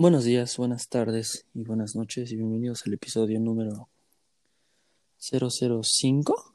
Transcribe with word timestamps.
Buenos 0.00 0.24
días, 0.24 0.56
buenas 0.56 0.88
tardes 0.88 1.44
y 1.52 1.62
buenas 1.62 1.94
noches 1.94 2.32
y 2.32 2.36
bienvenidos 2.36 2.86
al 2.86 2.94
episodio 2.94 3.38
número 3.38 3.90
005. 5.18 6.54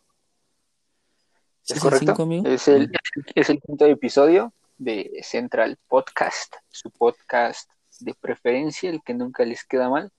¿Es 1.68 1.79
correcto? 1.79 2.16
Es, 2.44 2.68
el, 2.68 2.92
es 3.36 3.52
el 3.52 3.62
quinto 3.62 3.86
episodio 3.86 4.52
de 4.79 5.20
Central 5.21 5.78
Podcast, 5.88 6.56
su 6.72 6.90
podcast 6.90 7.70
de 8.00 8.16
preferencia, 8.16 8.90
el 8.90 9.04
que 9.04 9.13
nunca 9.13 9.46
les 9.46 9.64
queda 9.64 9.92
mal. 9.92 10.12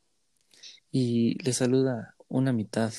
Y 0.93 1.37
les 1.43 1.57
saluda 1.57 2.15
una 2.29 2.53
mitad 2.53 2.93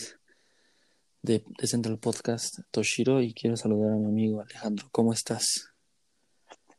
de, 1.21 1.41
Central 1.63 1.99
Podcast, 1.99 2.59
Toshiro, 2.71 3.21
y 3.21 3.33
quiero 3.33 3.55
saludar 3.55 3.93
a 3.93 3.95
mi 3.95 4.07
amigo 4.07 4.41
Alejandro. 4.41 4.89
¿Cómo 4.91 5.13
estás? 5.13 5.71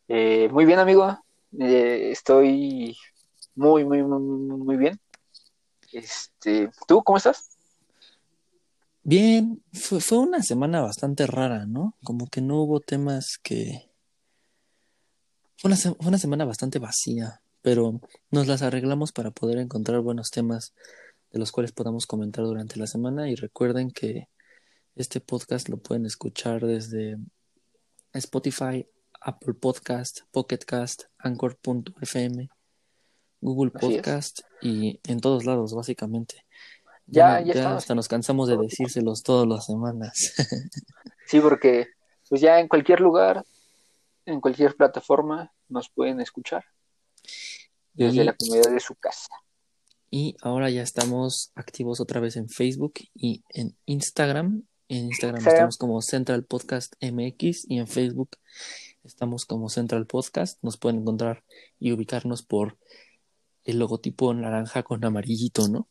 Eh, 0.07 0.51
muy 0.53 0.67
bien, 0.67 0.81
amigo. 0.81 1.19
Eh, 1.59 2.11
estoy 2.13 2.95
muy, 3.59 3.85
muy, 3.85 4.03
muy, 4.05 4.77
bien. 4.77 5.01
Este, 5.93 6.71
¿Tú 6.87 7.03
cómo 7.03 7.19
estás? 7.19 7.57
Bien, 9.03 9.63
fue, 9.73 10.01
fue 10.01 10.19
una 10.19 10.43
semana 10.43 10.81
bastante 10.81 11.27
rara, 11.27 11.67
¿no? 11.67 11.97
Como 12.05 12.29
que 12.29 12.41
no 12.41 12.63
hubo 12.63 12.81
temas 12.81 13.39
que... 13.43 13.91
Fue 15.57 15.71
una, 15.71 15.77
fue 15.77 15.97
una 16.07 16.19
semana 16.19 16.45
bastante 16.45 16.79
vacía, 16.79 17.43
pero 17.61 18.01
nos 18.31 18.47
las 18.47 18.63
arreglamos 18.63 19.11
para 19.11 19.33
poder 19.33 19.59
encontrar 19.59 20.01
buenos 20.03 20.31
temas 20.31 20.73
de 21.33 21.41
los 21.41 21.51
cuales 21.51 21.73
podamos 21.73 22.07
comentar 22.07 22.45
durante 22.45 22.79
la 22.79 22.87
semana 22.87 23.29
y 23.29 23.35
recuerden 23.35 23.91
que 23.91 24.29
este 24.95 25.21
podcast 25.21 25.69
lo 25.69 25.79
pueden 25.79 26.07
escuchar 26.07 26.65
desde 26.65 27.19
Spotify, 28.13 28.87
Apple 29.21 29.55
Podcast, 29.55 30.21
Pocket 30.31 30.59
Cast, 30.59 31.05
Anchor.fm, 31.19 32.49
Google 33.41 33.71
Podcast 33.71 34.41
y 34.61 35.01
en 35.07 35.21
todos 35.21 35.45
lados, 35.45 35.75
básicamente. 35.75 36.45
Ya, 37.07 37.41
ya, 37.41 37.77
hasta 37.77 37.95
nos 37.95 38.09
cansamos 38.09 38.49
de 38.49 38.57
decírselos 38.61 39.23
todas 39.23 39.47
las 39.47 39.67
semanas. 39.67 40.35
sí, 41.27 41.41
porque 41.41 41.89
pues 42.29 42.41
ya 42.41 42.61
en 42.61 42.69
cualquier 42.69 43.01
lugar, 43.01 43.45
en 44.27 44.41
cualquier 44.41 44.77
plataforma, 44.77 45.53
nos 45.69 45.89
pueden 45.89 46.21
escuchar 46.21 46.65
desde 47.95 48.25
la 48.25 48.35
comunidad 48.35 48.73
de 48.73 48.81
su 48.81 48.95
casa. 48.95 49.29
Y 50.11 50.37
ahora 50.41 50.71
ya 50.71 50.83
estamos 50.83 51.53
activos 51.55 52.01
otra 52.01 52.21
vez 52.21 52.37
en 52.37 52.49
Facebook 52.49 52.95
y 53.15 53.43
en 53.51 53.77
Instagram. 53.87 54.63
En 54.89 55.07
Instagram 55.07 55.47
estamos 55.47 55.77
como 55.77 56.01
Central 56.01 56.45
Podcast 56.45 56.95
MX 57.03 57.69
y 57.69 57.79
en 57.79 57.87
Facebook 57.87 58.31
estamos 59.05 59.45
como 59.45 59.69
Central 59.69 60.07
Podcast. 60.07 60.63
Nos 60.63 60.79
pueden 60.79 61.01
encontrar 61.01 61.45
y 61.79 61.93
ubicarnos 61.93 62.43
por 62.43 62.79
el 63.69 63.79
logotipo 63.79 64.33
naranja 64.33 64.83
con 64.83 65.05
amarillito, 65.05 65.69
¿no? 65.69 65.89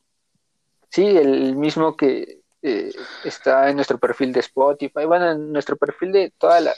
Sí, 0.89 1.05
el 1.05 1.55
mismo 1.55 1.95
que 1.95 2.41
eh, 2.63 2.91
está 3.23 3.69
en 3.69 3.75
nuestro 3.75 3.99
perfil 3.99 4.33
de 4.33 4.39
Spotify, 4.39 5.05
bueno, 5.05 5.31
en 5.31 5.53
nuestro 5.53 5.77
perfil 5.77 6.11
de 6.11 6.33
todas 6.39 6.63
las 6.63 6.75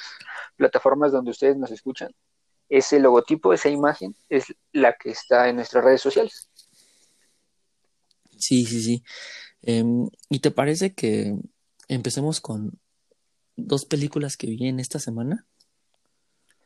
plataformas 0.58 1.14
donde 1.14 1.31
ustedes 1.31 1.56
nos 1.56 1.72
escuchan. 1.72 2.11
Ese 2.67 3.00
logotipo, 3.00 3.53
esa 3.53 3.69
imagen, 3.69 4.14
es 4.28 4.53
la 4.73 4.94
que 4.94 5.11
está 5.11 5.47
en 5.47 5.56
nuestras 5.56 5.86
redes 5.86 6.02
sociales. 6.02 6.50
Sí, 8.38 8.66
sí, 8.66 8.81
sí. 8.81 9.03
Em, 9.61 10.09
¿Y 10.30 10.39
te 10.39 10.52
parece 10.52 10.94
que 10.94 11.34
empecemos 11.88 12.41
con 12.41 12.78
dos 13.56 13.86
películas 13.86 14.36
que 14.36 14.47
vi 14.47 14.67
en 14.67 14.81
esta 14.81 15.00
semana? 15.00 15.47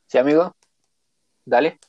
Sí, 0.08 0.18
amigo. 0.18 0.56
Dale. 1.45 1.80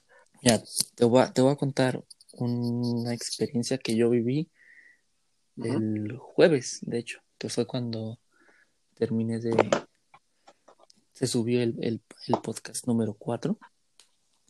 Ya, 0.43 0.63
te 0.95 1.07
voy 1.07 1.25
te 1.33 1.41
voy 1.41 1.53
a 1.53 1.57
contar 1.57 2.05
una 2.39 3.15
experiencia 3.15 3.79
que 3.79 3.97
yo 3.97 4.11
viví 4.11 4.49
el 5.57 6.17
jueves, 6.19 6.81
de 6.83 6.99
hecho, 6.99 7.21
que 7.39 7.49
fue 7.49 7.67
cuando 7.67 8.19
terminé 8.95 9.39
de... 9.39 9.53
Se 11.13 11.27
subió 11.27 11.63
el, 11.63 11.77
el, 11.81 12.01
podcast 12.43 12.87
número 12.89 13.15
4. 13.15 13.57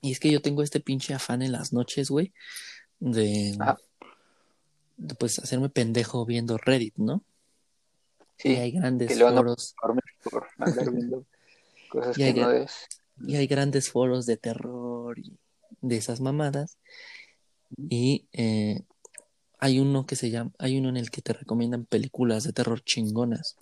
Y 0.01 0.13
es 0.13 0.21
que 0.21 0.31
yo 0.31 0.41
tengo 0.41 0.63
este 0.63 0.81
pinche 0.81 1.13
afán 1.13 1.43
en 1.43 1.53
las 1.53 1.73
noches, 1.73 2.09
güey, 2.09 2.33
de, 3.01 3.57
de, 4.97 5.15
pues 5.17 5.39
hacerme 5.39 5.69
pendejo 5.69 6.25
viendo 6.25 6.57
Reddit, 6.57 6.97
¿no? 6.97 7.23
Sí, 8.39 8.51
y 8.51 8.57
hay 8.57 8.73
grandes 8.73 9.19
foros. 9.19 9.75
cosas 11.91 12.19
y, 12.19 12.23
hay, 12.23 12.67
y 13.27 13.37
hay 13.37 13.47
grandes 13.47 13.91
foros 13.91 14.27
de 14.27 14.37
terror 14.37 15.19
y 15.19 15.39
de 15.81 15.97
esas 15.97 16.21
mamadas. 16.21 16.79
Y 17.77 18.29
eh, 18.33 18.83
hay 19.59 19.81
uno 19.81 20.07
que 20.07 20.17
se 20.17 20.31
llama, 20.31 20.53
hay 20.59 20.79
uno 20.79 20.89
en 20.89 20.97
el 20.97 21.11
que 21.11 21.23
te 21.23 21.33
recomiendan 21.33 21.87
películas 21.87 22.45
de 22.45 22.53
terror 22.53 22.83
chingonas. 22.83 23.57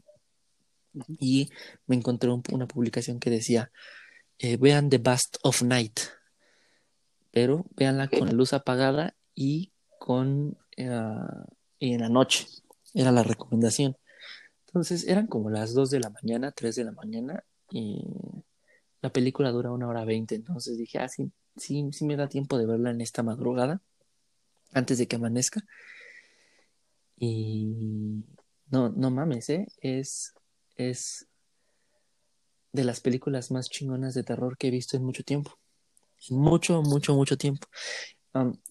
Y 1.21 1.51
me 1.87 1.97
encontré 1.97 2.31
una 2.31 2.67
publicación 2.67 3.19
que 3.19 3.31
decía, 3.31 3.71
eh, 4.39 4.57
vean 4.57 4.91
The 4.91 4.99
Bust 4.99 5.37
of 5.43 5.63
Night, 5.63 6.01
pero 7.31 7.65
véanla 7.77 8.09
con 8.09 8.27
la 8.27 8.33
luz 8.33 8.53
apagada 8.53 9.15
y 9.35 9.73
con 9.99 10.59
eh, 10.77 10.91
y 11.79 11.95
en 11.95 12.01
la 12.01 12.09
noche. 12.09 12.47
Era 12.95 13.11
la 13.11 13.23
recomendación. 13.23 13.97
Entonces 14.67 15.07
eran 15.07 15.27
como 15.27 15.51
las 15.51 15.75
2 15.75 15.91
de 15.91 16.01
la 16.01 16.11
mañana, 16.11 16.53
3 16.53 16.75
de 16.77 16.85
la 16.85 16.93
mañana 16.93 17.45
y 17.71 18.05
la 19.01 19.11
película 19.13 19.51
dura 19.51 19.73
una 19.73 19.89
hora 19.89 20.05
20. 20.05 20.35
Entonces 20.35 20.79
dije, 20.79 20.99
ah, 20.99 21.09
sí, 21.09 21.33
sí, 21.57 21.89
sí 21.93 22.05
me 22.05 22.17
da 22.17 22.29
tiempo 22.29 22.59
de 22.59 22.67
verla 22.67 22.91
en 22.91 23.01
esta 23.01 23.23
madrugada 23.23 23.81
antes 24.73 24.99
de 24.99 25.07
que 25.07 25.17
amanezca. 25.17 25.63
Y 27.17 28.25
no, 28.71 28.89
no 28.91 29.11
mames, 29.11 29.49
¿eh? 29.51 29.67
Es, 29.81 30.35
es 30.77 31.29
de 32.73 32.85
las 32.85 33.01
películas 33.01 33.51
más 33.51 33.69
chingonas 33.69 34.15
de 34.15 34.25
terror 34.25 34.57
que 34.57 34.69
he 34.69 34.71
visto 34.71 34.97
en 34.97 35.05
mucho 35.05 35.23
tiempo. 35.23 35.59
En 36.29 36.39
mucho, 36.39 36.83
mucho, 36.83 37.15
mucho 37.15 37.37
tiempo. 37.37 37.67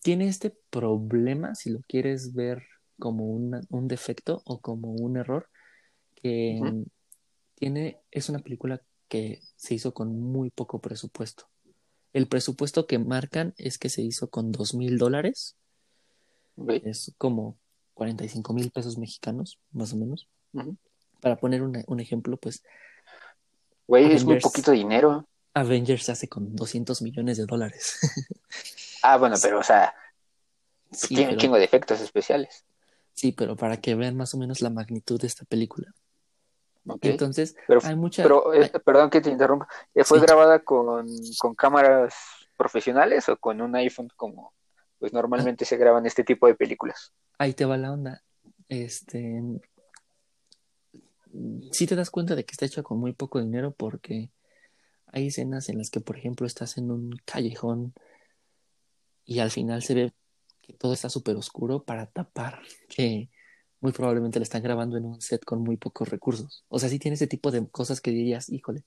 tiene 0.02 0.28
este 0.28 0.56
problema, 0.70 1.56
si 1.56 1.70
lo 1.70 1.82
quieres 1.88 2.34
ver 2.34 2.64
como 3.00 3.26
un 3.26 3.88
defecto 3.88 4.42
o 4.46 4.60
como 4.60 4.92
un 4.92 5.18
error, 5.18 5.50
que 6.16 6.60
tiene, 7.56 8.00
es 8.12 8.30
una 8.30 8.40
película 8.40 8.82
que 9.08 9.42
se 9.56 9.76
hizo 9.76 9.94
con 9.94 10.20
muy 10.20 10.50
poco 10.50 10.80
presupuesto. 10.80 11.50
El 12.14 12.28
presupuesto 12.28 12.88
que 12.88 13.00
marcan 13.00 13.54
es 13.58 13.78
que 13.78 13.90
se 13.90 14.02
hizo 14.02 14.30
con 14.30 14.52
dos 14.52 14.74
mil 14.74 14.98
dólares 14.98 15.58
es 16.84 17.14
como 17.18 17.58
45 17.94 18.54
mil 18.54 18.72
pesos 18.72 18.98
mexicanos, 18.98 19.60
más 19.72 19.94
o 19.94 19.98
menos. 19.98 20.28
Para 21.20 21.36
poner 21.38 21.62
un 21.62 22.00
ejemplo, 22.00 22.38
pues. 22.38 22.64
Güey, 23.88 24.12
es 24.14 24.26
muy 24.26 24.40
poquito 24.40 24.72
dinero. 24.72 25.28
Avengers 25.54 26.06
se 26.06 26.12
hace 26.12 26.28
con 26.28 26.56
200 26.56 27.02
millones 27.02 27.38
de 27.38 27.46
dólares. 27.46 28.00
ah, 29.04 29.18
bueno, 29.18 29.36
pero, 29.42 29.60
o 29.60 29.64
sea, 29.64 29.94
tiene 31.08 31.34
un 31.34 31.38
chingo 31.38 31.58
de 31.58 31.64
efectos 31.64 32.00
especiales. 32.02 32.66
Sí, 33.14 33.34
pero 33.34 33.56
para 33.56 33.78
que 33.78 33.96
vean 33.96 34.16
más 34.16 34.34
o 34.34 34.38
menos 34.38 34.62
la 34.62 34.70
magnitud 34.70 35.20
de 35.20 35.28
esta 35.28 35.46
película. 35.46 35.94
Entonces, 37.02 37.56
pero, 37.68 37.82
hay 37.84 37.96
mucha. 37.96 38.24
Pero, 38.24 38.54
eh, 38.54 38.72
perdón 38.84 39.10
que 39.10 39.22
te 39.22 39.30
interrumpa. 39.30 39.68
¿Fue 40.04 40.20
grabada 40.20 40.60
con, 40.60 41.08
con 41.38 41.54
cámaras 41.54 42.16
profesionales 42.58 43.30
o 43.30 43.38
con 43.38 43.62
un 43.62 43.76
iPhone 43.76 44.10
como 44.16 44.54
pues 45.02 45.14
normalmente 45.14 45.66
se 45.66 45.78
graban 45.78 46.06
este 46.06 46.24
tipo 46.24 46.46
de 46.46 46.54
películas. 46.54 47.12
Ahí 47.40 47.54
te 47.54 47.66
va 47.66 47.76
la 47.76 47.92
onda. 47.92 48.24
Este, 48.70 49.42
sí 51.72 51.88
te 51.88 51.96
das 51.96 52.12
cuenta 52.12 52.36
de 52.36 52.46
que 52.46 52.52
está 52.52 52.68
hecha 52.68 52.84
con 52.84 53.00
muy 53.00 53.12
poco 53.12 53.42
dinero 53.42 53.72
porque 53.72 54.30
hay 55.08 55.28
escenas 55.28 55.70
en 55.70 55.80
las 55.80 55.90
que, 55.90 56.02
por 56.02 56.18
ejemplo, 56.18 56.46
estás 56.46 56.78
en 56.78 56.92
un 56.92 57.20
callejón 57.26 57.96
y 59.26 59.40
al 59.40 59.50
final 59.50 59.82
se 59.82 59.96
ve 59.96 60.14
que 60.62 60.74
todo 60.74 60.94
está 60.94 61.10
súper 61.10 61.36
oscuro 61.36 61.84
para 61.84 62.06
tapar 62.06 62.62
que 62.88 63.32
muy 63.80 63.94
probablemente 63.94 64.38
le 64.38 64.44
están 64.44 64.62
grabando 64.62 64.98
en 64.98 65.06
un 65.06 65.20
set 65.20 65.44
con 65.44 65.64
muy 65.64 65.78
pocos 65.78 66.10
recursos. 66.10 66.64
O 66.70 66.78
sea, 66.78 66.90
sí 66.90 67.00
tiene 67.00 67.16
ese 67.16 67.26
tipo 67.26 67.50
de 67.50 67.68
cosas 67.70 68.02
que 68.02 68.12
dirías, 68.12 68.50
híjole, 68.52 68.86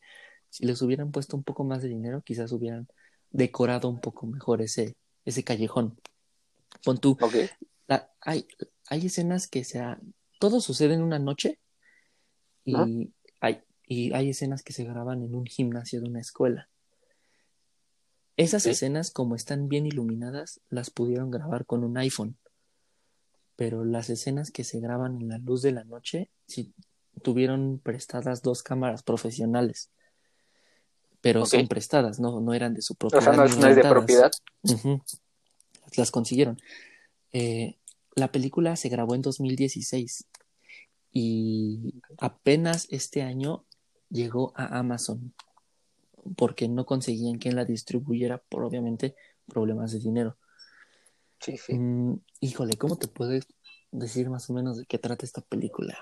si 0.48 0.64
les 0.64 0.80
hubieran 0.80 1.10
puesto 1.10 1.36
un 1.36 1.42
poco 1.42 1.64
más 1.64 1.82
de 1.82 1.88
dinero, 1.88 2.22
quizás 2.22 2.52
hubieran 2.52 2.86
decorado 3.32 3.88
un 3.88 4.00
poco 4.00 4.28
mejor 4.28 4.62
ese, 4.62 4.94
ese 5.24 5.44
callejón. 5.44 5.98
Pon 6.84 6.98
tú. 6.98 7.16
hay, 8.20 8.46
hay 8.88 9.06
escenas 9.06 9.48
que 9.48 9.64
sea. 9.64 10.00
Todo 10.38 10.60
sucede 10.60 10.94
en 10.94 11.02
una 11.02 11.18
noche 11.18 11.58
y, 12.64 12.74
hay, 13.40 13.62
y 13.86 14.12
hay 14.12 14.30
escenas 14.30 14.62
que 14.62 14.72
se 14.72 14.84
graban 14.84 15.22
en 15.22 15.34
un 15.34 15.46
gimnasio 15.46 16.00
de 16.00 16.08
una 16.08 16.20
escuela. 16.20 16.68
Esas 18.36 18.66
escenas, 18.66 19.12
como 19.12 19.36
están 19.36 19.68
bien 19.68 19.86
iluminadas, 19.86 20.60
las 20.68 20.90
pudieron 20.90 21.30
grabar 21.30 21.66
con 21.66 21.84
un 21.84 21.96
iPhone. 21.98 22.36
Pero 23.54 23.84
las 23.84 24.10
escenas 24.10 24.50
que 24.50 24.64
se 24.64 24.80
graban 24.80 25.20
en 25.20 25.28
la 25.28 25.38
luz 25.38 25.62
de 25.62 25.70
la 25.70 25.84
noche, 25.84 26.30
sí 26.46 26.74
tuvieron 27.22 27.78
prestadas 27.78 28.42
dos 28.42 28.62
cámaras 28.62 29.02
profesionales. 29.02 29.90
Pero 31.24 31.44
son 31.44 31.66
prestadas, 31.66 32.20
no, 32.20 32.40
no 32.40 32.54
eran 32.54 32.74
de 32.74 32.82
su 32.82 32.94
propiedad. 32.94 33.22
O 33.22 33.48
sea, 33.48 33.60
no, 33.60 33.68
es 33.68 33.76
de 33.76 33.82
propiedad 33.82 34.30
las 35.96 36.10
consiguieron. 36.10 36.58
Eh, 37.32 37.78
la 38.14 38.30
película 38.30 38.76
se 38.76 38.88
grabó 38.88 39.14
en 39.14 39.22
2016 39.22 40.26
y 41.12 42.02
apenas 42.18 42.86
este 42.90 43.22
año 43.22 43.64
llegó 44.10 44.52
a 44.56 44.78
Amazon 44.78 45.34
porque 46.36 46.68
no 46.68 46.86
conseguían 46.86 47.38
quien 47.38 47.56
la 47.56 47.64
distribuyera 47.64 48.38
por 48.38 48.64
obviamente 48.64 49.14
problemas 49.46 49.92
de 49.92 49.98
dinero. 49.98 50.38
Sí, 51.40 51.58
sí. 51.58 51.74
Mm, 51.74 52.20
híjole, 52.40 52.76
¿cómo 52.78 52.96
te 52.96 53.08
puedes 53.08 53.46
decir 53.90 54.30
más 54.30 54.48
o 54.48 54.54
menos 54.54 54.78
de 54.78 54.86
qué 54.86 54.98
trata 54.98 55.26
esta 55.26 55.42
película? 55.42 55.98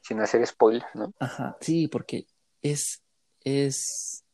Sin 0.00 0.20
hacer 0.20 0.46
spoiler, 0.46 0.84
¿no? 0.94 1.12
Ajá, 1.18 1.56
sí, 1.60 1.88
porque 1.88 2.26
es, 2.62 3.02
es, 3.44 4.24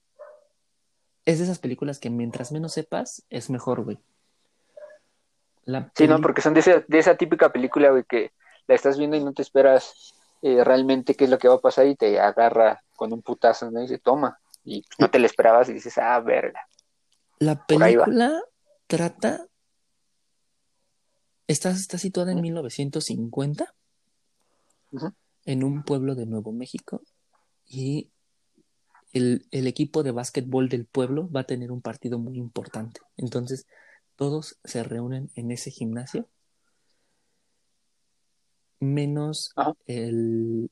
es 1.25 1.39
de 1.39 1.45
esas 1.45 1.59
películas 1.59 1.99
que 1.99 2.11
mientras 2.11 2.53
menos 2.53 2.73
sepas, 2.73 3.25
es 3.29 3.51
mejor, 3.51 3.85
güey. 3.85 3.99
La 5.65 5.93
Sí, 5.95 6.09
no, 6.09 6.21
porque 6.21 6.41
son 6.41 6.55
de 6.55 6.61
esa, 6.61 6.85
de 6.87 6.99
esa 6.99 7.17
típica 7.17 7.53
película, 7.53 7.91
güey, 7.91 8.05
que 8.05 8.33
la 8.67 8.75
estás 8.75 8.99
viendo 8.99 9.17
y 9.17 9.25
no 9.25 9.33
te 9.33 9.43
esperas 9.43 10.15
eh, 10.43 10.65
realmente 10.65 11.15
qué 11.15 11.25
es 11.25 11.31
lo 11.31 11.39
que 11.39 11.49
va 11.49 11.57
a 11.57 11.61
pasar 11.61 11.87
y 11.87 11.97
te 11.97 12.19
agarra 12.19 12.83
con 12.97 13.13
un 13.13 13.23
putazo, 13.23 13.71
¿no? 13.71 13.81
Y 13.81 13.83
dice, 13.83 13.99
toma. 13.99 14.41
Y 14.65 14.85
no 14.99 15.11
te 15.11 15.19
lo 15.19 15.27
esperabas 15.27 15.69
y 15.69 15.73
dices, 15.73 15.99
ah, 15.99 16.21
verga. 16.21 16.67
La 17.39 17.67
película 17.67 18.43
trata. 18.87 19.47
Está, 21.47 21.71
está 21.71 21.99
situada 21.99 22.31
en 22.31 22.41
1950 22.43 23.75
Ujú. 24.93 25.13
en 25.47 25.65
un 25.65 25.83
pueblo 25.83 26.15
de 26.15 26.27
Nuevo 26.27 26.53
México 26.53 27.03
y 27.67 28.11
el, 29.13 29.47
el 29.51 29.67
equipo 29.67 30.03
de 30.03 30.13
básquetbol 30.13 30.69
del 30.69 30.87
pueblo 30.87 31.31
va 31.31 31.41
a 31.41 31.45
tener 31.45 31.73
un 31.73 31.81
partido 31.81 32.19
muy 32.19 32.39
importante. 32.39 33.01
Entonces, 33.17 33.67
todos 34.17 34.59
se 34.65 34.83
reúnen 34.83 35.31
en 35.35 35.51
ese 35.51 35.71
gimnasio, 35.71 36.29
menos 38.79 39.53
Ajá. 39.57 39.75
el, 39.87 40.71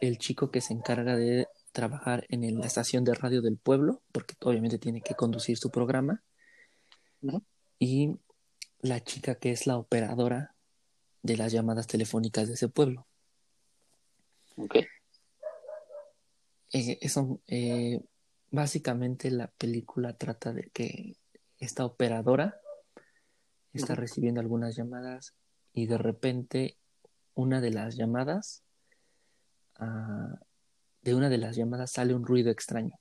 el 0.00 0.18
chico 0.18 0.50
que 0.50 0.60
se 0.60 0.72
encarga 0.72 1.16
de 1.16 1.48
trabajar 1.72 2.24
en 2.28 2.44
el- 2.44 2.58
la 2.58 2.66
estación 2.66 3.04
de 3.04 3.14
radio 3.14 3.42
del 3.42 3.58
pueblo, 3.58 4.02
porque 4.12 4.34
obviamente 4.40 4.78
tiene 4.78 5.02
que 5.02 5.14
conducir 5.14 5.58
su 5.58 5.70
programa, 5.70 6.22
y 7.78 8.16
la 8.80 9.02
chica 9.02 9.34
que 9.34 9.50
es 9.50 9.66
la 9.66 9.76
operadora 9.76 10.54
de 11.22 11.36
las 11.36 11.52
llamadas 11.52 11.86
telefónicas 11.86 12.48
de 12.48 12.54
ese 12.54 12.68
pueblo. 12.68 13.06
Eh, 16.76 16.98
eso, 17.00 17.40
eh, 17.46 18.02
básicamente 18.50 19.30
la 19.30 19.46
película 19.46 20.12
trata 20.12 20.52
de 20.52 20.68
que 20.68 21.16
esta 21.58 21.86
operadora 21.86 22.60
está 23.72 23.94
recibiendo 23.94 24.42
algunas 24.42 24.76
llamadas 24.76 25.34
y 25.72 25.86
de 25.86 25.96
repente 25.96 26.76
una 27.34 27.62
de 27.62 27.70
las 27.70 27.96
llamadas, 27.96 28.62
ah, 29.76 30.38
de 31.00 31.14
una 31.14 31.30
de 31.30 31.38
las 31.38 31.56
llamadas 31.56 31.92
sale 31.92 32.14
un 32.14 32.26
ruido 32.26 32.50
extraño. 32.50 32.98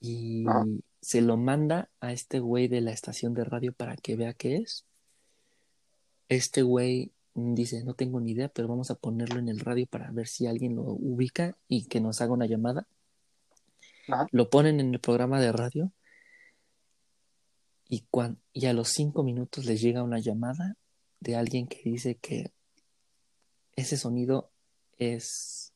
Y 0.00 0.48
Ajá. 0.48 0.64
se 1.00 1.20
lo 1.20 1.36
manda 1.36 1.90
a 2.00 2.12
este 2.12 2.40
güey 2.40 2.66
de 2.66 2.80
la 2.80 2.90
estación 2.90 3.34
de 3.34 3.44
radio 3.44 3.72
para 3.72 3.96
que 3.96 4.16
vea 4.16 4.34
qué 4.34 4.56
es. 4.56 4.84
Este 6.28 6.62
güey 6.62 7.12
dice, 7.54 7.84
no 7.84 7.94
tengo 7.94 8.20
ni 8.20 8.32
idea, 8.32 8.48
pero 8.48 8.68
vamos 8.68 8.90
a 8.90 8.94
ponerlo 8.94 9.38
en 9.38 9.48
el 9.48 9.60
radio 9.60 9.86
para 9.86 10.10
ver 10.10 10.26
si 10.26 10.46
alguien 10.46 10.76
lo 10.76 10.82
ubica 10.82 11.56
y 11.68 11.86
que 11.86 12.00
nos 12.00 12.20
haga 12.20 12.32
una 12.32 12.46
llamada. 12.46 12.86
Ajá. 14.08 14.26
Lo 14.30 14.50
ponen 14.50 14.80
en 14.80 14.94
el 14.94 15.00
programa 15.00 15.40
de 15.40 15.52
radio 15.52 15.92
y, 17.88 18.06
cuan- 18.10 18.38
y 18.52 18.66
a 18.66 18.72
los 18.72 18.88
cinco 18.88 19.22
minutos 19.22 19.64
les 19.64 19.80
llega 19.80 20.02
una 20.02 20.18
llamada 20.18 20.76
de 21.20 21.36
alguien 21.36 21.66
que 21.66 21.82
dice 21.82 22.16
que 22.16 22.52
ese 23.76 23.96
sonido 23.96 24.50
es 24.98 25.72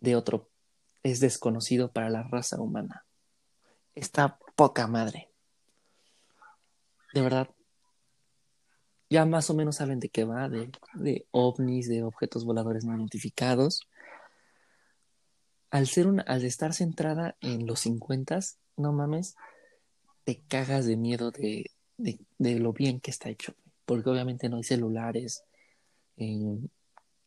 de 0.00 0.16
otro, 0.16 0.48
es 1.02 1.20
desconocido 1.20 1.92
para 1.92 2.10
la 2.10 2.22
raza 2.22 2.60
humana. 2.60 3.04
Está 3.94 4.38
poca 4.56 4.86
madre. 4.86 5.28
De 7.12 7.20
verdad. 7.22 7.48
Ya 9.10 9.24
más 9.24 9.48
o 9.50 9.54
menos 9.54 9.76
saben 9.76 10.00
de 10.00 10.10
qué 10.10 10.24
va, 10.24 10.48
de, 10.48 10.70
de 10.94 11.26
ovnis, 11.30 11.88
de 11.88 12.02
objetos 12.02 12.44
voladores 12.44 12.84
no 12.84 12.94
identificados. 12.96 13.88
Al 15.70 15.86
ser 15.86 16.06
una, 16.06 16.22
al 16.22 16.44
estar 16.44 16.74
centrada 16.74 17.36
en 17.40 17.66
los 17.66 17.80
50, 17.80 18.38
no 18.76 18.92
mames, 18.92 19.36
te 20.24 20.40
cagas 20.48 20.86
de 20.86 20.96
miedo 20.96 21.30
de, 21.30 21.70
de, 21.96 22.20
de 22.38 22.58
lo 22.58 22.72
bien 22.72 23.00
que 23.00 23.10
está 23.10 23.30
hecho. 23.30 23.54
Porque 23.84 24.10
obviamente 24.10 24.48
no 24.48 24.56
hay 24.58 24.64
celulares. 24.64 25.44
eh, 26.16 26.58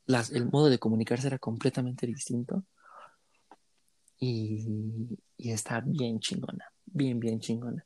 las, 0.05 0.31
el 0.31 0.45
modo 0.51 0.69
de 0.69 0.79
comunicarse 0.79 1.27
era 1.27 1.39
completamente 1.39 2.05
distinto. 2.07 2.63
Y, 4.19 5.17
y 5.37 5.51
está 5.51 5.81
bien 5.81 6.19
chingona. 6.19 6.71
Bien, 6.85 7.19
bien 7.19 7.39
chingona. 7.39 7.85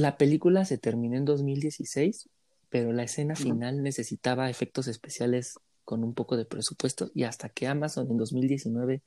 La 0.00 0.16
película 0.16 0.64
se 0.64 0.78
terminó 0.78 1.18
en 1.18 1.26
2016, 1.26 2.30
pero 2.70 2.90
la 2.94 3.02
escena 3.02 3.36
final 3.36 3.82
necesitaba 3.82 4.48
efectos 4.48 4.88
especiales 4.88 5.60
con 5.84 6.02
un 6.04 6.14
poco 6.14 6.38
de 6.38 6.46
presupuesto 6.46 7.10
y 7.14 7.24
hasta 7.24 7.50
que 7.50 7.66
Amazon 7.66 8.10
en 8.10 8.16
2019 8.16 9.02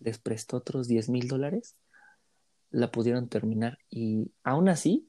les 0.00 0.18
prestó 0.18 0.56
otros 0.56 0.88
10 0.88 1.10
mil 1.10 1.28
dólares, 1.28 1.76
la 2.72 2.90
pudieron 2.90 3.28
terminar 3.28 3.78
y 3.88 4.32
aún 4.42 4.68
así, 4.68 5.08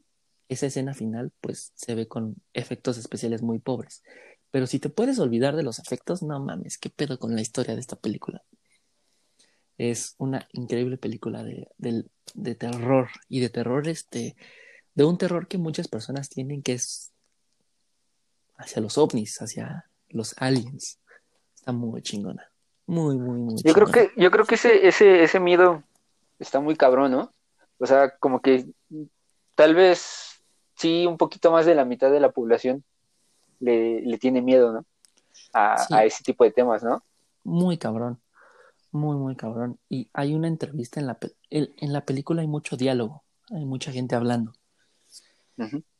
esa 0.50 0.68
escena 0.68 0.94
final 0.94 1.32
pues 1.42 1.72
se 1.74 1.96
ve 1.96 2.08
con 2.08 2.36
efectos 2.54 3.00
especiales 3.00 3.42
muy 3.42 3.58
pobres. 3.58 4.04
Pero 4.52 4.68
si 4.68 4.78
te 4.78 4.90
puedes 4.90 5.18
olvidar 5.18 5.56
de 5.56 5.64
los 5.64 5.80
efectos, 5.80 6.22
no 6.22 6.40
mames, 6.40 6.78
qué 6.78 6.92
pedo 6.92 7.18
con 7.18 7.34
la 7.34 7.42
historia 7.42 7.74
de 7.74 7.82
esta 7.82 7.96
película. 7.96 8.44
Es 9.80 10.14
una 10.20 10.48
increíble 10.54 10.98
película 10.98 11.44
de, 11.44 11.68
de 11.80 12.54
terror 12.54 13.10
y 13.28 13.40
de 13.40 13.50
terror 13.50 13.88
este 13.88 14.36
de 14.98 15.06
un 15.06 15.18
terror 15.20 15.48
que 15.48 15.60
muchas 15.60 15.88
personas 15.88 16.28
tienen 16.28 16.64
que 16.64 16.74
es 16.74 17.12
hacia 18.58 18.82
los 18.82 18.98
ovnis, 18.98 19.40
hacia 19.44 19.86
los 20.10 20.34
aliens. 20.40 21.00
Está 21.56 21.72
muy 21.72 22.02
chingona. 22.02 22.50
Muy, 22.88 23.16
muy, 23.16 23.40
muy 23.40 23.56
Yo 23.64 23.74
creo 23.74 23.86
chingona. 23.88 24.10
que, 24.16 24.22
yo 24.22 24.32
creo 24.32 24.46
que 24.46 24.56
ese, 24.56 24.88
ese, 24.88 25.24
ese 25.24 25.40
miedo 25.40 25.84
está 26.40 26.60
muy 26.60 26.76
cabrón, 26.76 27.12
¿no? 27.12 27.32
O 27.78 27.86
sea, 27.86 28.18
como 28.18 28.42
que 28.42 28.66
tal 29.54 29.76
vez 29.76 30.42
sí 30.76 31.06
un 31.06 31.18
poquito 31.18 31.52
más 31.52 31.68
de 31.68 31.76
la 31.76 31.86
mitad 31.86 32.10
de 32.10 32.20
la 32.20 32.32
población 32.32 32.84
le, 33.60 34.02
le 34.02 34.18
tiene 34.18 34.42
miedo, 34.42 34.74
¿no? 34.74 34.86
A, 35.54 35.78
Sí. 35.78 35.94
a 35.94 36.06
ese 36.06 36.24
tipo 36.24 36.44
de 36.44 36.52
temas, 36.52 36.82
¿no? 36.82 37.04
Muy 37.44 37.78
cabrón. 37.78 38.20
Muy, 38.92 39.16
muy 39.16 39.36
cabrón. 39.36 39.78
Y 39.90 40.10
hay 40.14 40.34
una 40.34 40.48
entrevista 40.48 41.00
en 41.00 41.06
la, 41.06 41.20
pe- 41.20 41.36
en 41.52 41.94
la 41.94 42.04
película, 42.04 42.42
hay 42.42 42.48
mucho 42.48 42.78
diálogo, 42.78 43.24
hay 43.52 43.64
mucha 43.66 43.92
gente 43.92 44.16
hablando. 44.16 44.54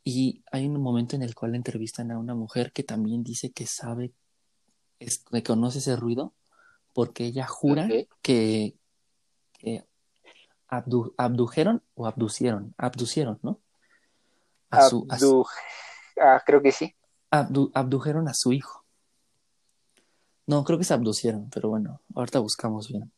Y 0.04 0.44
hay 0.52 0.68
un 0.68 0.82
momento 0.82 1.16
en 1.16 1.22
el 1.24 1.36
cual 1.36 1.56
entrevistan 1.56 2.12
a 2.12 2.18
una 2.18 2.34
mujer 2.34 2.72
que 2.72 2.84
también 2.84 3.24
dice 3.24 3.52
que 3.52 3.66
sabe, 3.66 4.14
es, 5.00 5.20
que 5.20 5.44
conoce 5.44 5.80
ese 5.80 5.96
ruido, 5.96 6.34
porque 6.94 7.26
ella 7.26 7.46
jura 7.46 7.88
que, 8.22 8.78
que 9.54 9.86
abdu- 10.70 11.14
abdujeron 11.18 11.84
o 11.96 12.08
abducieron, 12.08 12.74
abducieron, 12.78 13.40
¿no? 13.42 13.60
A 14.70 14.90
su, 14.90 15.06
a 15.10 15.20
su- 15.20 15.44
Abdu- 15.44 15.48
Ah, 16.20 16.42
creo 16.46 16.62
que 16.62 16.72
sí. 16.72 16.96
abdu- 17.30 17.72
abdujeron 17.74 18.28
a 18.28 18.34
su 18.34 18.52
hijo. 18.54 18.84
No, 20.48 20.64
creo 20.64 20.78
que 20.78 20.86
se 20.86 20.94
abducieron, 20.94 21.50
pero 21.50 21.70
bueno, 21.70 22.02
ahorita 22.16 22.40
buscamos 22.40 22.88
bien. 22.88 23.12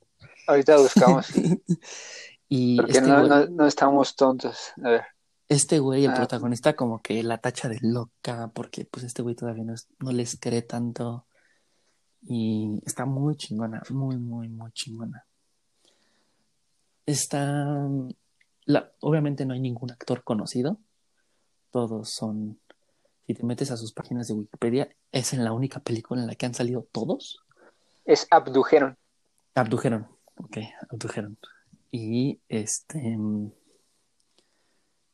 Ahorita 0.47 0.77
buscamos. 0.77 1.27
y 2.49 2.77
Porque 2.77 2.97
este 2.97 3.07
no, 3.07 3.19
güey, 3.19 3.29
no, 3.29 3.45
no 3.45 3.67
estamos 3.67 4.15
tontos. 4.15 4.73
A 4.83 4.89
ver. 4.89 5.05
Este 5.49 5.79
güey, 5.79 6.05
el 6.05 6.11
Ah. 6.11 6.15
protagonista, 6.15 6.75
como 6.75 7.01
que 7.01 7.21
la 7.23 7.39
tacha 7.39 7.67
de 7.67 7.79
loca, 7.81 8.49
porque 8.53 8.85
pues 8.85 9.03
este 9.03 9.21
güey 9.23 9.35
todavía 9.35 9.63
no, 9.65 9.73
es- 9.73 9.87
no 9.99 10.11
les 10.11 10.39
cree 10.39 10.61
tanto. 10.61 11.25
Y 12.21 12.81
está 12.85 13.05
muy 13.05 13.35
chingona, 13.35 13.81
muy, 13.89 14.17
muy, 14.17 14.47
muy 14.49 14.71
chingona. 14.73 15.25
Está. 17.05 17.87
La, 18.65 18.91
obviamente 18.99 19.45
no 19.45 19.53
hay 19.53 19.59
ningún 19.59 19.91
actor 19.91 20.23
conocido. 20.23 20.77
Todos 21.71 22.11
son. 22.13 22.59
Si 23.25 23.33
te 23.33 23.43
metes 23.43 23.71
a 23.71 23.77
sus 23.77 23.93
páginas 23.93 24.27
de 24.27 24.33
Wikipedia, 24.33 24.89
es 25.11 25.33
en 25.33 25.43
la 25.43 25.53
única 25.53 25.79
película 25.79 26.21
en 26.21 26.27
la 26.27 26.35
que 26.35 26.45
han 26.45 26.53
salido 26.53 26.87
todos. 26.91 27.39
Es 28.05 28.27
abdujeron. 28.31 28.97
Abdujeron. 29.55 30.07
Ok, 30.35 30.57
abdujeron. 30.91 31.37
Y 31.91 32.39
este. 32.47 33.17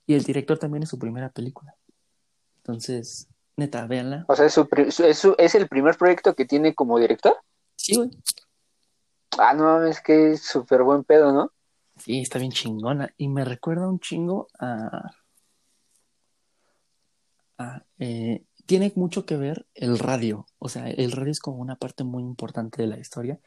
Y 0.08 0.14
el 0.14 0.24
director 0.24 0.58
también 0.58 0.84
es 0.84 0.90
su 0.90 1.00
primera 1.00 1.30
película. 1.30 1.76
Entonces, 2.58 3.28
neta, 3.58 3.86
véanla. 3.88 4.26
O 4.28 4.36
sea, 4.36 4.46
es, 4.46 4.54
su 4.54 4.68
es, 4.78 5.18
su- 5.18 5.36
es 5.38 5.56
el 5.56 5.68
primer 5.68 5.98
proyecto 5.98 6.36
que 6.36 6.46
tiene 6.46 6.74
como 6.76 7.00
director. 7.00 7.36
Sí, 7.76 7.96
güey. 7.96 8.12
Ah, 9.38 9.54
no 9.54 9.64
mames, 9.64 10.02
que 10.02 10.32
es 10.32 10.44
súper 10.44 10.84
buen 10.84 11.04
pedo, 11.04 11.32
¿no? 11.32 11.52
Sí, 11.98 12.22
está 12.22 12.40
bien 12.40 12.52
chingona. 12.52 13.14
Y 13.18 13.28
me 13.28 13.46
recuerda 13.46 13.90
un 13.90 14.00
chingo 14.00 14.48
a. 14.60 15.12
a 17.58 17.84
eh, 18.00 18.44
tiene 18.66 18.92
mucho 18.96 19.26
que 19.26 19.38
ver 19.38 19.68
el 19.76 20.00
radio. 20.00 20.48
O 20.60 20.70
sea, 20.70 20.90
el 20.90 21.12
radio 21.12 21.32
es 21.32 21.40
como 21.40 21.58
una 21.58 21.76
parte 21.76 22.04
muy 22.04 22.24
importante 22.24 22.82
de 22.82 22.88
la 22.88 22.98
historia. 23.00 23.40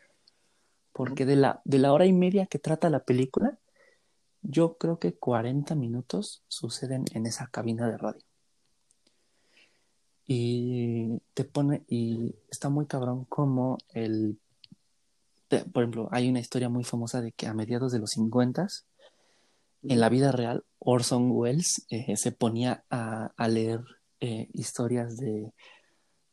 Porque 0.92 1.26
de 1.26 1.36
la, 1.36 1.60
de 1.64 1.78
la 1.78 1.92
hora 1.92 2.06
y 2.06 2.12
media 2.12 2.46
que 2.46 2.58
trata 2.58 2.90
la 2.90 3.04
película, 3.04 3.58
yo 4.42 4.76
creo 4.78 4.98
que 4.98 5.14
40 5.14 5.74
minutos 5.74 6.42
suceden 6.48 7.04
en 7.12 7.26
esa 7.26 7.48
cabina 7.48 7.88
de 7.88 7.98
radio. 7.98 8.22
Y 10.26 11.18
te 11.34 11.44
pone, 11.44 11.84
y 11.88 12.34
está 12.50 12.68
muy 12.68 12.86
cabrón 12.86 13.24
como 13.24 13.78
el, 13.94 14.38
por 15.72 15.82
ejemplo, 15.82 16.08
hay 16.12 16.28
una 16.28 16.40
historia 16.40 16.68
muy 16.68 16.84
famosa 16.84 17.22
de 17.22 17.32
que 17.32 17.46
a 17.46 17.54
mediados 17.54 17.92
de 17.92 17.98
los 17.98 18.10
50 18.10 18.66
en 19.84 20.00
la 20.00 20.08
vida 20.08 20.32
real, 20.32 20.64
Orson 20.78 21.30
Welles 21.30 21.86
eh, 21.88 22.16
se 22.16 22.32
ponía 22.32 22.84
a, 22.90 23.32
a 23.36 23.48
leer 23.48 23.80
eh, 24.20 24.48
historias 24.52 25.16
de 25.16 25.54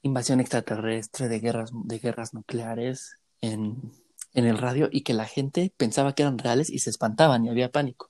invasión 0.01 0.39
extraterrestre, 0.39 1.27
de 1.27 1.39
guerras, 1.39 1.71
de 1.73 1.99
guerras 1.99 2.33
nucleares 2.33 3.17
en, 3.41 3.91
en 4.35 4.45
el 4.45 4.57
radio 4.57 4.89
y 4.91 5.01
que 5.01 5.13
la 5.13 5.25
gente 5.25 5.73
pensaba 5.77 6.13
que 6.13 6.23
eran 6.23 6.37
reales 6.37 6.69
y 6.69 6.79
se 6.79 6.89
espantaban 6.89 7.45
y 7.45 7.49
había 7.49 7.71
pánico. 7.71 8.09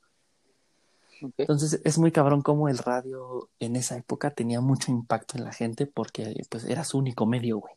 Entonces 1.38 1.80
es 1.84 1.98
muy 1.98 2.12
cabrón 2.12 2.42
como 2.42 2.68
el 2.68 2.78
radio 2.78 3.50
en 3.60 3.76
esa 3.76 3.96
época 3.96 4.32
tenía 4.32 4.60
mucho 4.60 4.92
impacto 4.92 5.38
en 5.38 5.46
la 5.46 5.54
gente 5.54 5.86
porque 5.86 6.36
pues 6.50 6.66
era 6.66 6.84
su 6.84 6.98
único 6.98 7.26
medio, 7.26 7.60
güey. 7.60 7.74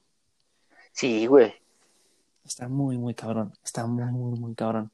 Sí, 0.93 1.26
güey. 1.26 1.52
Está 2.45 2.69
muy, 2.69 2.99
muy 2.99 3.14
cabrón. 3.14 3.52
Está 3.62 3.87
muy, 3.87 4.05
muy, 4.07 4.38
muy 4.40 4.55
cabrón. 4.55 4.90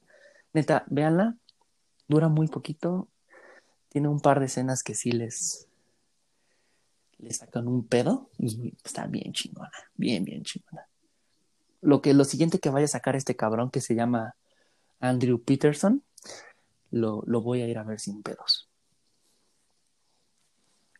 Neta, 0.53 0.83
véanla. 0.87 1.35
Dura 2.07 2.27
muy 2.27 2.47
poquito. 2.47 3.07
Tiene 3.89 4.09
un 4.09 4.19
par 4.19 4.39
de 4.39 4.47
escenas 4.47 4.83
que 4.83 4.93
sí 4.93 5.11
les, 5.11 5.67
le 7.17 7.33
sacan 7.33 7.67
un 7.67 7.87
pedo 7.87 8.29
y 8.37 8.73
está 8.83 9.07
bien 9.07 9.31
chingona. 9.31 9.71
Bien, 9.95 10.23
bien 10.23 10.43
chingona. 10.43 10.85
Lo 11.85 12.01
que 12.01 12.13
lo 12.13 12.23
siguiente 12.23 12.59
que 12.59 12.71
vaya 12.71 12.85
a 12.85 12.89
sacar 12.89 13.15
este 13.15 13.35
cabrón 13.35 13.69
que 13.69 13.79
se 13.79 13.93
llama 13.93 14.35
Andrew 14.99 15.41
Peterson 15.41 16.03
lo, 16.89 17.21
lo 17.27 17.41
voy 17.41 17.61
a 17.61 17.67
ir 17.67 17.77
a 17.77 17.83
ver 17.83 17.99
sin 17.99 18.23
pedos. 18.23 18.67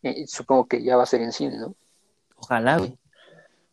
Eh, 0.03 0.27
supongo 0.27 0.67
que 0.67 0.83
ya 0.83 0.95
va 0.95 1.03
a 1.03 1.07
ser 1.07 1.21
en 1.21 1.31
cine, 1.31 1.57
¿no? 1.57 1.75
Ojalá, 2.37 2.77
güey. 2.77 2.97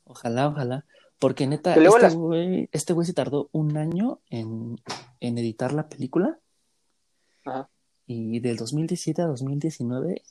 Ojalá, 0.04 0.48
ojalá. 0.48 0.86
Porque 1.18 1.46
neta, 1.46 1.74
este 1.74 2.14
güey 2.14 2.68
este 2.72 3.04
se 3.04 3.12
tardó 3.12 3.50
un 3.52 3.76
año 3.76 4.20
en, 4.30 4.80
en 5.20 5.36
editar 5.36 5.74
la 5.74 5.88
película. 5.88 6.38
Ajá. 7.44 7.68
Y 8.06 8.40
del 8.40 8.56
2017 8.56 9.20
a 9.20 9.26
2019, 9.26 10.22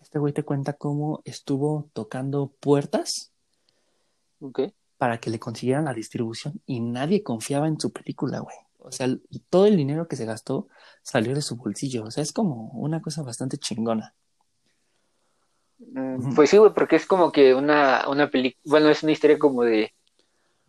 este 0.00 0.18
güey 0.18 0.34
te 0.34 0.42
cuenta 0.42 0.74
cómo 0.74 1.22
estuvo 1.24 1.88
tocando 1.92 2.48
puertas 2.60 3.32
okay. 4.40 4.74
Para 5.00 5.16
que 5.16 5.30
le 5.30 5.38
consiguieran 5.38 5.86
la 5.86 5.94
distribución 5.94 6.60
y 6.66 6.80
nadie 6.80 7.22
confiaba 7.22 7.66
en 7.66 7.80
su 7.80 7.90
película, 7.90 8.40
güey. 8.40 8.56
O 8.76 8.92
sea, 8.92 9.08
todo 9.48 9.64
el 9.64 9.78
dinero 9.78 10.06
que 10.06 10.14
se 10.14 10.26
gastó 10.26 10.68
salió 11.00 11.34
de 11.34 11.40
su 11.40 11.56
bolsillo. 11.56 12.04
O 12.04 12.10
sea, 12.10 12.22
es 12.22 12.34
como 12.34 12.68
una 12.72 13.00
cosa 13.00 13.22
bastante 13.22 13.56
chingona. 13.56 14.12
Mm, 15.78 16.34
pues 16.34 16.50
sí, 16.50 16.58
güey, 16.58 16.74
porque 16.74 16.96
es 16.96 17.06
como 17.06 17.32
que 17.32 17.54
una, 17.54 18.10
una 18.10 18.28
película, 18.28 18.60
bueno, 18.66 18.90
es 18.90 19.02
una 19.02 19.12
historia 19.12 19.38
como 19.38 19.62
de, 19.62 19.94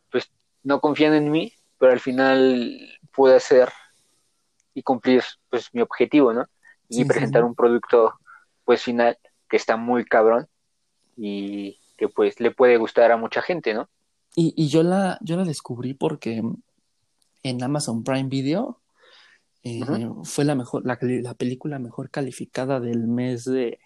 pues 0.10 0.32
no 0.64 0.80
confían 0.80 1.14
en 1.14 1.30
mí, 1.30 1.52
pero 1.78 1.92
al 1.92 2.00
final 2.00 2.80
pude 3.14 3.36
hacer 3.36 3.68
y 4.74 4.82
cumplir 4.82 5.26
pues 5.50 5.68
mi 5.74 5.82
objetivo, 5.82 6.32
¿no? 6.32 6.48
Y 6.88 7.04
presentar 7.04 7.44
un 7.44 7.54
producto 7.54 8.14
pues 8.64 8.82
final 8.82 9.18
que 9.50 9.58
está 9.58 9.76
muy 9.76 10.06
cabrón 10.06 10.48
y 11.18 11.82
que 11.98 12.08
pues 12.08 12.40
le 12.40 12.52
puede 12.52 12.78
gustar 12.78 13.12
a 13.12 13.18
mucha 13.18 13.42
gente, 13.42 13.74
¿no? 13.74 13.90
Y, 14.36 14.54
y 14.56 14.70
yo 14.70 14.84
la, 14.84 15.18
yo 15.22 15.36
la 15.36 15.44
descubrí 15.44 15.94
porque 15.94 16.42
en 17.44 17.64
Amazon 17.64 18.04
Prime 18.04 18.30
Video. 18.30 18.80
Eh, 19.64 19.82
fue 20.24 20.44
la 20.44 20.56
mejor, 20.56 20.84
la, 20.86 20.98
la, 21.02 21.36
película 21.36 21.78
mejor 21.78 22.10
calificada 22.10 22.80
del 22.80 23.08
mes 23.08 23.46
de 23.46 23.80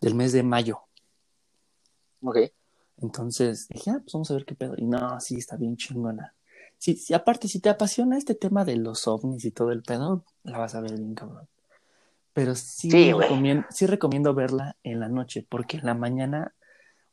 del 0.00 0.14
mes 0.14 0.32
de 0.32 0.42
mayo. 0.42 0.80
Ok. 2.22 2.38
Entonces 3.00 3.68
dije, 3.68 3.90
ah, 3.90 4.00
pues 4.00 4.12
vamos 4.12 4.30
a 4.30 4.34
ver 4.34 4.44
qué 4.44 4.54
pedo. 4.54 4.74
Y 4.76 4.86
no, 4.86 5.20
sí, 5.20 5.36
está 5.36 5.56
bien 5.56 5.76
chingona. 5.76 6.34
Sí, 6.78 6.96
sí, 6.96 7.14
aparte, 7.14 7.48
si 7.48 7.60
te 7.60 7.68
apasiona 7.68 8.18
este 8.18 8.34
tema 8.34 8.64
de 8.64 8.76
los 8.76 9.06
ovnis 9.06 9.44
y 9.44 9.50
todo 9.50 9.72
el 9.72 9.82
pedo, 9.82 10.24
la 10.42 10.58
vas 10.58 10.74
a 10.74 10.80
ver 10.80 10.96
bien 10.96 11.14
cabrón. 11.14 11.48
Pero 12.32 12.54
sí, 12.54 12.90
sí, 12.90 13.12
recomiendo, 13.12 13.66
sí 13.70 13.86
recomiendo 13.86 14.34
verla 14.34 14.76
en 14.84 15.00
la 15.00 15.08
noche, 15.08 15.46
porque 15.48 15.76
en 15.76 15.86
la 15.86 15.94
mañana, 15.94 16.54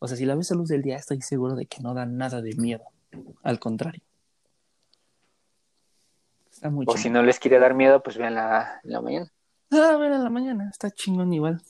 o 0.06 0.08
sea, 0.08 0.18
si 0.18 0.26
la 0.26 0.36
ves 0.36 0.52
a 0.52 0.56
luz 0.56 0.70
del 0.70 0.82
día, 0.82 0.96
estoy 0.96 1.22
seguro 1.22 1.56
de 1.56 1.66
que 1.66 1.82
no 1.82 1.94
da 1.94 2.06
nada 2.06 2.42
de 2.42 2.56
miedo. 2.56 2.84
Al 3.44 3.60
contrario 3.60 4.02
o 6.86 6.98
si 6.98 7.10
no 7.10 7.24
les 7.24 7.40
quiere 7.40 7.60
dar 7.60 7.74
miedo, 7.74 8.02
pues 8.02 8.18
vean 8.18 8.36
la, 8.36 8.80
en 8.84 8.92
la 8.92 9.02
mañana. 9.02 9.32
Ah, 9.72 9.98
vean 10.00 10.24
la 10.24 10.30
mañana, 10.30 10.70
está 10.70 10.92
chingón 10.92 11.34
igual. 11.34 11.62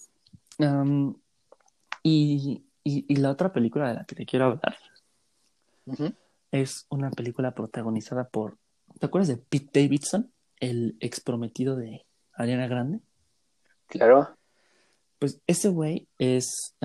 y, 2.03 2.63
y, 2.83 3.15
la 3.15 3.31
otra 3.31 3.51
película 3.51 3.87
de 3.87 3.95
la 3.95 4.05
que 4.05 4.15
te 4.15 4.25
quiero 4.25 4.45
hablar 4.45 4.77
es 6.51 6.85
una 6.89 7.11
película 7.11 7.51
protagonizada 7.51 8.27
por. 8.29 8.57
¿Te 8.99 9.05
acuerdas 9.07 9.27
de 9.27 9.37
Pete 9.37 9.81
Davidson, 9.81 10.31
el 10.59 10.95
ex 10.99 11.19
prometido 11.19 11.75
de 11.75 12.05
Ariana 12.33 12.67
Grande? 12.67 13.01
Claro. 13.87 14.37
Pues 15.19 15.41
ese 15.47 15.69
güey 15.69 16.07
es. 16.17 16.75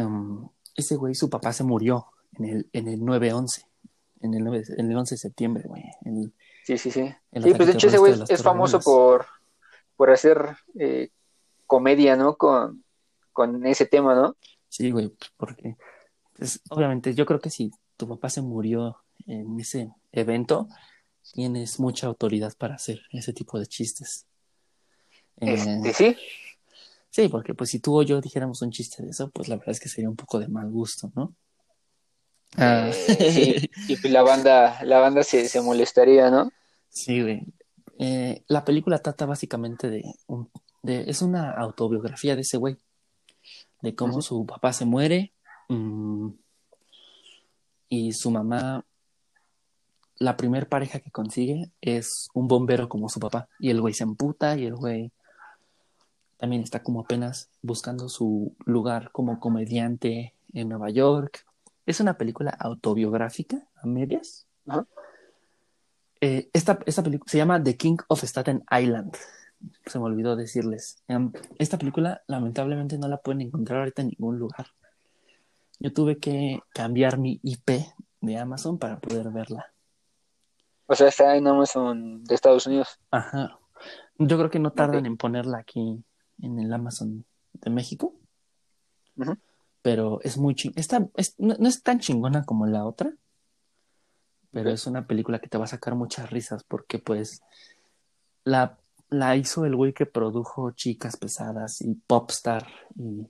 Ese 0.75 0.97
güey, 0.97 1.15
su 1.15 1.29
papá 1.31 1.53
se 1.53 1.65
murió 1.65 2.07
en 2.39 2.45
el, 2.45 2.71
en 2.73 2.89
el 2.89 3.01
9-11. 3.01 3.67
En 4.23 4.35
el, 4.35 4.45
9, 4.45 4.65
en 4.77 4.91
el 4.91 4.97
11 4.97 5.15
de 5.15 5.19
septiembre, 5.19 5.65
güey. 5.67 5.83
Sí, 6.65 6.77
sí, 6.77 6.91
sí. 6.91 7.09
Sí, 7.33 7.55
pues 7.55 7.67
de 7.67 7.73
hecho 7.73 7.89
ese 7.89 7.99
güey 7.99 8.15
es 8.29 8.43
famoso 8.43 8.81
por, 8.81 9.27
por 9.97 10.11
hacer 10.11 10.57
eh, 10.79 11.11
comedia, 11.67 12.17
¿no? 12.17 12.37
Con, 12.37 12.85
con 13.33 13.67
ese 13.67 13.87
tema, 13.87 14.15
¿no? 14.15 14.37
Sí, 14.69 14.91
güey, 14.91 15.09
pues 15.09 15.33
porque 15.37 15.77
pues, 16.37 16.61
obviamente 16.71 17.15
yo 17.15 17.27
creo 17.27 17.41
que 17.41 17.51
si 17.51 17.71
tu 17.97 18.09
papá 18.09 18.29
se 18.31 18.43
murió 18.43 18.97
en 19.27 19.59
ese 19.59 19.91
evento, 20.13 20.69
tienes 21.33 21.81
mucha 21.81 22.07
autoridad 22.07 22.53
para 22.57 22.75
hacer 22.75 23.01
ese 23.13 23.33
tipo 23.33 23.59
de 23.59 23.67
chistes. 23.67 24.27
Este, 25.37 25.89
eh, 25.89 25.93
sí. 25.95 26.17
Sí, 27.11 27.29
porque 27.29 27.55
pues 27.55 27.71
si 27.71 27.81
tú 27.81 27.99
o 27.99 28.03
yo 28.03 28.21
dijéramos 28.21 28.63
un 28.63 28.71
chiste 28.71 29.03
de 29.03 29.11
eso, 29.11 29.31
pues 29.31 29.49
la 29.49 29.57
verdad 29.57 29.73
es 29.73 29.81
que 29.81 29.89
sería 29.89 30.09
un 30.09 30.17
poco 30.17 30.39
de 30.39 30.49
mal 30.49 30.71
gusto, 30.71 31.11
¿no? 31.15 31.35
Ah. 32.57 32.91
sí, 33.19 33.69
y 33.89 33.97
pues 33.97 34.13
la 34.13 34.23
banda, 34.23 34.83
la 34.85 35.01
banda 35.01 35.23
se, 35.23 35.49
se 35.49 35.61
molestaría, 35.61 36.31
¿no? 36.31 36.51
Sí, 36.89 37.21
güey. 37.21 37.43
Eh, 37.99 38.45
la 38.49 38.65
película 38.65 38.99
trata 39.01 39.27
básicamente 39.27 39.91
de, 39.91 40.03
un, 40.27 40.51
de, 40.83 41.11
es 41.11 41.21
una 41.21 41.51
autobiografía 41.51 42.35
de 42.35 42.43
ese 42.43 42.57
güey, 42.57 42.79
de 43.83 43.95
cómo 43.95 44.23
su 44.23 44.47
papá 44.47 44.73
se 44.73 44.87
muere 44.87 45.33
mm, 45.69 46.29
y 47.89 48.13
su 48.13 48.31
mamá, 48.31 48.87
la 50.17 50.37
primer 50.37 50.69
pareja 50.69 51.01
que 51.01 51.11
consigue 51.11 51.73
es 51.81 52.29
un 52.33 52.49
bombero 52.49 52.89
como 52.89 53.09
su 53.09 53.21
papá 53.21 53.49
y 53.59 53.71
el 53.71 53.81
güey 53.81 53.95
se 53.95 54.05
emputa 54.05 54.57
y 54.57 54.65
el 54.65 54.77
güey 54.77 55.13
también 56.41 56.63
está 56.63 56.83
como 56.83 57.01
apenas 57.01 57.51
buscando 57.63 58.09
su 58.09 58.57
lugar 58.65 59.13
como 59.13 59.39
comediante 59.39 60.35
en 60.53 60.69
Nueva 60.69 60.91
York 60.91 61.45
es 61.91 62.01
una 62.01 62.17
película 62.17 62.51
autobiográfica 62.59 63.67
a 63.77 63.87
medias. 63.87 64.47
Eh, 66.21 66.49
esta, 66.53 66.79
esta 66.87 67.03
película 67.03 67.31
se 67.31 67.39
llama 67.39 67.63
The 67.63 67.77
King 67.77 67.97
of 68.09 68.23
Staten 68.23 68.65
Island. 68.71 69.17
Se 69.87 69.99
me 69.99 70.05
olvidó 70.05 70.37
decirles. 70.37 71.03
Em, 71.09 71.33
esta 71.59 71.79
película 71.79 72.23
lamentablemente 72.27 72.99
no 72.99 73.09
la 73.09 73.19
pueden 73.19 73.43
encontrar 73.43 73.81
ahorita 73.81 74.03
en 74.03 74.09
ningún 74.09 74.39
lugar. 74.39 74.69
Yo 75.79 75.93
tuve 75.93 76.19
que 76.19 76.61
cambiar 76.73 77.19
mi 77.19 77.41
IP 77.43 77.71
de 78.21 78.39
Amazon 78.39 78.79
para 78.79 79.01
poder 79.01 79.31
verla. 79.31 79.73
O 80.87 80.95
sea, 80.95 81.09
está 81.09 81.37
en 81.37 81.47
Amazon 81.47 82.23
de 82.25 82.35
Estados 82.35 82.67
Unidos. 82.67 83.01
Ajá. 83.11 83.59
Yo 84.19 84.37
creo 84.37 84.51
que 84.51 84.59
no 84.59 84.73
tardan 84.73 85.07
en 85.07 85.17
ponerla 85.17 85.59
aquí 85.59 86.05
en 86.43 86.59
el 86.59 86.73
Amazon 86.73 87.25
de 87.53 87.71
México. 87.71 88.15
Pero 89.83 90.21
es 90.23 90.39
muy 90.39 90.55
ching 90.55 90.73
Esta 90.77 91.01
no, 91.39 91.69
es 91.69 91.83
tan 91.83 92.01
chingona 92.01 92.45
como 92.45 92.67
la 92.67 92.87
otra, 92.87 93.13
pero 94.51 94.71
es 94.71 94.87
una 94.87 95.07
película 95.07 95.39
que 95.39 95.49
te 95.49 95.59
va 95.59 95.65
a 95.65 95.69
sacar 95.69 95.95
muchas 95.95 96.31
risas 96.31 96.65
porque 96.65 96.99
pues 96.99 97.43
la, 98.45 98.79
la 99.09 99.37
hizo 99.37 99.65
el 99.65 99.77
güey 99.77 99.93
que 99.93 100.07
produjo 100.07 100.71
Chicas 100.73 101.17
Pesadas 101.17 101.83
y 101.83 101.95
Popstar 101.95 102.67
y 102.97 103.27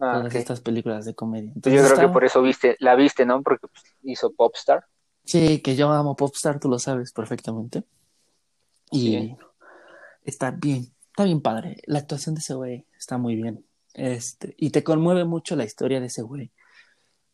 ah, 0.00 0.18
todas 0.18 0.34
estas 0.34 0.60
películas 0.60 1.04
de 1.04 1.14
comedia. 1.14 1.52
yo 1.54 1.62
creo 1.62 1.96
que 1.96 2.08
por 2.08 2.24
eso 2.24 2.42
viste, 2.42 2.76
la 2.80 2.94
viste, 2.94 3.24
¿no? 3.24 3.42
Porque 3.42 3.68
pues, 3.68 3.84
hizo 4.02 4.32
Popstar. 4.32 4.84
Sí, 5.24 5.60
que 5.60 5.76
yo 5.76 5.90
amo 5.90 6.16
Popstar, 6.16 6.58
tú 6.58 6.68
lo 6.68 6.78
sabes 6.78 7.12
perfectamente. 7.12 7.84
Y, 8.90 9.34
está 10.24 10.50
bien, 10.50 10.92
está 11.12 11.24
bien 11.24 11.42
padre. 11.42 11.76
La 11.86 11.98
actuación 11.98 12.34
de 12.34 12.40
ese 12.40 12.54
güey 12.54 12.86
está 12.98 13.18
muy 13.18 13.36
bien. 13.36 13.64
Este, 13.92 14.54
y 14.56 14.70
te 14.70 14.82
conmueve 14.82 15.24
mucho 15.24 15.56
la 15.56 15.64
historia 15.64 16.00
de 16.00 16.06
ese 16.06 16.22
güey. 16.22 16.50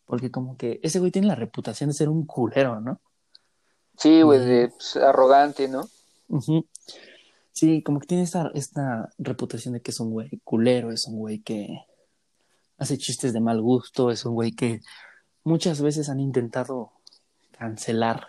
Porque 0.05 0.33
como 0.33 0.57
que 0.57 0.81
ese 0.83 0.99
güey 0.99 1.13
tiene 1.13 1.29
la 1.29 1.37
reputación 1.37 1.91
de 1.91 1.95
ser 1.95 2.09
un 2.09 2.27
culero, 2.27 2.81
¿no? 2.81 3.01
Sí, 3.97 4.23
güey, 4.23 4.45
de 4.45 4.69
pues, 4.69 4.97
arrogante, 4.97 5.69
¿no? 5.69 5.89
Sí, 7.53 7.83
como 7.83 8.01
que 8.01 8.07
tiene 8.09 8.25
esta, 8.25 8.51
esta 8.55 9.11
reputación 9.19 9.75
de 9.75 9.81
que 9.81 9.93
es 9.93 10.01
un 10.01 10.11
güey 10.11 10.41
culero, 10.43 10.91
es 10.91 11.07
un 11.07 11.17
güey 11.17 11.39
que 11.41 11.85
hace 12.79 12.99
chistes 12.99 13.33
de 13.33 13.41
mal 13.41 13.61
gusto, 13.61 14.11
es 14.11 14.25
un 14.25 14.35
güey 14.35 14.53
que 14.53 14.81
muchas 15.45 15.81
veces 15.81 16.09
han 16.09 16.21
intentado 16.21 16.93
cancelar. 17.53 18.27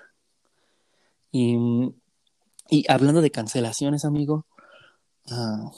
Y, 1.31 1.57
y 2.69 2.85
hablando 2.91 3.21
de 3.21 3.31
cancelaciones, 3.31 4.05
amigo, 4.05 4.45
ah, 5.31 5.71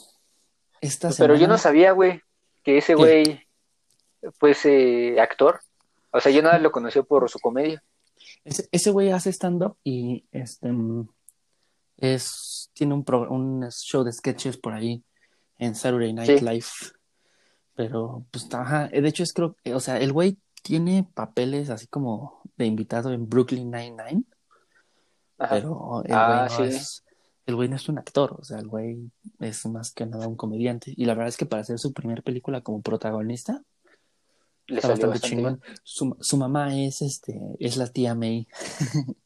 esta 0.81 1.09
Pero 1.17 1.35
yo 1.35 1.47
no 1.47 1.57
sabía, 1.57 1.91
güey, 1.91 2.21
que 2.63 2.77
ese 2.77 2.95
güey 2.95 3.47
fuese 4.39 5.19
actor. 5.19 5.59
O 6.11 6.19
sea, 6.19 6.31
yo 6.31 6.41
nada 6.41 6.59
lo 6.59 6.71
conocí 6.71 7.01
por 7.01 7.29
su 7.29 7.39
comedia. 7.39 7.83
Ese, 8.43 8.67
ese 8.71 8.91
güey 8.91 9.11
hace 9.11 9.31
stand-up 9.31 9.77
y 9.83 10.25
este 10.31 10.71
mm, 10.71 11.07
es 11.97 12.69
tiene 12.73 12.93
un, 12.93 13.03
pro- 13.03 13.29
un 13.29 13.67
show 13.71 14.03
de 14.03 14.11
sketches 14.11 14.57
por 14.57 14.73
ahí 14.73 15.03
en 15.57 15.75
Saturday 15.75 16.13
Night 16.13 16.39
Sí. 16.39 16.45
Live. 16.45 16.65
Pero, 17.75 18.25
pues, 18.31 18.47
ajá, 18.53 18.87
de 18.89 19.07
hecho 19.07 19.23
es 19.23 19.33
creo, 19.33 19.55
o 19.73 19.79
sea, 19.79 19.97
el 19.99 20.11
güey 20.11 20.37
tiene 20.61 21.07
papeles 21.13 21.69
así 21.69 21.87
como 21.87 22.41
de 22.57 22.65
invitado 22.65 23.11
en 23.11 23.27
Brooklyn 23.29 23.71
Nine-Nine, 23.71 24.23
Ajá. 25.39 25.55
pero 25.55 26.03
el 26.05 26.13
Ah, 26.13 26.47
güey 26.47 26.65
no 26.65 26.71
sí. 26.71 26.75
es, 26.77 27.03
el 27.45 27.55
güey 27.55 27.69
no 27.69 27.75
es 27.75 27.89
un 27.89 27.97
actor, 27.97 28.37
o 28.39 28.43
sea, 28.43 28.59
el 28.59 28.67
güey 28.67 29.11
es 29.39 29.65
más 29.65 29.91
que 29.91 30.05
nada 30.05 30.27
un 30.27 30.35
comediante. 30.35 30.93
Y 30.95 31.05
la 31.05 31.13
verdad 31.13 31.29
es 31.29 31.37
que 31.37 31.45
para 31.45 31.61
hacer 31.61 31.79
su 31.79 31.93
primer 31.93 32.23
película 32.23 32.61
como 32.61 32.81
protagonista, 32.81 33.63
Le 34.67 34.77
está 34.77 34.89
bastante 34.89 35.07
bastante 35.07 35.35
chingón. 35.35 35.61
Su, 35.83 36.15
su 36.19 36.37
mamá 36.37 36.75
es 36.75 37.01
este, 37.01 37.39
es 37.59 37.77
la 37.77 37.87
tía 37.87 38.15
May. 38.15 38.47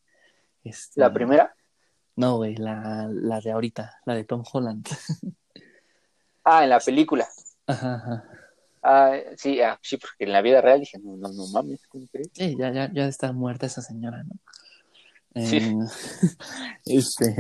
Este, 0.64 1.00
La 1.00 1.14
primera. 1.14 1.56
No, 2.16 2.38
güey, 2.38 2.56
la, 2.56 3.08
la 3.12 3.40
de 3.40 3.52
ahorita, 3.52 4.00
la 4.06 4.16
de 4.16 4.24
Tom 4.24 4.44
Holland. 4.52 4.88
Ah, 6.48 6.64
en 6.64 6.70
la 6.70 6.80
película. 6.80 7.28
Ajá, 7.66 7.96
ajá. 7.96 8.24
Ah, 8.84 9.18
sí, 9.36 9.60
ah, 9.62 9.80
sí, 9.82 9.98
porque 9.98 10.26
en 10.26 10.32
la 10.32 10.44
vida 10.44 10.62
real 10.62 10.80
dije, 10.80 11.00
no, 11.00 11.18
no, 11.18 11.30
no 11.30 11.48
mames, 11.48 11.82
¿cómo 11.88 12.06
crees? 12.12 12.30
Sí, 12.34 12.56
ya, 12.56 12.72
ya, 12.72 12.94
ya 12.94 13.08
está 13.08 13.32
muerta 13.32 13.66
esa 13.66 13.82
señora, 13.82 14.24
¿no? 14.24 14.36
Sí. 15.44 15.58
Eh, 15.58 15.76
este. 16.86 17.36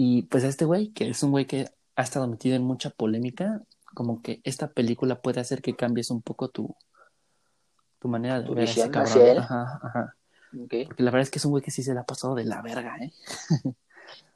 Y 0.00 0.22
pues 0.22 0.44
este 0.44 0.64
güey, 0.64 0.90
que 0.90 1.08
es 1.08 1.24
un 1.24 1.32
güey 1.32 1.44
que 1.44 1.72
ha 1.96 2.02
estado 2.02 2.28
metido 2.28 2.54
en 2.54 2.62
mucha 2.62 2.90
polémica, 2.90 3.60
como 3.94 4.22
que 4.22 4.40
esta 4.44 4.70
película 4.70 5.20
puede 5.20 5.40
hacer 5.40 5.60
que 5.60 5.74
cambies 5.74 6.12
un 6.12 6.22
poco 6.22 6.50
tu, 6.50 6.72
tu 7.98 8.06
manera 8.06 8.38
de 8.38 8.46
Tu 8.46 8.54
ver 8.54 8.68
a 8.68 8.70
ese 8.70 8.86
visión 8.86 8.92
cabrón. 8.92 9.38
Ajá, 9.38 9.80
ajá. 9.82 10.14
Porque 10.56 10.88
la 10.98 11.10
verdad 11.10 11.22
es 11.22 11.30
que 11.32 11.40
es 11.40 11.44
un 11.46 11.50
güey 11.50 11.64
que 11.64 11.72
sí 11.72 11.82
se 11.82 11.94
le 11.94 11.98
ha 11.98 12.04
pasado 12.04 12.36
de 12.36 12.44
la 12.44 12.62
verga, 12.62 12.96
¿eh? 12.98 13.12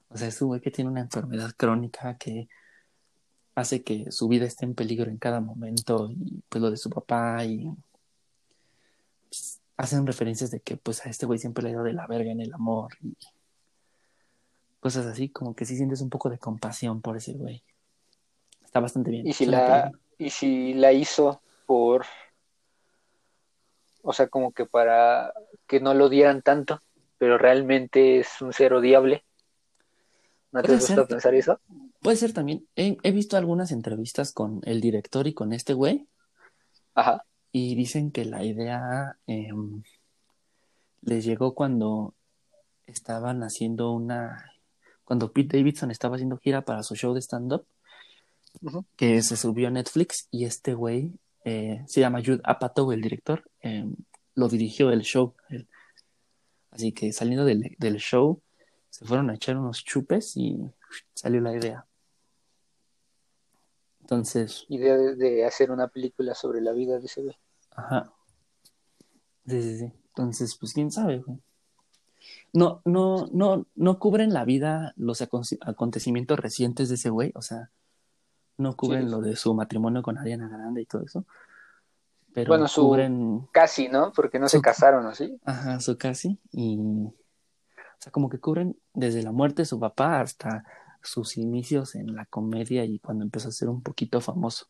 o 0.08 0.16
sea, 0.16 0.26
es 0.26 0.42
un 0.42 0.48
güey 0.48 0.60
que 0.60 0.72
tiene 0.72 0.90
una 0.90 1.02
enfermedad 1.02 1.52
crónica 1.56 2.18
que 2.18 2.48
hace 3.54 3.84
que 3.84 4.10
su 4.10 4.26
vida 4.26 4.46
esté 4.46 4.64
en 4.64 4.74
peligro 4.74 5.12
en 5.12 5.18
cada 5.18 5.40
momento 5.40 6.10
y 6.10 6.42
pues 6.48 6.60
lo 6.60 6.72
de 6.72 6.76
su 6.76 6.90
papá 6.90 7.44
y 7.44 7.70
pues, 9.28 9.60
hacen 9.76 10.08
referencias 10.08 10.50
de 10.50 10.58
que 10.58 10.76
pues 10.76 11.06
a 11.06 11.08
este 11.08 11.24
güey 11.24 11.38
siempre 11.38 11.62
le 11.62 11.68
ha 11.68 11.72
ido 11.74 11.84
de 11.84 11.92
la 11.92 12.08
verga 12.08 12.32
en 12.32 12.40
el 12.40 12.52
amor 12.52 12.96
y 13.00 13.16
cosas 14.82 15.06
así, 15.06 15.28
como 15.28 15.54
que 15.54 15.64
sí 15.64 15.76
sientes 15.76 16.00
un 16.00 16.10
poco 16.10 16.28
de 16.28 16.38
compasión 16.38 17.00
por 17.00 17.16
ese 17.16 17.34
güey. 17.34 17.62
Está 18.64 18.80
bastante 18.80 19.12
bien. 19.12 19.24
Y 19.24 19.32
si 19.32 19.46
la, 19.46 19.92
y 20.18 20.30
si 20.30 20.74
la 20.74 20.92
hizo 20.92 21.40
por, 21.66 22.04
o 24.02 24.12
sea, 24.12 24.26
como 24.26 24.50
que 24.50 24.66
para 24.66 25.32
que 25.68 25.78
no 25.78 25.94
lo 25.94 26.08
dieran 26.08 26.42
tanto, 26.42 26.80
pero 27.16 27.38
realmente 27.38 28.18
es 28.18 28.42
un 28.42 28.52
ser 28.52 28.74
odiable. 28.74 29.22
¿No 30.50 30.62
te 30.62 30.72
gusta 30.74 30.96
ser. 30.96 31.06
pensar 31.06 31.34
eso? 31.36 31.60
Puede 32.00 32.16
ser 32.16 32.32
también. 32.32 32.66
He, 32.74 32.96
he 33.04 33.12
visto 33.12 33.36
algunas 33.36 33.70
entrevistas 33.70 34.32
con 34.32 34.62
el 34.64 34.80
director 34.80 35.28
y 35.28 35.32
con 35.32 35.52
este 35.52 35.74
güey 35.74 36.08
Ajá. 36.96 37.24
y 37.52 37.76
dicen 37.76 38.10
que 38.10 38.24
la 38.24 38.42
idea 38.42 39.16
em, 39.28 39.84
les 41.02 41.24
llegó 41.24 41.54
cuando 41.54 42.14
estaban 42.84 43.44
haciendo 43.44 43.92
una 43.92 44.51
cuando 45.12 45.30
Pete 45.30 45.58
Davidson 45.58 45.90
estaba 45.90 46.14
haciendo 46.14 46.38
gira 46.38 46.64
para 46.64 46.82
su 46.82 46.96
show 46.96 47.12
de 47.12 47.20
stand-up 47.20 47.66
que 48.96 49.20
se 49.20 49.36
subió 49.36 49.68
a 49.68 49.70
Netflix 49.70 50.26
y 50.30 50.46
este 50.46 50.72
güey 50.72 51.12
eh, 51.44 51.84
se 51.86 52.00
llama 52.00 52.22
Jude 52.24 52.40
Apatow 52.44 52.92
el 52.92 53.02
director 53.02 53.44
em, 53.60 53.94
lo 54.34 54.48
dirigió 54.48 54.90
el 54.90 55.02
show 55.02 55.34
así 56.70 56.92
que 56.92 57.12
saliendo 57.12 57.44
del, 57.44 57.76
del 57.78 57.96
show 57.98 58.40
se 58.88 59.04
fueron 59.04 59.28
a 59.28 59.34
echar 59.34 59.58
unos 59.58 59.84
chupes 59.84 60.34
y 60.38 60.58
salió 61.12 61.42
la 61.42 61.54
idea 61.54 61.84
entonces 64.00 64.64
Y 64.66 64.78
de, 64.78 65.14
de 65.14 65.44
hacer 65.44 65.70
una 65.70 65.88
película 65.88 66.34
sobre 66.34 66.62
la 66.62 66.72
vida 66.72 66.98
de 66.98 67.04
ese 67.04 67.20
güey. 67.20 67.36
Ajá. 67.72 68.10
Sí, 69.46 69.62
sí, 69.62 69.78
sí. 69.78 69.92
Entonces, 70.08 70.56
pues 70.58 70.72
quién 70.72 70.90
sabe, 70.90 71.18
güey. 71.18 71.38
No, 72.52 72.82
no, 72.84 73.28
no, 73.32 73.66
no 73.74 73.98
cubren 73.98 74.32
la 74.32 74.44
vida 74.44 74.92
los 74.96 75.20
acon- 75.22 75.58
acontecimientos 75.62 76.38
recientes 76.38 76.88
de 76.88 76.96
ese 76.96 77.10
güey, 77.10 77.32
o 77.34 77.42
sea, 77.42 77.70
no 78.58 78.76
cubren 78.76 79.04
Sí. 79.06 79.10
lo 79.10 79.20
de 79.20 79.36
su 79.36 79.54
matrimonio 79.54 80.02
con 80.02 80.18
Ariana 80.18 80.48
Grande 80.48 80.82
y 80.82 80.86
todo 80.86 81.02
eso, 81.02 81.24
pero 82.34 82.48
Bueno, 82.48 82.68
su- 82.68 82.82
cubren, 82.82 83.46
Casi, 83.52 83.88
¿no? 83.88 84.12
Porque 84.12 84.38
no 84.38 84.48
se 84.48 84.60
casaron, 84.60 85.06
¿o 85.06 85.14
sí? 85.14 85.38
ajá, 85.44 85.80
su 85.80 85.96
casi, 85.98 86.38
y, 86.52 86.78
o 86.78 87.14
sea, 87.98 88.12
como 88.12 88.28
que 88.28 88.38
cubren 88.38 88.76
desde 88.94 89.22
la 89.22 89.32
muerte 89.32 89.62
de 89.62 89.66
su 89.66 89.78
papá 89.80 90.20
hasta 90.20 90.64
sus 91.02 91.36
inicios 91.36 91.94
en 91.94 92.14
la 92.14 92.26
comedia 92.26 92.84
y 92.84 92.98
cuando 93.00 93.24
empezó 93.24 93.48
a 93.48 93.52
ser 93.52 93.68
un 93.68 93.82
poquito 93.82 94.20
famoso. 94.20 94.66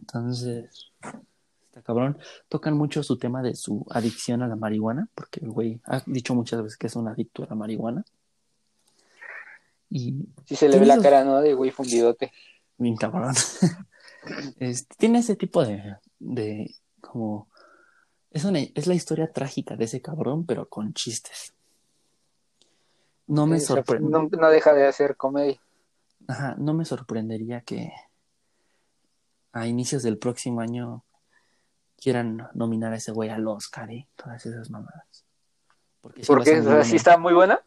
Entonces, 0.00 0.92
está 1.72 1.82
cabrón. 1.82 2.18
Tocan 2.48 2.76
mucho 2.76 3.02
su 3.02 3.16
tema 3.18 3.42
de 3.42 3.54
su 3.54 3.84
adicción 3.90 4.42
a 4.42 4.46
la 4.48 4.56
marihuana, 4.56 5.08
porque 5.14 5.40
el 5.40 5.50
güey 5.50 5.80
ha 5.84 6.02
dicho 6.06 6.34
muchas 6.34 6.62
veces 6.62 6.76
que 6.76 6.86
es 6.88 6.96
un 6.96 7.08
adicto 7.08 7.42
a 7.42 7.46
la 7.46 7.54
marihuana. 7.54 8.04
Y 9.88 10.26
Sí 10.46 10.56
se 10.56 10.68
le 10.68 10.78
ve 10.78 10.86
la 10.86 10.94
esos- 10.94 11.04
cara, 11.04 11.24
¿no? 11.24 11.40
De 11.40 11.54
güey 11.54 11.70
fundidote. 11.70 12.32
bien 12.78 12.96
cabrón. 12.96 13.34
Este, 14.60 14.94
tiene 14.98 15.18
ese 15.18 15.34
tipo 15.34 15.64
de, 15.66 15.96
de 16.20 16.72
como 17.00 17.48
es 18.30 18.44
una, 18.44 18.60
es 18.60 18.86
la 18.86 18.94
historia 18.94 19.32
trágica 19.32 19.74
de 19.74 19.86
ese 19.86 20.00
cabrón, 20.00 20.46
pero 20.46 20.68
con 20.68 20.94
chistes. 20.94 21.52
No 23.26 23.46
me 23.48 23.56
O 23.56 23.58
sea, 23.58 23.66
sorprende. 23.66 24.08
no, 24.08 24.28
no 24.30 24.48
deja 24.50 24.74
de 24.74 24.86
hacer 24.86 25.16
comedia. 25.16 25.60
Ajá, 26.28 26.54
no 26.56 26.72
me 26.72 26.84
sorprendería 26.84 27.62
que 27.62 27.90
a 29.52 29.66
inicios 29.66 30.04
del 30.04 30.18
próximo 30.18 30.60
año 30.60 31.02
quieran 32.02 32.48
nominar 32.54 32.92
a 32.92 32.96
ese 32.96 33.12
güey 33.12 33.30
al 33.30 33.46
Oscar 33.46 33.90
y 33.92 34.08
todas 34.16 34.44
esas 34.44 34.70
mamadas. 34.70 35.24
Porque 36.00 36.24
sea, 36.24 36.60
bien. 36.60 36.84
sí 36.84 36.96
está 36.96 37.16
muy 37.16 37.32
buena. 37.32 37.60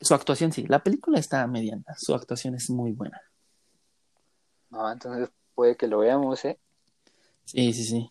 Su 0.00 0.14
actuación 0.14 0.52
sí, 0.52 0.66
la 0.66 0.82
película 0.82 1.18
está 1.18 1.46
mediana, 1.46 1.84
su 1.96 2.14
actuación 2.14 2.54
es 2.54 2.68
muy 2.68 2.92
buena. 2.92 3.20
No, 4.68 4.92
entonces 4.92 5.30
puede 5.54 5.76
que 5.76 5.86
lo 5.86 6.00
veamos, 6.00 6.44
¿eh? 6.44 6.58
Sí, 7.46 7.72
sí, 7.72 7.84
sí. 7.84 8.10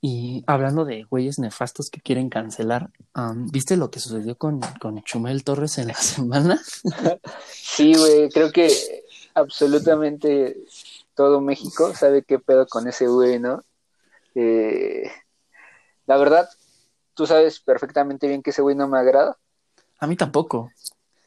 Y 0.00 0.42
hablando 0.46 0.84
de 0.84 1.04
güeyes 1.04 1.38
nefastos 1.38 1.88
que 1.88 2.00
quieren 2.00 2.28
cancelar, 2.28 2.90
um, 3.14 3.46
¿viste 3.50 3.76
lo 3.76 3.90
que 3.90 4.00
sucedió 4.00 4.36
con, 4.36 4.60
con 4.80 5.02
Chumel 5.04 5.44
Torres 5.44 5.78
en 5.78 5.88
la 5.88 5.94
semana? 6.00 6.60
Sí, 7.48 7.94
güey, 7.94 8.28
creo 8.30 8.50
que 8.50 9.04
absolutamente 9.34 10.56
todo 11.14 11.40
México 11.40 11.94
sabe 11.94 12.24
qué 12.24 12.40
pedo 12.40 12.66
con 12.66 12.88
ese 12.88 13.06
güey, 13.06 13.38
¿no? 13.38 13.62
Eh, 14.38 15.10
la 16.04 16.18
verdad, 16.18 16.48
tú 17.14 17.26
sabes 17.26 17.58
perfectamente 17.58 18.28
bien 18.28 18.42
que 18.42 18.50
ese 18.50 18.60
güey 18.60 18.76
no 18.76 18.86
me 18.86 18.98
agrada. 18.98 19.38
A 19.98 20.06
mí 20.06 20.14
tampoco. 20.14 20.70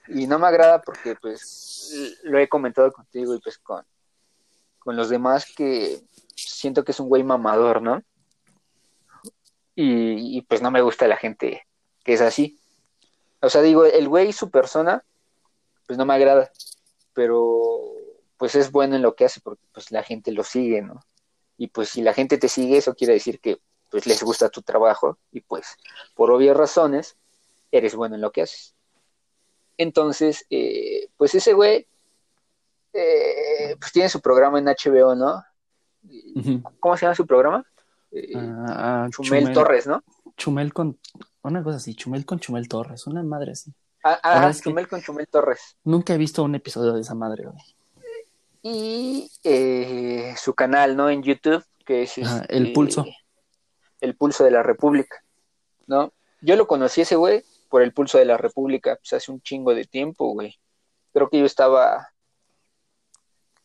Y 0.07 0.27
no 0.27 0.37
me 0.37 0.47
agrada 0.47 0.81
porque, 0.81 1.15
pues, 1.15 1.91
lo 2.23 2.37
he 2.37 2.47
comentado 2.47 2.91
contigo 2.91 3.33
y 3.33 3.39
pues 3.39 3.57
con, 3.57 3.83
con 4.77 4.95
los 4.95 5.09
demás 5.09 5.51
que 5.55 5.99
siento 6.35 6.83
que 6.83 6.91
es 6.91 6.99
un 6.99 7.09
güey 7.09 7.23
mamador, 7.23 7.81
¿no? 7.81 8.03
Y, 9.75 10.37
y, 10.37 10.41
pues 10.43 10.61
no 10.61 10.71
me 10.71 10.81
gusta 10.81 11.07
la 11.07 11.17
gente 11.17 11.65
que 12.03 12.13
es 12.13 12.21
así. 12.21 12.59
O 13.41 13.49
sea, 13.49 13.61
digo, 13.61 13.85
el 13.85 14.07
güey, 14.07 14.33
su 14.33 14.51
persona, 14.51 15.03
pues 15.87 15.97
no 15.97 16.05
me 16.05 16.13
agrada, 16.13 16.51
pero 17.13 17.79
pues 18.37 18.55
es 18.55 18.71
bueno 18.71 18.95
en 18.95 19.01
lo 19.01 19.15
que 19.15 19.25
hace 19.25 19.41
porque 19.41 19.65
pues 19.73 19.91
la 19.91 20.03
gente 20.03 20.31
lo 20.31 20.43
sigue, 20.43 20.81
¿no? 20.81 21.01
Y 21.59 21.67
pues 21.67 21.89
si 21.89 22.01
la 22.01 22.13
gente 22.13 22.37
te 22.37 22.47
sigue, 22.47 22.77
eso 22.77 22.95
quiere 22.95 23.13
decir 23.13 23.41
que 23.41 23.59
pues 23.89 24.07
les 24.07 24.23
gusta 24.23 24.47
tu 24.47 24.61
trabajo 24.61 25.17
y 25.29 25.41
pues 25.41 25.75
por 26.15 26.31
obvias 26.31 26.55
razones 26.55 27.17
eres 27.69 27.95
bueno 27.95 28.15
en 28.15 28.21
lo 28.21 28.31
que 28.31 28.43
haces. 28.43 28.75
Entonces, 29.77 30.45
eh, 30.49 31.09
pues 31.17 31.35
ese 31.35 31.51
güey, 31.51 31.85
eh, 32.93 33.75
pues 33.77 33.91
tiene 33.91 34.07
su 34.07 34.21
programa 34.21 34.57
en 34.59 34.67
HBO, 34.67 35.15
¿no? 35.15 35.43
¿Cómo 36.79 36.95
se 36.95 37.05
llama 37.05 37.15
su 37.15 37.27
programa? 37.27 37.65
Eh, 38.11 38.31
Ah, 38.37 39.09
Chumel, 39.11 39.51
Torres, 39.51 39.85
¿no? 39.85 40.01
Chumel 40.37 40.73
con. 40.73 40.97
Una 41.41 41.61
cosa 41.61 41.75
así, 41.75 41.93
Chumel 41.93 42.25
con 42.25 42.39
Chumel 42.39 42.69
Torres, 42.69 43.05
una 43.05 43.21
madre 43.21 43.51
así. 43.51 43.73
Ah, 44.03 44.17
ah, 44.23 44.53
Chumel 44.53 44.87
con 44.87 45.01
Chumel 45.01 45.27
Torres. 45.27 45.75
Nunca 45.83 46.13
he 46.13 46.17
visto 46.17 46.41
un 46.41 46.55
episodio 46.55 46.93
de 46.93 47.01
esa 47.01 47.15
madre, 47.15 47.43
güey. 47.43 47.63
Y 48.61 49.31
eh, 49.43 50.33
su 50.37 50.53
canal, 50.53 50.95
¿no? 50.97 51.09
En 51.09 51.23
YouTube, 51.23 51.63
que 51.85 52.03
es 52.03 52.17
Ajá, 52.17 52.41
este, 52.41 52.57
El 52.57 52.73
Pulso. 52.73 53.05
El 54.01 54.15
Pulso 54.15 54.43
de 54.43 54.51
la 54.51 54.63
República, 54.63 55.23
¿no? 55.87 56.13
Yo 56.41 56.55
lo 56.55 56.67
conocí 56.67 57.01
ese 57.01 57.15
güey 57.15 57.43
por 57.69 57.81
el 57.81 57.93
Pulso 57.93 58.17
de 58.17 58.25
la 58.25 58.37
República, 58.37 58.95
pues 58.95 59.13
hace 59.13 59.31
un 59.31 59.41
chingo 59.41 59.73
de 59.73 59.85
tiempo, 59.85 60.33
güey. 60.33 60.59
Creo 61.13 61.29
que 61.29 61.39
yo 61.39 61.45
estaba, 61.45 62.09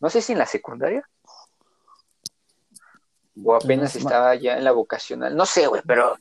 no 0.00 0.10
sé 0.10 0.20
si 0.20 0.32
en 0.32 0.38
la 0.38 0.46
secundaria 0.46 1.08
o 3.42 3.54
apenas 3.54 3.94
No, 3.94 4.00
estaba 4.00 4.34
ya 4.36 4.56
en 4.56 4.64
la 4.64 4.72
vocacional, 4.72 5.36
no 5.36 5.46
sé, 5.46 5.66
güey, 5.66 5.82
pero 5.86 6.16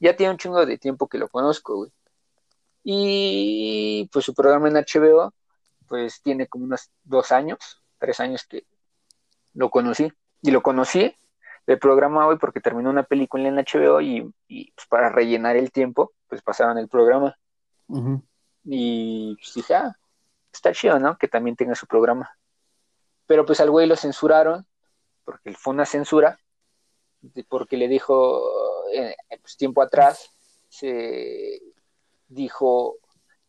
ya 0.00 0.14
tiene 0.16 0.32
un 0.32 0.38
chingo 0.38 0.64
de 0.64 0.78
tiempo 0.78 1.08
que 1.08 1.18
lo 1.18 1.28
conozco, 1.28 1.76
güey. 1.76 1.92
Y 2.84 4.08
pues 4.12 4.24
su 4.24 4.34
programa 4.34 4.68
en 4.68 4.76
HBO, 4.76 5.34
pues 5.88 6.22
tiene 6.22 6.46
como 6.46 6.66
unos 6.66 6.90
dos 7.02 7.32
años, 7.32 7.82
tres 7.98 8.20
años 8.20 8.46
que 8.46 8.64
lo 9.54 9.70
conocí. 9.70 10.12
Y 10.42 10.50
lo 10.50 10.62
conocí 10.62 11.14
del 11.66 11.78
programa 11.78 12.26
hoy 12.26 12.38
porque 12.38 12.60
terminó 12.60 12.90
una 12.90 13.02
película 13.02 13.48
en 13.48 13.56
HBO 13.56 14.00
y, 14.00 14.32
y, 14.46 14.72
pues, 14.72 14.86
para 14.86 15.10
rellenar 15.10 15.56
el 15.56 15.72
tiempo, 15.72 16.12
pues 16.28 16.42
pasaban 16.42 16.78
el 16.78 16.88
programa. 16.88 17.36
Y 18.64 19.36
pues 19.36 19.54
dije, 19.54 19.74
ah, 19.74 19.96
está 20.52 20.72
chido, 20.72 20.98
¿no? 20.98 21.16
Que 21.18 21.28
también 21.28 21.56
tenga 21.56 21.74
su 21.74 21.86
programa. 21.86 22.36
Pero 23.26 23.44
pues 23.44 23.60
al 23.60 23.70
güey 23.70 23.86
lo 23.86 23.96
censuraron, 23.96 24.66
porque 25.24 25.52
fue 25.52 25.74
una 25.74 25.86
censura, 25.86 26.38
porque 27.48 27.76
le 27.76 27.88
dijo, 27.88 28.42
eh, 28.92 29.16
pues 29.40 29.56
tiempo 29.56 29.82
atrás, 29.82 30.30
se 30.68 31.60
dijo 32.28 32.96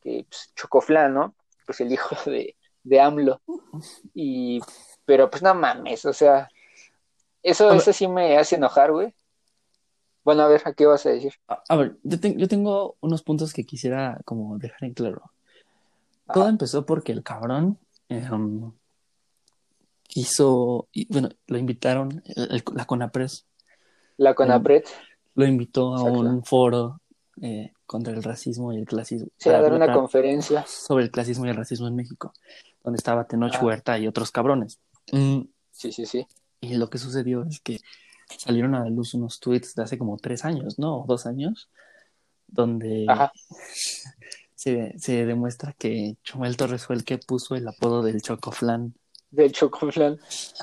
que 0.02 0.26
pues, 0.30 0.52
Chocoflán, 0.56 1.14
¿no? 1.14 1.36
Pues 1.66 1.82
el 1.82 1.92
hijo 1.92 2.16
de, 2.30 2.56
de 2.88 3.00
AMLO. 3.02 3.42
Y, 4.14 4.60
pero 5.06 5.30
pues 5.30 5.44
no 5.44 5.54
mames, 5.54 6.06
o 6.06 6.14
sea, 6.14 6.50
eso, 7.44 7.68
ver. 7.70 7.78
eso 7.78 7.94
sí 7.94 8.08
me 8.08 8.38
hace 8.38 8.56
enojar, 8.56 8.92
güey. 8.92 9.14
Bueno, 10.24 10.44
a 10.44 10.48
ver, 10.48 10.62
¿a 10.66 10.74
qué 10.74 10.86
vas 10.86 11.06
a 11.06 11.10
decir? 11.10 11.34
A, 11.48 11.64
a 11.70 11.76
ver, 11.78 11.98
yo, 12.04 12.20
te- 12.20 12.36
yo 12.36 12.48
tengo 12.48 12.98
unos 13.00 13.24
puntos 13.24 13.54
que 13.54 13.64
quisiera 13.66 14.20
como 14.26 14.58
dejar 14.58 14.84
en 14.84 14.94
claro. 14.94 15.22
Todo 16.34 16.44
Ajá. 16.44 16.50
empezó 16.50 16.86
porque 16.86 17.14
el 17.14 17.24
cabrón 17.24 17.78
em, 18.10 18.72
quiso, 20.04 20.88
y, 20.92 21.12
bueno, 21.12 21.30
lo 21.48 21.58
invitaron, 21.58 22.22
el- 22.26 22.52
el- 22.56 22.64
la 22.76 22.86
CONAPRES 22.86 23.46
La 24.18 24.34
CONAPRED, 24.34 24.84
lo 25.36 25.46
invitó 25.46 25.94
a 25.96 26.00
Exacto. 26.00 26.20
un 26.20 26.44
foro 26.44 27.02
eh, 27.42 27.72
contra 27.86 28.14
el 28.14 28.24
racismo 28.24 28.74
y 28.74 28.78
el 28.78 28.86
clasismo. 28.86 29.28
va 29.48 29.58
a 29.58 29.62
dar 29.62 29.74
una 29.74 29.94
conferencia. 29.94 30.66
sobre 30.66 31.04
el 31.06 31.12
clasismo 31.12 31.46
y 31.46 31.50
el 31.50 31.56
racismo 31.56 31.88
en 31.88 31.96
México, 31.96 32.34
donde 32.88 32.98
estaba 33.00 33.28
Tenoch 33.28 33.56
Ah. 33.56 33.64
Huerta 33.66 34.00
y 34.00 34.08
otros 34.08 34.32
cabrones. 34.32 34.80
Mm, 35.12 35.42
Sí, 35.72 35.92
sí, 35.92 36.06
sí. 36.06 36.26
Y 36.62 36.76
lo 36.76 36.90
que 36.90 36.98
sucedió 36.98 37.44
es 37.44 37.60
que 37.60 37.80
salieron 38.38 38.76
a 38.76 38.80
la 38.86 38.90
luz 38.90 39.14
unos 39.14 39.42
tweets 39.42 39.76
de 39.76 39.84
hace 39.84 39.98
como 39.98 40.16
tres 40.18 40.46
años, 40.46 40.80
¿no? 40.80 41.02
O 41.02 41.06
dos 41.06 41.26
años, 41.28 41.70
donde 42.48 43.06
Ajá. 43.10 43.32
se, 44.56 44.98
se 44.98 45.26
demuestra 45.26 45.74
que 45.78 46.16
Chumel 46.24 46.56
Torres 46.58 46.86
fue 46.86 46.96
el 46.96 47.04
que 47.04 47.18
puso 47.18 47.56
el 47.56 47.68
apodo 47.68 48.02
del 48.04 48.22
Chocoflan 48.22 48.96
Del 49.32 49.52
Chocoflan. 49.52 50.18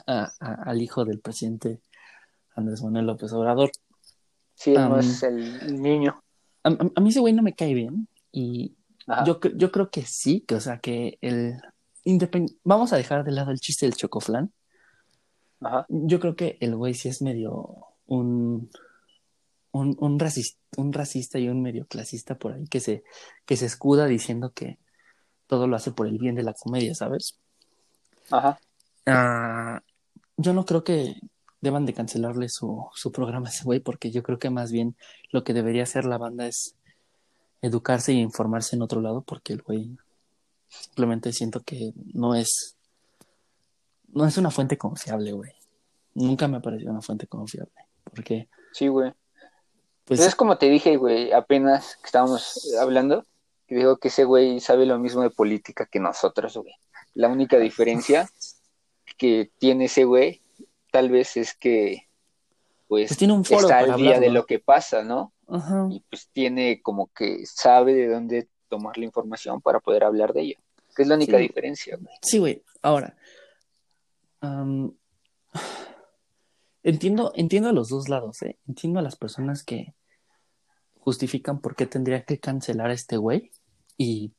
a- 0.06 0.32
a- 0.40 0.54
al 0.64 0.80
hijo 0.82 1.04
del 1.04 1.20
presidente 1.20 1.80
Andrés 2.56 2.82
Manuel 2.82 3.06
López 3.06 3.32
Obrador. 3.34 3.70
Sí, 4.54 4.74
Am. 4.76 4.90
no 4.90 4.98
es 4.98 5.22
el 5.22 5.80
niño. 5.82 6.22
A, 6.62 6.70
a- 6.96 7.00
mí 7.00 7.10
ese 7.10 7.20
güey 7.20 7.34
no 7.34 7.42
me 7.42 7.54
cae 7.54 7.74
bien 7.74 8.08
y 8.32 8.74
yo, 9.26 9.38
yo 9.54 9.70
creo 9.70 9.90
que 9.90 10.06
sí, 10.06 10.40
que 10.40 10.54
o 10.54 10.60
sea 10.60 10.78
que 10.78 11.18
el... 11.20 11.60
Vamos 12.64 12.92
a 12.92 12.96
dejar 12.96 13.24
de 13.24 13.32
lado 13.32 13.50
el 13.50 13.60
chiste 13.60 13.86
del 13.86 13.96
Chocoflan. 13.96 14.52
Ajá. 15.60 15.86
Yo 15.88 16.20
creo 16.20 16.36
que 16.36 16.58
el 16.60 16.76
güey 16.76 16.94
sí 16.94 17.08
es 17.08 17.22
medio 17.22 17.86
un, 18.06 18.70
un, 19.72 19.96
un, 19.98 20.20
racis- 20.20 20.58
un 20.76 20.92
racista 20.92 21.38
y 21.38 21.48
un 21.48 21.62
medio 21.62 21.86
clasista 21.86 22.36
por 22.36 22.52
ahí 22.52 22.66
que 22.66 22.80
se, 22.80 23.04
que 23.46 23.56
se 23.56 23.66
escuda 23.66 24.06
diciendo 24.06 24.52
que 24.52 24.78
todo 25.46 25.66
lo 25.66 25.76
hace 25.76 25.92
por 25.92 26.06
el 26.06 26.18
bien 26.18 26.34
de 26.34 26.42
la 26.42 26.52
comedia, 26.54 26.94
¿sabes? 26.94 27.38
Ajá. 28.30 28.58
Ah, 29.06 29.80
yo 30.36 30.52
no 30.52 30.64
creo 30.64 30.84
que 30.84 31.14
deban 31.60 31.86
de 31.86 31.94
cancelarle 31.94 32.48
su, 32.50 32.86
su 32.94 33.10
programa 33.12 33.48
a 33.48 33.50
ese 33.50 33.64
güey 33.64 33.80
porque 33.80 34.10
yo 34.10 34.22
creo 34.22 34.38
que 34.38 34.50
más 34.50 34.70
bien 34.70 34.96
lo 35.30 35.44
que 35.44 35.54
debería 35.54 35.84
hacer 35.84 36.04
la 36.04 36.18
banda 36.18 36.46
es 36.46 36.76
educarse 37.62 38.12
y 38.12 38.20
informarse 38.20 38.76
en 38.76 38.82
otro 38.82 39.00
lado 39.00 39.22
porque 39.22 39.54
el 39.54 39.62
güey 39.62 39.96
simplemente 40.80 41.32
siento 41.32 41.60
que 41.60 41.92
no 42.12 42.34
es 42.34 42.76
no 44.08 44.26
es 44.26 44.36
una 44.38 44.50
fuente 44.50 44.78
confiable, 44.78 45.32
güey. 45.32 45.52
Nunca 46.14 46.46
me 46.46 46.58
ha 46.58 46.60
parecido 46.60 46.92
una 46.92 47.02
fuente 47.02 47.26
confiable 47.26 47.72
porque 48.04 48.48
Sí, 48.72 48.88
güey. 48.88 49.12
pues 50.04 50.20
es 50.20 50.34
como 50.34 50.56
te 50.58 50.68
dije, 50.68 50.96
güey, 50.96 51.32
apenas 51.32 51.96
que 51.96 52.06
estábamos 52.06 52.74
hablando, 52.80 53.24
que 53.66 53.76
digo 53.76 53.96
que 53.96 54.08
ese 54.08 54.24
güey 54.24 54.60
sabe 54.60 54.86
lo 54.86 54.98
mismo 54.98 55.22
de 55.22 55.30
política 55.30 55.86
que 55.86 56.00
nosotros, 56.00 56.56
güey. 56.56 56.74
La 57.14 57.28
única 57.28 57.58
diferencia 57.58 58.28
que 59.16 59.50
tiene 59.58 59.86
ese 59.86 60.04
güey, 60.04 60.42
tal 60.90 61.08
vez 61.10 61.36
es 61.36 61.54
que, 61.54 62.08
pues, 62.88 63.08
Pues 63.08 63.18
tiene 63.18 63.32
un 63.32 63.44
foro 63.44 63.60
está 63.62 63.78
al 63.78 63.96
día 63.96 64.18
de 64.20 64.30
lo 64.30 64.44
que 64.46 64.58
pasa, 64.58 65.02
¿no? 65.02 65.32
ajá. 65.48 65.88
Y 65.90 66.00
pues 66.08 66.28
tiene 66.32 66.80
como 66.82 67.08
que 67.08 67.44
sabe 67.46 67.94
de 67.94 68.08
dónde 68.08 68.48
tomar 68.68 68.96
la 68.98 69.04
información 69.04 69.60
para 69.60 69.80
poder 69.80 70.04
hablar 70.04 70.32
de 70.32 70.42
ello. 70.42 70.56
Que 70.94 71.02
es 71.02 71.08
la 71.08 71.16
única 71.16 71.38
Sí. 71.38 71.42
diferencia, 71.44 71.96
güey. 71.96 72.14
Sí, 72.22 72.38
güey. 72.38 72.62
Ahora, 72.82 73.16
entiendo, 76.82 77.32
entiendo 77.34 77.68
a 77.68 77.72
los 77.72 77.88
dos 77.88 78.08
lados, 78.08 78.42
¿eh? 78.42 78.58
Entiendo 78.68 79.00
a 79.00 79.02
las 79.02 79.16
personas 79.16 79.62
que 79.62 79.94
justifican 81.00 81.60
por 81.60 81.76
qué 81.76 81.86
tendría 81.86 82.24
que 82.24 82.38
cancelar 82.38 82.90
a 82.90 82.94
este 82.94 83.16
güey. 83.16 83.50
Y 83.96 84.32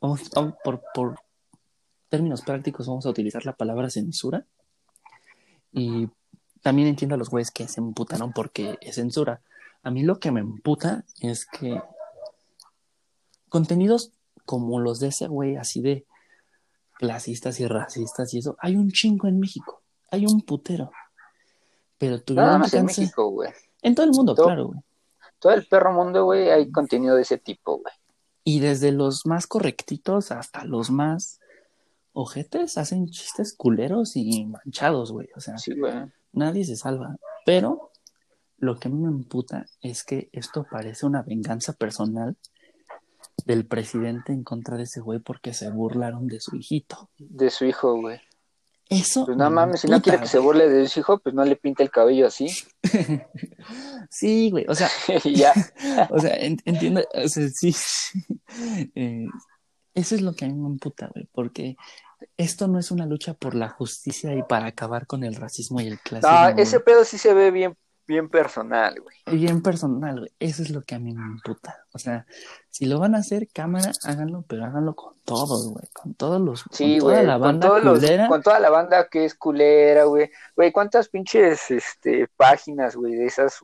vamos, 0.00 0.30
vamos 0.30 0.54
por, 0.62 0.82
por 0.94 1.20
términos 2.08 2.42
prácticos, 2.42 2.86
vamos 2.86 3.06
a 3.06 3.10
utilizar 3.10 3.44
la 3.46 3.54
palabra 3.54 3.90
censura. 3.90 4.44
Y 5.72 6.08
también 6.62 6.88
entiendo 6.88 7.14
a 7.14 7.18
los 7.18 7.30
güeyes 7.30 7.50
que 7.50 7.68
se 7.68 7.80
emputaron 7.80 8.32
porque 8.32 8.76
es 8.80 8.96
censura. 8.96 9.40
A 9.82 9.90
mí 9.90 10.02
lo 10.02 10.20
que 10.20 10.30
me 10.30 10.40
emputa 10.40 11.04
es 11.20 11.46
que 11.46 11.80
contenidos 13.50 14.12
como 14.46 14.80
los 14.80 14.98
de 15.00 15.08
ese 15.08 15.26
güey, 15.28 15.56
así 15.56 15.82
de 15.82 16.06
clasistas 16.98 17.60
y 17.60 17.66
racistas 17.66 18.32
y 18.34 18.38
eso, 18.38 18.56
hay 18.60 18.76
un 18.76 18.90
chingo 18.90 19.28
en 19.28 19.38
México. 19.38 19.82
Hay 20.10 20.26
un 20.26 20.40
putero. 20.42 20.90
Pero 21.98 22.12
Nada 22.12 22.24
tuvieron 22.24 22.58
más 22.60 22.70
que 22.70 22.78
en. 22.78 22.86
México, 22.86 23.28
güey. 23.30 23.50
En 23.82 23.94
todo 23.94 24.06
el 24.06 24.12
mundo, 24.12 24.34
Todo- 24.34 24.46
claro, 24.46 24.66
güey. 24.68 24.80
Todo 25.38 25.52
el 25.52 25.66
perro 25.66 25.92
mundo, 25.92 26.24
güey, 26.24 26.50
hay 26.50 26.70
contenido 26.70 27.16
de 27.16 27.22
ese 27.22 27.38
tipo, 27.38 27.78
güey. 27.78 27.94
Y 28.44 28.60
desde 28.60 28.92
los 28.92 29.24
más 29.26 29.46
correctitos 29.46 30.32
hasta 30.32 30.64
los 30.64 30.90
más 30.90 31.40
ojetes 32.12 32.76
hacen 32.76 33.08
chistes 33.08 33.54
culeros 33.54 34.16
y 34.16 34.44
manchados, 34.46 35.12
güey. 35.12 35.28
O 35.36 35.40
sea, 35.40 35.56
Sí, 35.58 35.78
güey. 35.78 35.92
nadie 36.32 36.64
se 36.64 36.76
salva. 36.76 37.16
Pero 37.46 37.90
lo 38.58 38.78
que 38.78 38.88
a 38.88 38.90
mí 38.90 38.98
me 38.98 39.08
emputa 39.08 39.64
es 39.80 40.04
que 40.04 40.28
esto 40.32 40.66
parece 40.70 41.06
una 41.06 41.22
venganza 41.22 41.72
personal 41.72 42.36
del 43.44 43.66
presidente 43.66 44.32
en 44.32 44.44
contra 44.44 44.76
de 44.76 44.84
ese 44.84 45.00
güey 45.00 45.18
porque 45.20 45.52
se 45.54 45.70
burlaron 45.70 46.26
de 46.26 46.40
su 46.40 46.56
hijito. 46.56 47.10
De 47.18 47.50
su 47.50 47.64
hijo, 47.64 47.94
güey. 48.00 48.20
Eso. 48.88 49.24
Pues 49.24 49.36
no 49.36 49.44
me 49.50 49.54
mames, 49.56 49.82
si 49.82 49.88
no 49.88 50.02
quiere 50.02 50.18
que 50.18 50.26
se 50.26 50.40
burle 50.40 50.68
de 50.68 50.88
su 50.88 50.98
hijo, 51.00 51.18
pues 51.18 51.32
no 51.34 51.44
le 51.44 51.54
pinte 51.56 51.82
el 51.82 51.90
cabello 51.90 52.26
así. 52.26 52.48
Sí, 54.10 54.50
güey. 54.50 54.66
O 54.68 54.74
sea, 54.74 54.88
ya. 55.24 55.52
o 56.10 56.18
sea, 56.18 56.34
en- 56.36 56.58
entiendo. 56.64 57.02
O 57.14 57.28
sea, 57.28 57.48
sí. 57.48 57.74
Eh, 58.94 59.26
eso 59.94 60.14
es 60.14 60.22
lo 60.22 60.34
que 60.34 60.44
a 60.44 60.48
mí 60.48 60.54
me 60.54 60.68
emputa, 60.68 61.08
güey. 61.14 61.28
Porque 61.32 61.76
esto 62.36 62.66
no 62.68 62.78
es 62.78 62.90
una 62.90 63.06
lucha 63.06 63.34
por 63.34 63.54
la 63.54 63.68
justicia 63.68 64.34
y 64.34 64.42
para 64.42 64.66
acabar 64.66 65.06
con 65.06 65.22
el 65.24 65.36
racismo 65.36 65.80
y 65.80 65.86
el 65.86 66.00
clasismo. 66.00 66.32
No, 66.32 66.48
ese 66.60 66.80
pedo 66.80 67.04
sí 67.04 67.18
se 67.18 67.32
ve 67.34 67.50
bien, 67.50 67.76
bien 68.10 68.28
personal, 68.28 69.00
güey. 69.00 69.16
Bien 69.38 69.62
personal, 69.62 70.18
güey. 70.20 70.30
Eso 70.40 70.62
es 70.62 70.70
lo 70.70 70.82
que 70.82 70.96
a 70.96 70.98
mí 70.98 71.14
me 71.14 71.22
emputa. 71.24 71.84
O 71.94 71.98
sea, 71.98 72.26
si 72.68 72.86
lo 72.86 72.98
van 72.98 73.14
a 73.14 73.18
hacer, 73.18 73.48
cámara, 73.54 73.92
háganlo, 74.04 74.44
pero 74.48 74.64
háganlo 74.64 74.94
con 74.96 75.14
todos, 75.24 75.68
güey. 75.70 75.86
Con 75.92 76.14
todos 76.14 76.40
los. 76.40 76.64
Sí, 76.72 76.98
con 76.98 77.08
toda 77.10 77.14
güey. 77.14 77.26
la 77.26 77.32
Con, 77.34 77.42
banda 77.42 77.68
todos 77.68 77.84
los- 77.84 77.98
culera. 78.00 78.28
con 78.28 78.42
toda 78.42 78.58
la 78.60 78.70
banda 78.70 79.08
que 79.08 79.24
es 79.24 79.34
culera, 79.34 80.04
güey. 80.04 80.30
Güey, 80.56 80.72
¿cuántas 80.72 81.08
pinches 81.08 81.70
este, 81.70 82.26
páginas, 82.36 82.96
güey, 82.96 83.14
de 83.14 83.26
esas 83.26 83.60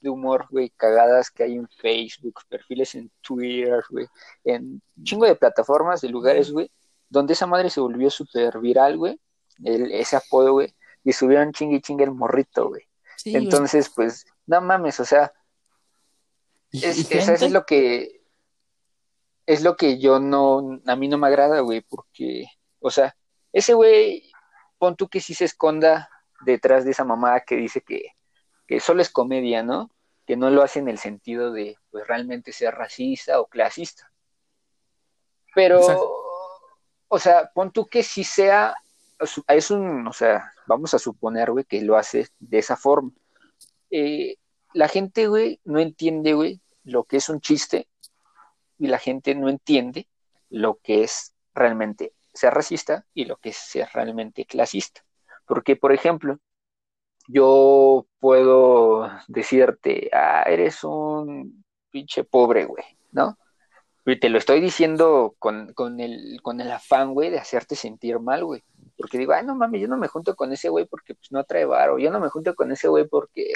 de 0.00 0.10
humor, 0.10 0.46
güey, 0.50 0.70
cagadas 0.70 1.30
que 1.30 1.44
hay 1.44 1.54
en 1.54 1.68
Facebook, 1.68 2.40
perfiles 2.48 2.94
en 2.96 3.08
Twitter, 3.20 3.84
güey, 3.88 4.08
en 4.42 4.82
chingo 5.04 5.26
de 5.26 5.36
plataformas, 5.36 6.00
de 6.00 6.08
lugares, 6.08 6.50
güey, 6.50 6.72
donde 7.08 7.34
esa 7.34 7.46
madre 7.46 7.70
se 7.70 7.78
volvió 7.80 8.10
súper 8.10 8.58
viral, 8.58 8.96
güey, 8.96 9.20
ese 9.62 10.16
apodo, 10.16 10.54
güey, 10.54 10.74
y 11.04 11.12
subieron 11.12 11.52
chingue 11.52 11.76
y 11.76 11.80
chingue 11.80 12.02
el 12.02 12.10
morrito, 12.10 12.68
güey. 12.68 12.82
Entonces, 13.24 13.90
pues, 13.94 14.26
no 14.46 14.60
mames, 14.60 15.00
o 15.00 15.04
sea, 15.04 15.32
es, 16.72 17.10
eso 17.10 17.32
es 17.32 17.50
lo 17.50 17.64
que 17.66 18.22
es 19.46 19.62
lo 19.62 19.76
que 19.76 19.98
yo 19.98 20.20
no, 20.20 20.80
a 20.86 20.96
mí 20.96 21.08
no 21.08 21.18
me 21.18 21.26
agrada, 21.26 21.60
güey, 21.60 21.80
porque, 21.80 22.46
o 22.80 22.90
sea, 22.90 23.16
ese 23.52 23.74
güey, 23.74 24.30
pon 24.78 24.96
tú 24.96 25.08
que 25.08 25.20
sí 25.20 25.34
se 25.34 25.44
esconda 25.44 26.08
detrás 26.44 26.84
de 26.84 26.92
esa 26.92 27.04
mamada 27.04 27.40
que 27.40 27.56
dice 27.56 27.80
que, 27.80 28.14
que 28.66 28.80
solo 28.80 29.02
es 29.02 29.10
comedia, 29.10 29.62
¿no? 29.62 29.90
Que 30.26 30.36
no 30.36 30.50
lo 30.50 30.62
hace 30.62 30.78
en 30.78 30.88
el 30.88 30.98
sentido 30.98 31.52
de, 31.52 31.76
pues, 31.90 32.06
realmente 32.06 32.52
ser 32.52 32.74
racista 32.74 33.40
o 33.40 33.46
clasista. 33.46 34.10
Pero, 35.54 35.80
o 37.08 37.18
sea, 37.18 37.50
pon 37.52 37.72
tú 37.72 37.86
que 37.86 38.02
sí 38.02 38.24
sea, 38.24 38.74
es 39.48 39.70
un, 39.70 40.06
o 40.06 40.12
sea, 40.12 40.52
vamos 40.66 40.94
a 40.94 40.98
suponer, 40.98 41.50
güey, 41.50 41.64
que 41.64 41.82
lo 41.82 41.96
hace 41.96 42.28
de 42.38 42.58
esa 42.58 42.76
forma. 42.76 43.12
Eh, 43.90 44.36
la 44.74 44.88
gente, 44.88 45.28
güey, 45.28 45.60
no 45.64 45.80
entiende, 45.80 46.34
güey, 46.34 46.60
lo 46.84 47.04
que 47.04 47.18
es 47.18 47.28
un 47.28 47.40
chiste 47.40 47.88
y 48.78 48.86
la 48.88 48.98
gente 48.98 49.34
no 49.34 49.48
entiende 49.48 50.08
lo 50.50 50.78
que 50.82 51.02
es 51.04 51.34
realmente 51.54 52.14
ser 52.32 52.54
racista 52.54 53.06
y 53.14 53.26
lo 53.26 53.36
que 53.36 53.50
es 53.50 53.56
ser 53.56 53.88
realmente 53.92 54.44
clasista. 54.44 55.04
Porque, 55.46 55.76
por 55.76 55.92
ejemplo, 55.92 56.38
yo 57.28 58.06
puedo 58.18 59.08
decirte, 59.28 60.10
ah, 60.12 60.44
eres 60.46 60.82
un 60.84 61.64
pinche 61.90 62.24
pobre, 62.24 62.64
güey, 62.64 62.84
¿no? 63.12 63.38
Y 64.04 64.18
te 64.18 64.28
lo 64.28 64.38
estoy 64.38 64.60
diciendo 64.60 65.36
con, 65.38 65.72
con, 65.74 66.00
el, 66.00 66.40
con 66.42 66.60
el 66.60 66.70
afán, 66.72 67.14
güey, 67.14 67.30
de 67.30 67.38
hacerte 67.38 67.76
sentir 67.76 68.18
mal, 68.18 68.44
güey. 68.44 68.64
Porque 68.96 69.18
digo, 69.18 69.32
ay, 69.32 69.44
no 69.44 69.54
mames, 69.54 69.80
yo 69.80 69.88
no 69.88 69.96
me 69.96 70.08
junto 70.08 70.36
con 70.36 70.52
ese 70.52 70.68
güey 70.68 70.86
porque 70.86 71.14
pues, 71.14 71.32
no 71.32 71.44
trae 71.44 71.64
varo. 71.64 71.98
Yo 71.98 72.10
no 72.10 72.20
me 72.20 72.28
junto 72.28 72.54
con 72.54 72.70
ese 72.72 72.88
güey 72.88 73.06
porque, 73.08 73.52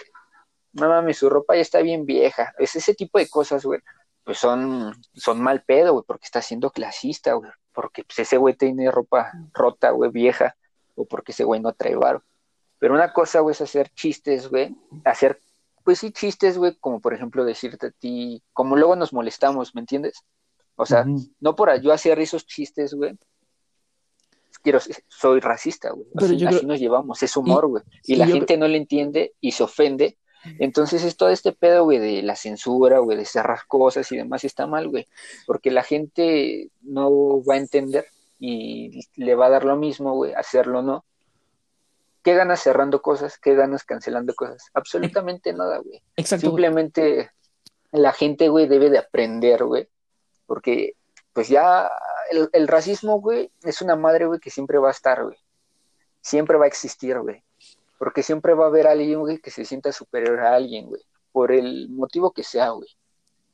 no 0.72 0.88
mames, 0.88 1.18
su 1.18 1.28
ropa 1.28 1.54
ya 1.54 1.62
está 1.62 1.80
bien 1.80 2.06
vieja. 2.06 2.54
Es 2.58 2.76
ese 2.76 2.94
tipo 2.94 3.18
de 3.18 3.28
cosas, 3.28 3.64
güey 3.64 3.80
pues 4.26 4.38
son, 4.38 4.92
son 5.14 5.40
mal 5.40 5.62
pedo, 5.62 5.92
güey, 5.92 6.04
porque 6.04 6.24
está 6.24 6.42
siendo 6.42 6.70
clasista, 6.70 7.34
güey, 7.34 7.48
porque 7.72 8.02
pues, 8.02 8.18
ese 8.18 8.36
güey 8.36 8.56
tiene 8.56 8.90
ropa 8.90 9.30
rota, 9.54 9.90
güey, 9.92 10.10
vieja, 10.10 10.56
o 10.96 11.04
porque 11.04 11.30
ese 11.30 11.44
güey 11.44 11.60
no 11.60 11.72
trae 11.72 11.94
varo. 11.94 12.24
Pero 12.80 12.94
una 12.94 13.12
cosa, 13.12 13.38
güey, 13.38 13.52
es 13.52 13.60
hacer 13.60 13.88
chistes, 13.90 14.48
güey, 14.48 14.74
hacer, 15.04 15.40
pues 15.84 16.00
sí, 16.00 16.10
chistes, 16.10 16.58
güey, 16.58 16.74
como 16.80 17.00
por 17.00 17.14
ejemplo 17.14 17.44
decirte 17.44 17.86
a 17.86 17.90
ti, 17.92 18.42
como 18.52 18.74
luego 18.74 18.96
nos 18.96 19.12
molestamos, 19.12 19.76
¿me 19.76 19.82
entiendes? 19.82 20.24
O 20.74 20.86
sea, 20.86 21.06
no 21.38 21.54
por 21.54 21.80
yo 21.80 21.92
hacer 21.92 22.18
esos 22.18 22.46
chistes, 22.46 22.94
güey, 22.94 23.16
quiero, 24.66 24.80
soy 25.06 25.38
racista, 25.38 25.90
güey. 25.90 26.08
Así, 26.16 26.66
nos 26.66 26.80
llevamos, 26.80 27.22
es 27.22 27.36
humor, 27.36 27.68
güey. 27.68 27.84
Y, 28.04 28.16
la 28.16 28.26
gente 28.26 28.56
no 28.56 28.66
le 28.66 28.78
entiende 28.78 29.34
y 29.40 29.52
se 29.52 29.62
ofende 29.62 30.16
entonces 30.58 31.04
es 31.04 31.16
todo 31.16 31.30
este 31.30 31.52
pedo, 31.52 31.84
güey, 31.84 31.98
de 31.98 32.22
la 32.22 32.36
censura, 32.36 32.98
güey, 32.98 33.16
de 33.16 33.24
cerrar 33.24 33.60
cosas 33.66 34.10
y 34.12 34.16
demás, 34.16 34.44
está 34.44 34.66
mal, 34.66 34.88
güey, 34.88 35.06
porque 35.46 35.70
la 35.70 35.82
gente 35.82 36.70
no 36.82 37.42
va 37.44 37.54
a 37.54 37.58
entender 37.58 38.06
y 38.38 39.08
le 39.16 39.34
va 39.34 39.46
a 39.46 39.50
dar 39.50 39.64
lo 39.64 39.76
mismo, 39.76 40.14
güey, 40.14 40.34
hacerlo 40.34 40.80
o 40.80 40.82
no. 40.82 41.04
¿Qué 42.22 42.34
ganas 42.34 42.60
cerrando 42.60 43.02
cosas? 43.02 43.38
¿Qué 43.38 43.54
ganas 43.54 43.84
cancelando 43.84 44.34
cosas? 44.34 44.62
Absolutamente 44.74 45.52
nada, 45.52 45.78
güey. 45.78 46.02
Simplemente 46.24 47.30
la 47.92 48.12
gente, 48.12 48.48
güey, 48.48 48.66
debe 48.66 48.90
de 48.90 48.98
aprender, 48.98 49.64
güey, 49.64 49.88
porque 50.46 50.94
pues 51.36 51.48
ya 51.48 51.90
el, 52.30 52.48
el 52.54 52.66
racismo, 52.66 53.20
güey, 53.20 53.52
es 53.62 53.82
una 53.82 53.94
madre, 53.94 54.24
güey, 54.24 54.40
que 54.40 54.48
siempre 54.48 54.78
va 54.78 54.88
a 54.88 54.92
estar, 54.92 55.22
güey. 55.22 55.36
Siempre 56.22 56.56
va 56.56 56.64
a 56.64 56.68
existir, 56.68 57.20
güey. 57.20 57.44
Porque 57.98 58.22
siempre 58.22 58.54
va 58.54 58.64
a 58.64 58.68
haber 58.68 58.86
alguien, 58.86 59.20
güey, 59.20 59.36
que 59.36 59.50
se 59.50 59.66
sienta 59.66 59.92
superior 59.92 60.40
a 60.40 60.54
alguien, 60.54 60.86
güey. 60.86 61.02
Por 61.32 61.52
el 61.52 61.90
motivo 61.90 62.30
que 62.32 62.42
sea, 62.42 62.70
güey. 62.70 62.88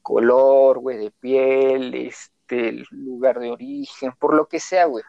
Color, 0.01 0.79
güey, 0.79 0.97
de 0.97 1.11
piel, 1.11 1.92
este, 1.97 2.85
lugar 2.92 3.40
de 3.40 3.51
origen, 3.51 4.12
por 4.16 4.35
lo 4.35 4.47
que 4.47 4.61
sea, 4.61 4.85
güey. 4.85 5.03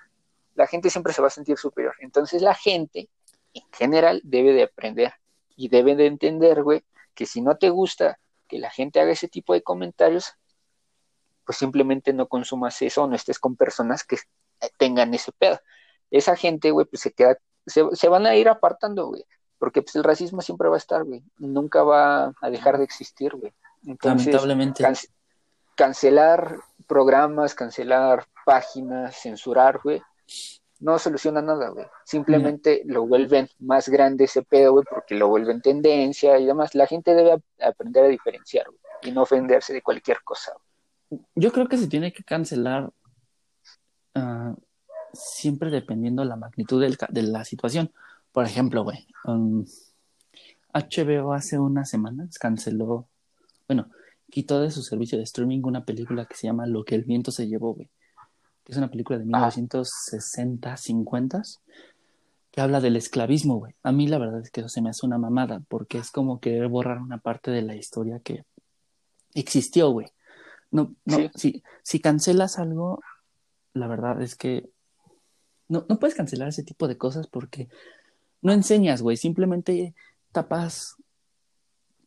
La 0.56 0.66
gente 0.66 0.90
siempre 0.90 1.14
se 1.14 1.22
va 1.22 1.28
a 1.28 1.30
sentir 1.30 1.60
superior. 1.60 1.94
Entonces 2.00 2.42
la 2.42 2.56
gente, 2.56 3.08
en 3.54 3.72
general, 3.72 4.20
debe 4.24 4.52
de 4.52 4.64
aprender 4.64 5.14
y 5.56 5.70
debe 5.70 5.96
de 5.96 6.08
entender, 6.08 6.64
güey, 6.64 6.84
que 7.14 7.28
si 7.28 7.40
no 7.40 7.56
te 7.56 7.70
gusta 7.70 8.18
que 8.48 8.58
la 8.58 8.72
gente 8.72 9.00
haga 9.00 9.12
ese 9.12 9.28
tipo 9.28 9.54
de 9.54 9.62
comentarios, 9.62 10.34
pues 11.46 11.58
simplemente 11.58 12.14
no 12.14 12.28
consumas 12.28 12.82
eso 12.82 13.04
o 13.04 13.08
no 13.08 13.16
estés 13.16 13.40
con 13.40 13.56
personas 13.56 14.04
que 14.04 14.18
tengan 14.78 15.14
ese 15.14 15.32
pedo. 15.32 15.60
Esa 16.12 16.36
gente, 16.36 16.72
güey, 16.72 16.86
pues 16.86 17.02
se 17.02 17.12
queda 17.12 17.38
se, 17.66 18.10
van 18.10 18.26
a 18.26 18.36
ir 18.36 18.50
apartando, 18.50 19.08
güey. 19.08 19.26
Porque 19.58 19.82
pues 19.82 19.96
el 19.96 20.04
racismo 20.04 20.42
siempre 20.42 20.70
va 20.70 20.76
a 20.76 20.80
estar, 20.80 21.04
güey. 21.04 21.24
Nunca 21.38 21.84
va 21.84 22.34
a 22.42 22.50
dejar 22.50 22.78
de 22.78 22.84
existir, 22.84 23.34
güey. 23.36 23.54
Lamentablemente. 24.02 24.84
cancelar 25.76 26.58
programas, 26.88 27.56
cancelar 27.56 28.26
páginas, 28.46 29.16
censurar, 29.16 29.80
güey, 29.82 30.02
no 30.80 31.00
soluciona 31.00 31.42
nada, 31.42 31.70
güey. 31.70 31.86
Simplemente 32.04 32.82
lo 32.86 33.06
vuelven 33.06 33.50
más 33.60 33.88
grande 33.88 34.26
ese 34.26 34.44
pedo, 34.44 34.74
güey, 34.74 34.86
porque 34.90 35.16
lo 35.16 35.30
vuelven 35.30 35.62
tendencia 35.62 36.38
y 36.40 36.46
demás. 36.46 36.76
La 36.76 36.88
gente 36.88 37.16
debe 37.16 37.42
aprender 37.62 38.06
a 38.06 38.10
diferenciar, 38.10 38.68
güey, 38.68 38.80
y 39.04 39.12
no 39.12 39.24
ofenderse 39.24 39.74
de 39.74 39.82
cualquier 39.82 40.22
cosa. 40.24 40.54
Yo 41.36 41.52
creo 41.52 41.68
que 41.68 41.78
se 41.78 41.88
tiene 41.88 42.14
que 42.14 42.24
cancelar 42.24 42.92
uh, 44.16 44.56
siempre 45.14 45.70
dependiendo 45.70 46.24
la 46.26 46.36
magnitud 46.36 46.82
de 46.82 47.24
la 47.24 47.46
situación. 47.46 47.92
Por 48.32 48.46
ejemplo, 48.46 48.84
güey, 48.84 49.06
HBO 49.26 51.28
um, 51.28 51.34
hace 51.34 51.60
unas 51.60 51.90
semanas 51.90 52.38
canceló, 52.40 53.08
bueno, 53.68 53.90
quitó 54.30 54.60
de 54.60 54.72
su 54.72 54.82
servicio 54.82 55.18
de 55.18 55.24
streaming 55.24 55.62
una 55.64 55.86
película 55.86 56.26
que 56.26 56.36
se 56.36 56.48
llama 56.48 56.66
Lo 56.66 56.84
que 56.84 56.96
el 56.96 57.04
viento 57.04 57.32
se 57.32 57.48
llevó, 57.48 57.76
güey. 57.76 57.90
Que 58.64 58.72
es 58.72 58.78
una 58.78 58.90
película 58.90 59.20
de 59.20 59.26
1960, 59.26 60.78
50 60.78 61.44
que 62.54 62.62
habla 62.62 62.82
del 62.82 62.96
esclavismo, 62.96 63.58
güey. 63.58 63.74
A 63.82 63.92
mí 63.92 64.08
la 64.08 64.20
verdad 64.20 64.42
es 64.42 64.52
que 64.52 64.62
eso 64.62 64.70
se 64.70 64.82
me 64.82 64.92
hace 64.92 65.08
una 65.08 65.18
mamada, 65.18 65.64
porque 65.68 65.98
es 65.98 66.12
como 66.12 66.40
querer 66.40 66.68
borrar 66.68 67.00
una 67.00 67.18
parte 67.18 67.50
de 67.50 67.64
la 67.64 67.76
historia 67.76 68.20
que 68.20 68.46
existió, 69.34 69.90
güey. 69.90 70.08
No, 70.74 70.96
no, 71.06 71.18
si, 71.36 71.64
si 71.84 72.00
cancelas 72.00 72.58
algo, 72.58 73.00
la 73.74 73.88
verdad 73.88 74.20
es 74.24 74.36
que 74.36 74.70
no, 75.68 75.86
no 75.88 76.00
puedes 76.00 76.16
cancelar 76.16 76.48
ese 76.48 76.64
tipo 76.64 76.88
de 76.88 76.98
cosas 76.98 77.28
porque 77.28 77.70
no 78.42 78.54
enseñas, 78.54 79.04
güey. 79.04 79.16
Simplemente 79.16 79.94
tapas 80.32 80.98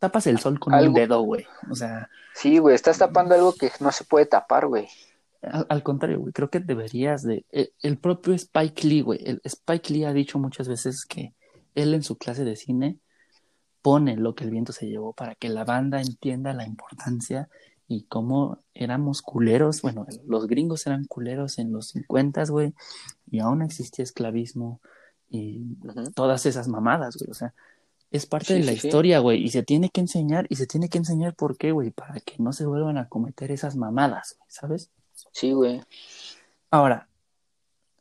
tapas 0.01 0.27
el 0.27 0.41
sol 0.41 0.59
con 0.59 0.75
un 0.75 0.95
dedo, 0.95 1.23
güey. 1.23 1.47
O 1.71 1.77
sea. 1.77 2.11
Sí, 2.35 2.59
güey, 2.59 2.75
estás 2.75 2.99
tapando 2.99 3.37
algo 3.37 3.55
que 3.55 3.71
no 3.79 3.93
se 3.93 4.05
puede 4.05 4.27
tapar, 4.27 4.67
güey. 4.67 4.89
Al, 5.43 5.85
contrario, 5.85 6.19
güey, 6.19 6.33
creo 6.33 6.51
que 6.51 6.59
deberías 6.59 7.23
de. 7.23 7.47
El, 7.51 7.73
el, 7.83 7.99
propio 7.99 8.35
Spike 8.35 8.87
Lee, 8.87 9.03
güey. 9.03 9.21
El 9.25 9.41
Spike 9.45 9.93
Lee 9.93 10.05
ha 10.05 10.13
dicho 10.13 10.41
muchas 10.41 10.69
veces 10.69 11.05
que 11.07 11.35
él 11.77 11.95
en 11.95 12.03
su 12.03 12.19
clase 12.19 12.45
de 12.45 12.57
cine 12.57 12.99
pone 13.81 14.17
lo 14.17 14.35
que 14.35 14.43
el 14.43 14.51
viento 14.51 14.73
se 14.73 14.89
llevó 14.89 15.13
para 15.13 15.37
que 15.37 15.49
la 15.49 15.65
banda 15.65 16.01
entienda 16.01 16.53
la 16.53 16.67
importancia 16.67 17.49
y 17.89 18.05
cómo 18.05 18.59
éramos 18.75 19.23
culeros, 19.23 19.83
bueno, 19.83 20.07
los 20.27 20.47
gringos 20.47 20.87
eran 20.87 21.05
culeros 21.05 21.59
en 21.59 21.73
los 21.73 21.89
50, 21.89 22.45
güey, 22.47 22.75
y 23.31 23.41
aún 23.41 23.63
existía 23.63 24.03
esclavismo 24.03 24.81
y 25.29 25.77
todas 26.15 26.47
esas 26.47 26.69
mamadas, 26.69 27.17
güey, 27.17 27.31
o 27.31 27.35
sea, 27.35 27.55
es 28.11 28.27
parte 28.27 28.55
de 28.55 28.65
la 28.65 28.73
historia, 28.73 29.19
güey, 29.19 29.43
y 29.43 29.49
se 29.51 29.63
tiene 29.63 29.91
que 29.91 30.01
enseñar, 30.01 30.47
y 30.49 30.57
se 30.57 30.67
tiene 30.67 30.89
que 30.89 30.99
enseñar 30.99 31.35
por 31.35 31.57
qué, 31.57 31.73
güey, 31.73 31.91
para 31.91 32.21
que 32.21 32.35
no 32.39 32.53
se 32.53 32.67
vuelvan 32.67 32.99
a 32.99 33.09
cometer 33.09 33.51
esas 33.51 33.77
mamadas, 33.77 34.39
¿sabes? 34.49 34.91
Sí, 35.33 35.53
güey. 35.53 35.83
Ahora, 36.71 37.09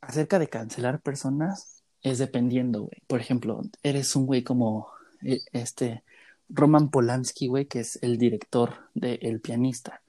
acerca 0.00 0.38
de 0.38 0.48
cancelar 0.48 1.00
personas, 1.00 1.82
es 2.02 2.18
dependiendo, 2.18 2.82
güey. 2.82 3.02
Por 3.06 3.20
ejemplo, 3.20 3.62
eres 3.82 4.14
un 4.14 4.26
güey 4.26 4.42
como 4.42 4.88
eh, 5.22 5.40
este 5.52 6.04
Roman 6.48 6.90
Polanski, 6.90 7.48
güey, 7.48 7.66
que 7.66 7.80
es 7.80 7.98
el 8.02 8.18
director 8.18 8.90
de 8.94 9.14
El 9.22 9.40
pianista, 9.40 10.02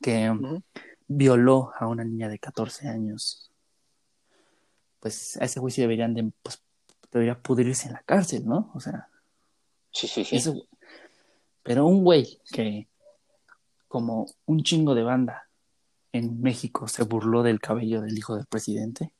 que 0.00 0.32
violó 1.06 1.72
a 1.78 1.86
una 1.86 2.04
niña 2.04 2.28
de 2.28 2.38
14 2.38 2.88
años. 2.88 3.50
Pues 5.00 5.36
a 5.36 5.44
ese 5.44 5.60
güey 5.60 5.72
sí 5.72 5.82
deberían 5.82 6.14
de, 6.14 6.32
pues, 6.42 6.62
debería 7.12 7.38
pudrirse 7.38 7.88
en 7.88 7.94
la 7.94 8.02
cárcel, 8.02 8.46
¿no? 8.46 8.70
O 8.74 8.80
sea. 8.80 9.08
Sí, 9.90 10.08
sí, 10.08 10.24
sí. 10.24 10.66
pero 11.62 11.86
un 11.86 12.02
güey 12.02 12.40
que, 12.50 12.88
como 13.86 14.26
un 14.46 14.62
chingo 14.64 14.94
de 14.94 15.04
banda 15.04 15.48
en 16.12 16.40
México, 16.40 16.88
se 16.88 17.04
burló 17.04 17.42
del 17.42 17.60
cabello 17.60 18.00
del 18.00 18.18
hijo 18.18 18.34
del 18.34 18.46
presidente, 18.46 19.12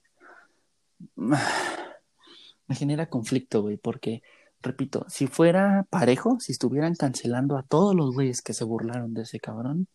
me 1.16 2.74
genera 2.74 3.08
conflicto, 3.08 3.62
güey, 3.62 3.76
porque 3.76 4.22
repito, 4.64 5.04
si 5.08 5.26
fuera 5.26 5.86
parejo, 5.90 6.40
si 6.40 6.52
estuvieran 6.52 6.94
cancelando 6.94 7.56
a 7.56 7.62
todos 7.62 7.94
los 7.94 8.14
güeyes 8.14 8.42
que 8.42 8.54
se 8.54 8.64
burlaron 8.64 9.14
de 9.14 9.22
ese 9.22 9.38
cabrón, 9.38 9.86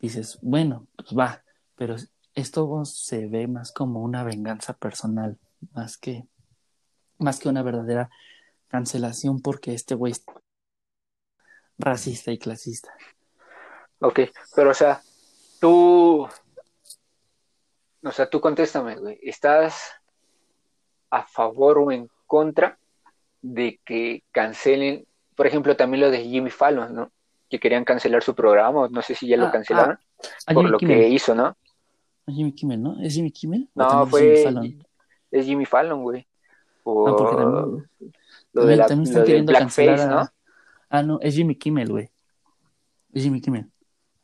dices, 0.00 0.38
bueno, 0.42 0.88
pues 0.96 1.16
va, 1.16 1.44
pero 1.76 1.96
esto 2.34 2.84
se 2.84 3.28
ve 3.28 3.46
más 3.46 3.72
como 3.72 4.02
una 4.02 4.24
venganza 4.24 4.74
personal, 4.74 5.38
más 5.72 5.96
que, 5.96 6.26
más 7.18 7.38
que 7.38 7.48
una 7.48 7.62
verdadera 7.62 8.10
cancelación 8.66 9.40
porque 9.40 9.72
este 9.72 9.94
güey 9.94 10.12
es 10.12 10.24
racista 11.78 12.32
y 12.32 12.38
clasista. 12.38 12.92
Ok, 14.00 14.20
pero 14.56 14.70
o 14.70 14.74
sea, 14.74 15.00
tú, 15.60 16.26
o 18.02 18.10
sea, 18.10 18.28
tú 18.28 18.40
contéstame, 18.40 18.96
güey, 18.96 19.20
¿estás 19.22 19.92
a 21.10 21.24
favor 21.24 21.78
o 21.78 21.92
en 21.92 22.10
contra 22.26 22.78
de 23.42 23.80
que 23.84 24.22
cancelen, 24.32 25.04
por 25.36 25.46
ejemplo, 25.46 25.76
también 25.76 26.00
lo 26.00 26.10
de 26.10 26.22
Jimmy 26.24 26.50
Fallon, 26.50 26.94
¿no? 26.94 27.10
Que 27.50 27.58
querían 27.60 27.84
cancelar 27.84 28.22
su 28.22 28.34
programa, 28.34 28.88
no 28.90 29.02
sé 29.02 29.14
si 29.14 29.26
ya 29.28 29.36
lo 29.36 29.46
Ah, 29.46 29.50
cancelaron, 29.52 29.98
ah, 30.46 30.54
por 30.54 30.68
lo 30.70 30.78
Kimmel. 30.78 30.96
que 31.00 31.08
hizo, 31.08 31.34
¿no? 31.34 31.56
Jimmy 32.28 32.52
Kimmel, 32.54 32.82
¿no? 32.82 33.02
¿Es 33.02 33.14
Jimmy 33.14 33.32
Kimmel? 33.32 33.68
¿O 33.74 33.80
No, 33.82 33.88
también 33.88 34.04
es 34.06 34.10
fue, 34.10 34.20
Jimmy 34.22 34.44
Fallon? 34.44 34.86
es 35.32 35.44
Jimmy 35.46 35.66
Fallon, 35.66 36.02
güey. 36.02 36.26
Por 36.84 37.10
Ah, 37.10 37.16
porque 37.16 37.36
también, 37.36 37.50
lo 37.52 37.62
también- 38.62 38.68
de 38.70 38.76
la, 38.76 38.86
también 38.86 39.04
lo 39.04 39.10
están 39.10 39.24
queriendo 39.26 39.52
cancelar. 39.52 40.08
¿no? 40.10 40.28
Ah, 40.88 41.02
no, 41.02 41.18
es 41.20 41.34
Jimmy 41.34 41.56
Kimmel, 41.56 41.88
güey. 41.90 42.10
Es 43.12 43.22
Jimmy 43.24 43.40
Kimmel. 43.40 43.66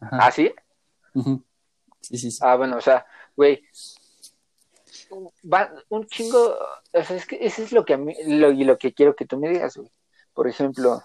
Ajá. 0.00 0.18
¿Ah, 0.26 0.30
sí? 0.30 0.52
Ujú. 1.14 1.42
Sí, 2.00 2.16
sí, 2.18 2.30
sí. 2.30 2.38
Ah, 2.42 2.56
bueno, 2.56 2.76
o 2.76 2.80
sea, 2.80 3.04
güey, 3.36 3.62
va 5.44 5.72
un 5.88 6.06
chingo, 6.06 6.56
o 6.92 7.04
sea, 7.04 7.16
es 7.16 7.26
que 7.26 7.38
eso 7.40 7.62
es 7.62 7.72
lo 7.72 7.84
que 7.84 7.94
a 7.94 7.98
mí, 7.98 8.14
lo, 8.26 8.50
y 8.50 8.64
lo 8.64 8.78
que 8.78 8.92
quiero 8.92 9.14
que 9.14 9.26
tú 9.26 9.38
me 9.38 9.48
digas, 9.48 9.76
güey. 9.76 9.90
Por 10.34 10.48
ejemplo, 10.48 11.02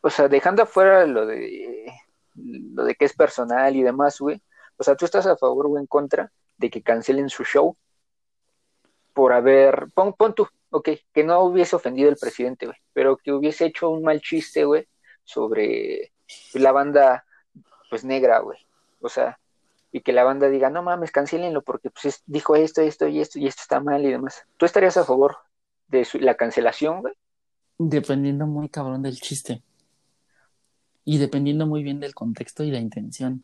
o 0.00 0.10
sea, 0.10 0.28
dejando 0.28 0.62
afuera 0.62 1.06
lo 1.06 1.26
de, 1.26 1.92
lo 2.34 2.84
de 2.84 2.94
que 2.94 3.04
es 3.04 3.14
personal 3.14 3.74
y 3.74 3.82
demás, 3.82 4.18
güey, 4.20 4.40
o 4.76 4.84
sea, 4.84 4.96
tú 4.96 5.04
estás 5.04 5.26
a 5.26 5.36
favor 5.36 5.66
o 5.66 5.78
en 5.78 5.86
contra 5.86 6.32
de 6.56 6.70
que 6.70 6.82
cancelen 6.82 7.28
su 7.28 7.44
show 7.44 7.76
por 9.12 9.32
haber, 9.32 9.88
pon, 9.94 10.12
pon 10.12 10.34
tú, 10.34 10.46
ok, 10.70 10.90
que 11.12 11.24
no 11.24 11.40
hubiese 11.40 11.76
ofendido 11.76 12.08
al 12.10 12.16
presidente, 12.16 12.66
güey, 12.66 12.78
pero 12.92 13.16
que 13.16 13.32
hubiese 13.32 13.66
hecho 13.66 13.90
un 13.90 14.02
mal 14.02 14.20
chiste, 14.20 14.64
güey, 14.64 14.86
sobre 15.24 16.12
la 16.54 16.72
banda, 16.72 17.24
pues, 17.88 18.04
negra, 18.04 18.38
güey. 18.40 18.58
O 19.00 19.08
sea, 19.08 19.39
y 19.92 20.02
que 20.02 20.12
la 20.12 20.24
banda 20.24 20.48
diga, 20.48 20.70
no 20.70 20.82
mames, 20.82 21.10
cancelenlo 21.10 21.62
porque 21.62 21.90
pues 21.90 22.04
es- 22.04 22.22
dijo 22.26 22.54
esto, 22.56 22.80
esto 22.80 23.08
y 23.08 23.20
esto 23.20 23.38
y 23.38 23.46
esto 23.46 23.62
está 23.62 23.80
mal 23.80 24.04
y 24.04 24.10
demás. 24.10 24.44
¿Tú 24.56 24.66
estarías 24.66 24.96
a 24.96 25.04
favor 25.04 25.36
de 25.88 26.04
su- 26.04 26.18
la 26.18 26.36
cancelación, 26.36 27.00
güey? 27.00 27.14
Dependiendo 27.78 28.46
muy 28.46 28.68
cabrón 28.68 29.02
del 29.02 29.20
chiste. 29.20 29.62
Y 31.04 31.18
dependiendo 31.18 31.66
muy 31.66 31.82
bien 31.82 31.98
del 31.98 32.14
contexto 32.14 32.62
y 32.62 32.70
la 32.70 32.78
intención. 32.78 33.42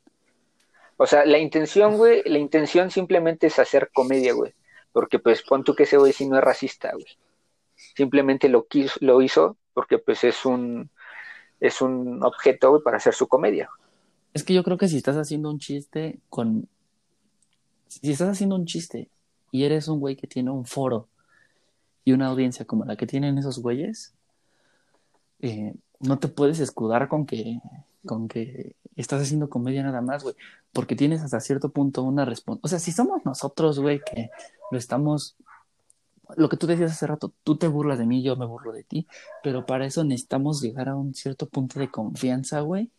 O 0.98 1.06
sea, 1.06 1.24
la 1.24 1.38
intención, 1.38 1.96
güey, 1.96 2.22
la 2.26 2.38
intención 2.38 2.90
simplemente 2.90 3.48
es 3.48 3.58
hacer 3.58 3.90
comedia, 3.92 4.32
güey. 4.34 4.54
Porque 4.92 5.18
pues 5.18 5.42
pon 5.42 5.64
tú 5.64 5.74
que 5.74 5.82
ese 5.82 5.96
güey 5.96 6.12
sí 6.12 6.28
no 6.28 6.36
es 6.38 6.44
racista, 6.44 6.92
güey. 6.92 7.06
Simplemente 7.74 8.48
lo 8.48 8.66
quiso, 8.66 8.96
lo 9.00 9.20
hizo 9.20 9.56
porque 9.74 9.98
pues 9.98 10.24
es 10.24 10.46
un 10.46 10.90
es 11.58 11.80
un 11.80 12.22
objeto, 12.22 12.70
güey, 12.70 12.82
para 12.82 12.98
hacer 12.98 13.14
su 13.14 13.26
comedia. 13.28 13.68
Es 14.36 14.44
que 14.44 14.52
yo 14.52 14.62
creo 14.62 14.76
que 14.76 14.86
si 14.86 14.98
estás 14.98 15.16
haciendo 15.16 15.50
un 15.50 15.58
chiste 15.58 16.20
con... 16.28 16.68
Si 17.88 18.12
estás 18.12 18.28
haciendo 18.28 18.54
un 18.54 18.66
chiste 18.66 19.08
y 19.50 19.64
eres 19.64 19.88
un 19.88 19.98
güey 19.98 20.14
que 20.14 20.26
tiene 20.26 20.50
un 20.50 20.66
foro 20.66 21.08
y 22.04 22.12
una 22.12 22.26
audiencia 22.26 22.66
como 22.66 22.84
la 22.84 22.96
que 22.96 23.06
tienen 23.06 23.38
esos 23.38 23.60
güeyes, 23.60 24.12
eh, 25.40 25.74
no 26.00 26.18
te 26.18 26.28
puedes 26.28 26.60
escudar 26.60 27.08
con 27.08 27.24
que, 27.24 27.60
con 28.04 28.28
que 28.28 28.74
estás 28.94 29.22
haciendo 29.22 29.48
comedia 29.48 29.82
nada 29.82 30.02
más, 30.02 30.22
güey, 30.22 30.34
porque 30.70 30.96
tienes 30.96 31.22
hasta 31.22 31.40
cierto 31.40 31.70
punto 31.70 32.02
una 32.02 32.26
respuesta. 32.26 32.60
O 32.62 32.68
sea, 32.68 32.78
si 32.78 32.92
somos 32.92 33.24
nosotros, 33.24 33.80
güey, 33.80 34.02
que 34.04 34.28
lo 34.70 34.76
estamos... 34.76 35.34
Lo 36.36 36.50
que 36.50 36.58
tú 36.58 36.66
decías 36.66 36.92
hace 36.92 37.06
rato, 37.06 37.32
tú 37.42 37.56
te 37.56 37.68
burlas 37.68 37.98
de 37.98 38.04
mí, 38.04 38.22
yo 38.22 38.36
me 38.36 38.44
burlo 38.44 38.72
de 38.72 38.84
ti, 38.84 39.06
pero 39.42 39.64
para 39.64 39.86
eso 39.86 40.04
necesitamos 40.04 40.60
llegar 40.60 40.90
a 40.90 40.94
un 40.94 41.14
cierto 41.14 41.48
punto 41.48 41.80
de 41.80 41.90
confianza, 41.90 42.60
güey, 42.60 42.90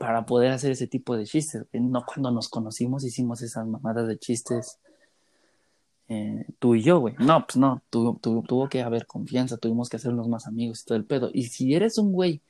para 0.00 0.24
poder 0.24 0.50
hacer 0.50 0.70
ese 0.72 0.86
tipo 0.86 1.14
de 1.14 1.26
chistes. 1.26 1.66
No 1.74 2.06
cuando 2.06 2.30
nos 2.30 2.48
conocimos 2.48 3.04
hicimos 3.04 3.42
esas 3.42 3.66
mamadas 3.66 4.08
de 4.08 4.18
chistes 4.18 4.78
eh, 6.08 6.46
tú 6.58 6.74
y 6.74 6.82
yo, 6.82 6.98
güey. 7.00 7.14
No, 7.18 7.46
pues 7.46 7.58
no, 7.58 7.82
tu- 7.90 8.14
tu- 8.16 8.42
tuvo 8.42 8.68
que 8.70 8.80
haber 8.82 9.06
confianza, 9.06 9.58
tuvimos 9.58 9.90
que 9.90 9.98
hacernos 9.98 10.26
más 10.26 10.46
amigos 10.46 10.80
y 10.80 10.84
todo 10.86 10.96
el 10.96 11.04
pedo. 11.04 11.28
Y 11.34 11.44
si 11.44 11.74
eres 11.74 11.98
un 11.98 12.12
güey 12.12 12.40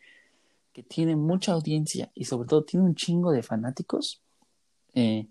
que 0.72 0.84
tiene 0.84 1.16
mucha 1.16 1.52
audiencia 1.52 2.12
y 2.14 2.24
sobre 2.26 2.48
todo 2.48 2.62
tiene 2.62 2.86
un 2.86 2.94
chingo 2.94 3.32
de 3.32 3.42
fanáticos, 3.42 4.22
eh, 4.94 5.26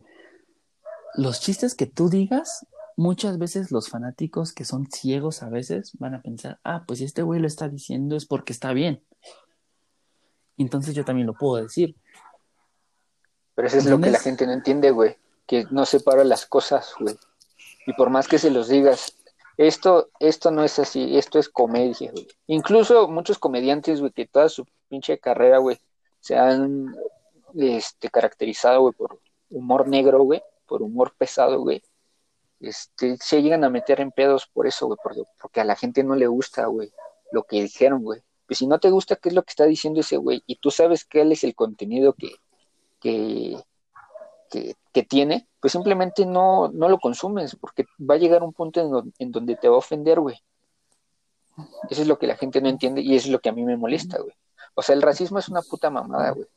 los 1.15 1.39
chistes 1.39 1.73
que 1.73 1.85
tú 1.85 2.09
digas, 2.09 2.67
muchas 2.97 3.37
veces 3.39 3.71
los 3.71 3.87
fanáticos 3.87 4.51
que 4.51 4.65
son 4.65 4.87
ciegos 4.91 5.41
a 5.41 5.49
veces 5.49 5.93
van 5.99 6.15
a 6.15 6.21
pensar, 6.21 6.59
ah, 6.65 6.83
pues 6.85 6.99
si 6.99 7.05
este 7.05 7.23
güey 7.23 7.39
lo 7.39 7.47
está 7.47 7.69
diciendo 7.69 8.17
es 8.17 8.25
porque 8.25 8.51
está 8.51 8.73
bien. 8.73 9.01
Entonces 10.57 10.93
yo 10.93 11.05
también 11.05 11.25
lo 11.25 11.33
puedo 11.33 11.63
decir. 11.63 11.95
Pero 13.59 13.67
eso 13.67 13.77
es 13.79 13.85
lo 13.87 13.99
que 13.99 14.09
la 14.09 14.19
gente 14.19 14.45
no 14.45 14.53
entiende, 14.53 14.89
güey. 14.91 15.17
Que 15.45 15.65
no 15.69 15.85
separa 15.85 16.23
las 16.23 16.45
cosas, 16.45 16.93
güey. 16.97 17.17
Y 17.85 17.91
por 17.91 18.09
más 18.09 18.29
que 18.29 18.39
se 18.39 18.51
los 18.51 18.69
digas, 18.69 19.17
esto, 19.57 20.07
esto 20.21 20.49
no 20.49 20.63
es 20.63 20.79
así, 20.79 21.17
esto 21.17 21.39
es 21.39 21.49
comedia, 21.49 22.09
güey. 22.09 22.25
Incluso 22.47 23.09
muchos 23.09 23.37
comediantes, 23.37 23.99
güey, 23.99 24.13
que 24.13 24.27
toda 24.27 24.47
su 24.47 24.65
pinche 24.87 25.19
carrera, 25.19 25.57
güey, 25.57 25.77
se 26.21 26.37
han 26.37 26.95
este, 27.53 28.07
caracterizado, 28.07 28.79
güey, 28.79 28.93
por 28.93 29.19
humor 29.49 29.89
negro, 29.89 30.23
güey, 30.23 30.41
por 30.65 30.81
humor 30.81 31.13
pesado, 31.17 31.59
güey. 31.59 31.83
Este, 32.61 33.17
se 33.17 33.41
llegan 33.41 33.65
a 33.65 33.69
meter 33.69 33.99
en 33.99 34.13
pedos 34.13 34.47
por 34.47 34.67
eso, 34.67 34.87
güey, 34.87 34.97
porque, 35.37 35.59
a 35.59 35.65
la 35.65 35.75
gente 35.75 36.01
no 36.05 36.15
le 36.15 36.27
gusta, 36.27 36.65
güey, 36.67 36.93
lo 37.33 37.43
que 37.43 37.63
dijeron, 37.63 38.05
güey. 38.05 38.21
Pues 38.47 38.59
si 38.59 38.67
no 38.67 38.79
te 38.79 38.89
gusta 38.89 39.17
qué 39.17 39.27
es 39.27 39.35
lo 39.35 39.43
que 39.43 39.49
está 39.49 39.65
diciendo 39.65 39.99
ese 39.99 40.15
güey, 40.15 40.43
y 40.47 40.55
tú 40.55 40.71
sabes 40.71 41.03
cuál 41.03 41.33
es 41.33 41.43
el 41.43 41.55
contenido 41.55 42.13
que, 42.13 42.35
que, 42.99 43.61
que, 44.49 45.03
tiene, 45.03 45.47
pues 45.59 45.71
simplemente 45.73 46.25
no, 46.25 46.69
no 46.69 46.89
lo 46.89 46.99
consumes, 46.99 47.55
porque 47.55 47.85
va 47.99 48.15
a 48.15 48.17
llegar 48.17 48.43
un 48.43 48.53
punto 48.53 48.81
en, 48.81 48.91
don- 48.91 49.13
en 49.19 49.31
donde 49.31 49.55
te 49.55 49.69
va 49.69 49.75
a 49.75 49.79
ofender, 49.79 50.19
güey. 50.19 50.41
Eso 51.89 52.01
es 52.01 52.07
lo 52.07 52.17
que 52.17 52.27
la 52.27 52.37
gente 52.37 52.61
no 52.61 52.69
entiende 52.69 53.01
y 53.01 53.15
es 53.15 53.27
lo 53.27 53.39
que 53.39 53.49
a 53.49 53.53
mí 53.53 53.63
me 53.63 53.77
molesta, 53.77 54.17
güey. 54.17 54.33
O 54.75 54.81
sea, 54.81 54.95
el 54.95 55.01
racismo 55.01 55.39
es 55.39 55.49
una 55.49 55.61
puta 55.61 55.89
mamada, 55.89 56.31
güey, 56.31 56.47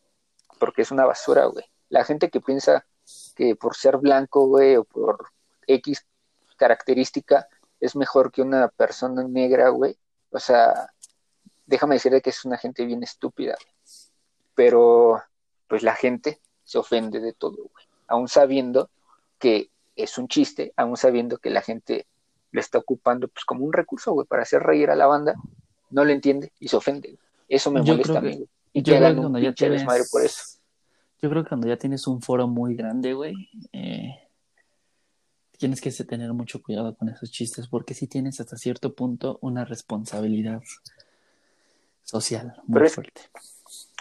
porque 0.58 0.82
es 0.82 0.90
una 0.90 1.04
basura, 1.04 1.46
güey. 1.46 1.64
La 1.88 2.04
gente 2.04 2.30
que 2.30 2.40
piensa 2.40 2.86
que 3.34 3.56
por 3.56 3.76
ser 3.76 3.96
blanco, 3.96 4.46
güey, 4.46 4.76
o 4.76 4.84
por 4.84 5.26
X 5.66 6.06
característica 6.56 7.48
es 7.80 7.96
mejor 7.96 8.30
que 8.30 8.42
una 8.42 8.68
persona 8.68 9.24
negra, 9.24 9.70
güey. 9.70 9.96
O 10.30 10.38
sea, 10.38 10.88
déjame 11.66 11.96
decirte 11.96 12.22
que 12.22 12.30
es 12.30 12.44
una 12.44 12.56
gente 12.56 12.84
bien 12.84 13.02
estúpida, 13.02 13.56
güey. 13.60 13.74
Pero, 14.54 15.22
pues 15.72 15.82
la 15.82 15.94
gente 15.94 16.38
se 16.64 16.76
ofende 16.76 17.18
de 17.18 17.32
todo, 17.32 17.56
güey. 17.56 17.86
Aún 18.06 18.28
sabiendo 18.28 18.90
que 19.38 19.70
es 19.96 20.18
un 20.18 20.28
chiste, 20.28 20.74
aún 20.76 20.98
sabiendo 20.98 21.38
que 21.38 21.48
la 21.48 21.62
gente 21.62 22.06
lo 22.50 22.60
está 22.60 22.76
ocupando 22.76 23.26
pues 23.28 23.46
como 23.46 23.64
un 23.64 23.72
recurso, 23.72 24.12
güey, 24.12 24.26
para 24.26 24.42
hacer 24.42 24.62
reír 24.62 24.90
a 24.90 24.94
la 24.96 25.06
banda, 25.06 25.34
no 25.88 26.04
lo 26.04 26.10
entiende 26.12 26.52
y 26.60 26.68
se 26.68 26.76
ofende. 26.76 27.12
güey. 27.12 27.18
Eso 27.48 27.70
me 27.70 27.82
Yo 27.82 27.94
molesta 27.94 28.18
a 28.18 28.20
mí. 28.20 28.46
Y 28.74 28.82
Yo 28.82 28.92
que 28.92 28.98
creo 28.98 28.98
hagan 28.98 29.12
que 29.14 29.16
un 29.20 29.22
cuando 29.24 29.38
ya 29.38 29.44
pinche 29.48 29.64
tienes... 29.64 29.80
desmadre 29.80 30.02
por 30.12 30.22
eso. 30.22 30.42
Yo 31.22 31.30
creo 31.30 31.42
que 31.42 31.48
cuando 31.48 31.68
ya 31.68 31.78
tienes 31.78 32.06
un 32.06 32.20
foro 32.20 32.46
muy 32.46 32.74
grande, 32.74 33.14
güey, 33.14 33.34
eh, 33.72 34.28
tienes 35.56 35.80
que 35.80 35.90
tener 36.04 36.34
mucho 36.34 36.62
cuidado 36.62 36.94
con 36.94 37.08
esos 37.08 37.30
chistes 37.30 37.66
porque 37.66 37.94
sí 37.94 38.08
tienes 38.08 38.40
hasta 38.40 38.58
cierto 38.58 38.94
punto 38.94 39.38
una 39.40 39.64
responsabilidad 39.64 40.60
social 42.04 42.60
muy 42.66 42.74
Pero 42.74 42.84
es- 42.86 42.94
fuerte. 42.94 43.22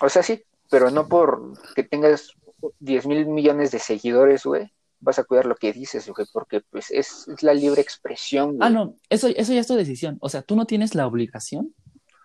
O 0.01 0.09
sea, 0.09 0.22
sí, 0.22 0.43
pero 0.72 0.89
no 0.89 1.07
por 1.07 1.53
que 1.76 1.84
tengas 1.84 2.32
10 2.80 3.05
mil 3.05 3.28
millones 3.28 3.69
de 3.72 3.78
seguidores, 3.80 4.43
güey, 4.45 4.72
vas 4.99 5.19
a 5.19 5.24
cuidar 5.24 5.45
lo 5.45 5.55
que 5.55 5.74
dices, 5.74 6.07
güey, 6.09 6.26
porque 6.34 6.61
pues 6.72 6.89
es, 6.89 7.28
es 7.28 7.43
la 7.43 7.53
libre 7.53 7.82
expresión, 7.82 8.57
güey. 8.57 8.59
Ah, 8.61 8.69
no, 8.72 8.95
eso, 9.09 9.28
eso 9.28 9.53
ya 9.53 9.59
es 9.59 9.67
tu 9.67 9.76
decisión. 9.76 10.17
O 10.22 10.30
sea, 10.30 10.41
tú 10.41 10.55
no 10.55 10.65
tienes 10.65 10.95
la 10.95 11.05
obligación, 11.05 11.76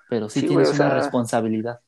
pero 0.08 0.28
sí, 0.30 0.40
Sí, 0.40 0.46
tienes 0.46 0.68
güey, 0.68 0.80
una 0.80 0.88
sea- 0.90 0.98
responsabilidad. 0.98 1.80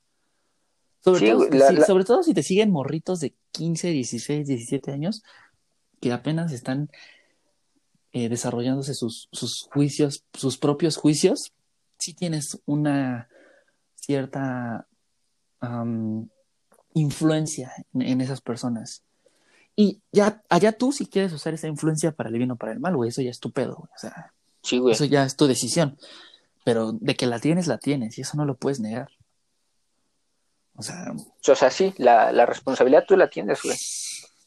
Sobre, 1.05 1.21
Sí, 1.21 1.27
todo, 1.29 1.37
güey, 1.39 1.51
si- 1.53 1.59
la- 1.59 1.69
si- 1.69 1.75
la- 1.77 1.87
sobre 1.87 2.05
todo 2.05 2.23
si 2.23 2.35
te 2.35 2.43
siguen 2.43 2.71
morritos 2.71 3.21
de 3.21 3.35
15, 3.53 3.89
16, 3.89 4.47
17 4.49 4.91
años 4.91 5.23
que 6.01 6.13
apenas 6.13 6.53
están 6.53 6.91
eh, 8.13 8.29
desarrollándose 8.31 8.95
sus, 8.95 9.29
sus 9.33 9.69
juicios, 9.73 10.25
sus 10.33 10.57
propios 10.59 10.97
juicios, 10.97 11.53
sí 11.99 12.15
tienes 12.15 12.59
una 12.65 13.29
cierta 13.95 14.89
influencia 16.95 17.73
en, 17.95 18.03
en 18.03 18.21
esas 18.21 18.41
personas. 18.41 19.03
Y 19.77 20.01
ya, 20.13 20.43
allá 20.49 20.73
tú 20.73 20.91
si 20.93 21.07
quieres 21.07 21.33
usar 21.33 21.55
esa 21.55 21.69
influencia 21.69 22.13
para 22.13 22.31
el 22.31 22.37
bien 22.39 22.51
o 22.51 22.57
para 22.57 22.73
el 22.73 22.81
mal, 22.81 22.97
güey, 22.97 23.11
eso 23.11 23.23
ya 23.23 23.31
es 23.31 23.39
tu 23.41 23.53
pedo, 23.53 23.77
güey. 23.77 23.91
O 23.95 23.99
sea, 23.99 24.33
Sí, 24.63 24.79
güey. 24.79 24.93
eso 24.95 25.05
ya 25.05 25.25
es 25.25 25.37
tu 25.37 25.47
decisión. 25.47 25.97
pero 26.65 26.93
de 26.93 27.15
que 27.15 27.27
la 27.27 27.39
tienes, 27.39 27.67
la 27.67 27.79
tienes, 27.79 28.19
y 28.19 28.23
eso 28.23 28.37
no 28.37 28.45
lo 28.45 28.57
puedes 28.57 28.79
negar. 28.81 29.09
O 30.75 30.83
sea, 30.83 31.13
O 31.49 31.55
sea, 31.55 31.71
sí, 31.71 31.95
la, 31.97 32.31
la 32.33 32.45
responsabilidad 32.47 33.05
tú 33.07 33.17
la 33.17 33.31
tienes, 33.31 33.63
güey. 33.63 33.77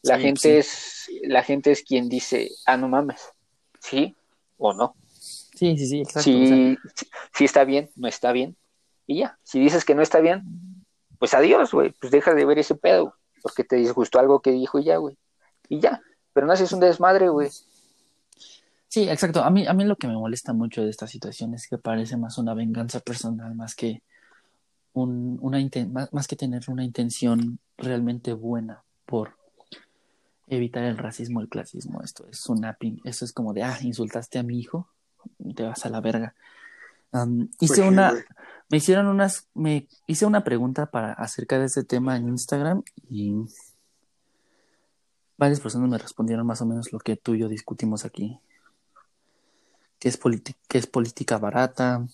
La 0.02 0.16
Sí, 0.16 0.22
gente 0.22 0.40
sí. 0.40 0.48
es, 0.50 1.10
la 1.28 1.42
gente 1.42 1.70
es 1.72 1.82
quien 1.82 2.08
dice, 2.08 2.50
ah, 2.66 2.76
no 2.76 2.88
mames, 2.88 3.20
sí 3.80 4.14
o 4.58 4.72
no. 4.72 4.94
sí, 5.18 5.76
sí, 5.76 5.86
sí, 5.86 6.00
exacto. 6.00 6.20
o 6.20 6.22
sea, 6.22 6.56
Si, 6.56 6.76
si, 6.94 7.06
si 7.34 7.44
está 7.44 7.64
bien, 7.64 7.90
no 7.96 8.06
está 8.08 8.32
bien. 8.32 8.56
Y 9.06 9.18
ya, 9.20 9.38
si 9.42 9.58
dices 9.60 9.84
que 9.84 9.94
no 9.94 10.02
está 10.02 10.20
bien, 10.20 10.42
pues 11.22 11.34
adiós, 11.34 11.70
güey, 11.70 11.92
pues 12.00 12.10
deja 12.10 12.34
de 12.34 12.44
ver 12.44 12.58
ese 12.58 12.74
pedo, 12.74 13.14
porque 13.42 13.62
te 13.62 13.76
disgustó 13.76 14.18
algo 14.18 14.40
que 14.40 14.50
dijo 14.50 14.80
y 14.80 14.84
ya, 14.86 14.96
güey. 14.96 15.16
Y 15.68 15.78
ya, 15.78 16.02
pero 16.32 16.48
no 16.48 16.52
haces 16.52 16.72
un 16.72 16.80
desmadre, 16.80 17.28
güey. 17.28 17.48
Sí, 18.88 19.08
exacto. 19.08 19.44
A 19.44 19.48
mí, 19.48 19.64
a 19.64 19.72
mí 19.72 19.84
lo 19.84 19.94
que 19.94 20.08
me 20.08 20.14
molesta 20.14 20.52
mucho 20.52 20.82
de 20.82 20.90
esta 20.90 21.06
situación 21.06 21.54
es 21.54 21.68
que 21.68 21.78
parece 21.78 22.16
más 22.16 22.38
una 22.38 22.54
venganza 22.54 22.98
personal, 22.98 23.54
más 23.54 23.76
que 23.76 24.02
un, 24.94 25.38
una 25.40 25.60
más, 26.10 26.26
que 26.26 26.34
tener 26.34 26.62
una 26.66 26.82
intención 26.82 27.60
realmente 27.78 28.32
buena 28.32 28.82
por 29.06 29.36
evitar 30.48 30.82
el 30.82 30.98
racismo, 30.98 31.40
el 31.40 31.48
clasismo. 31.48 32.02
Esto 32.02 32.26
es 32.32 32.48
una 32.48 32.76
esto 33.04 33.24
es 33.24 33.32
como 33.32 33.52
de 33.52 33.62
ah, 33.62 33.78
insultaste 33.80 34.40
a 34.40 34.42
mi 34.42 34.58
hijo, 34.58 34.88
te 35.54 35.62
vas 35.62 35.86
a 35.86 35.88
la 35.88 36.00
verga. 36.00 36.34
Am, 37.12 37.50
hice 37.60 37.82
una, 37.82 38.12
me 38.68 38.78
hicieron 38.78 39.06
unas, 39.06 39.48
me 39.54 39.86
hice 40.06 40.24
una 40.24 40.44
pregunta 40.44 40.86
para 40.86 41.12
acerca 41.12 41.58
de 41.58 41.66
este 41.66 41.84
tema 41.84 42.16
en 42.16 42.28
Instagram 42.28 42.82
y 43.08 43.34
varias 45.36 45.60
personas 45.60 45.90
me 45.90 45.98
respondieron 45.98 46.46
más 46.46 46.62
o 46.62 46.66
menos 46.66 46.92
lo 46.92 46.98
que 46.98 47.16
tú 47.16 47.34
y 47.34 47.40
yo 47.40 47.48
discutimos 47.48 48.04
aquí. 48.04 48.40
Que 49.98 50.08
es, 50.08 50.18
que 50.68 50.78
es 50.78 50.86
política 50.86 51.38
barata, 51.38 52.06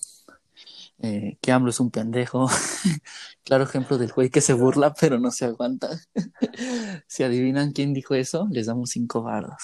eh, 1.00 1.38
que 1.40 1.52
AMLO 1.52 1.70
es 1.70 1.78
un 1.78 1.90
pendejo. 1.90 2.48
claro 3.44 3.64
ejemplo 3.64 3.96
del 3.96 4.12
güey 4.12 4.30
que 4.30 4.40
se 4.40 4.52
burla 4.52 4.94
pero 4.94 5.18
no 5.18 5.30
se 5.30 5.44
aguanta. 5.44 5.88
si 7.06 7.22
adivinan 7.22 7.72
quién 7.72 7.94
dijo 7.94 8.14
eso, 8.14 8.48
les 8.50 8.66
damos 8.66 8.90
cinco 8.90 9.22
varos. 9.22 9.62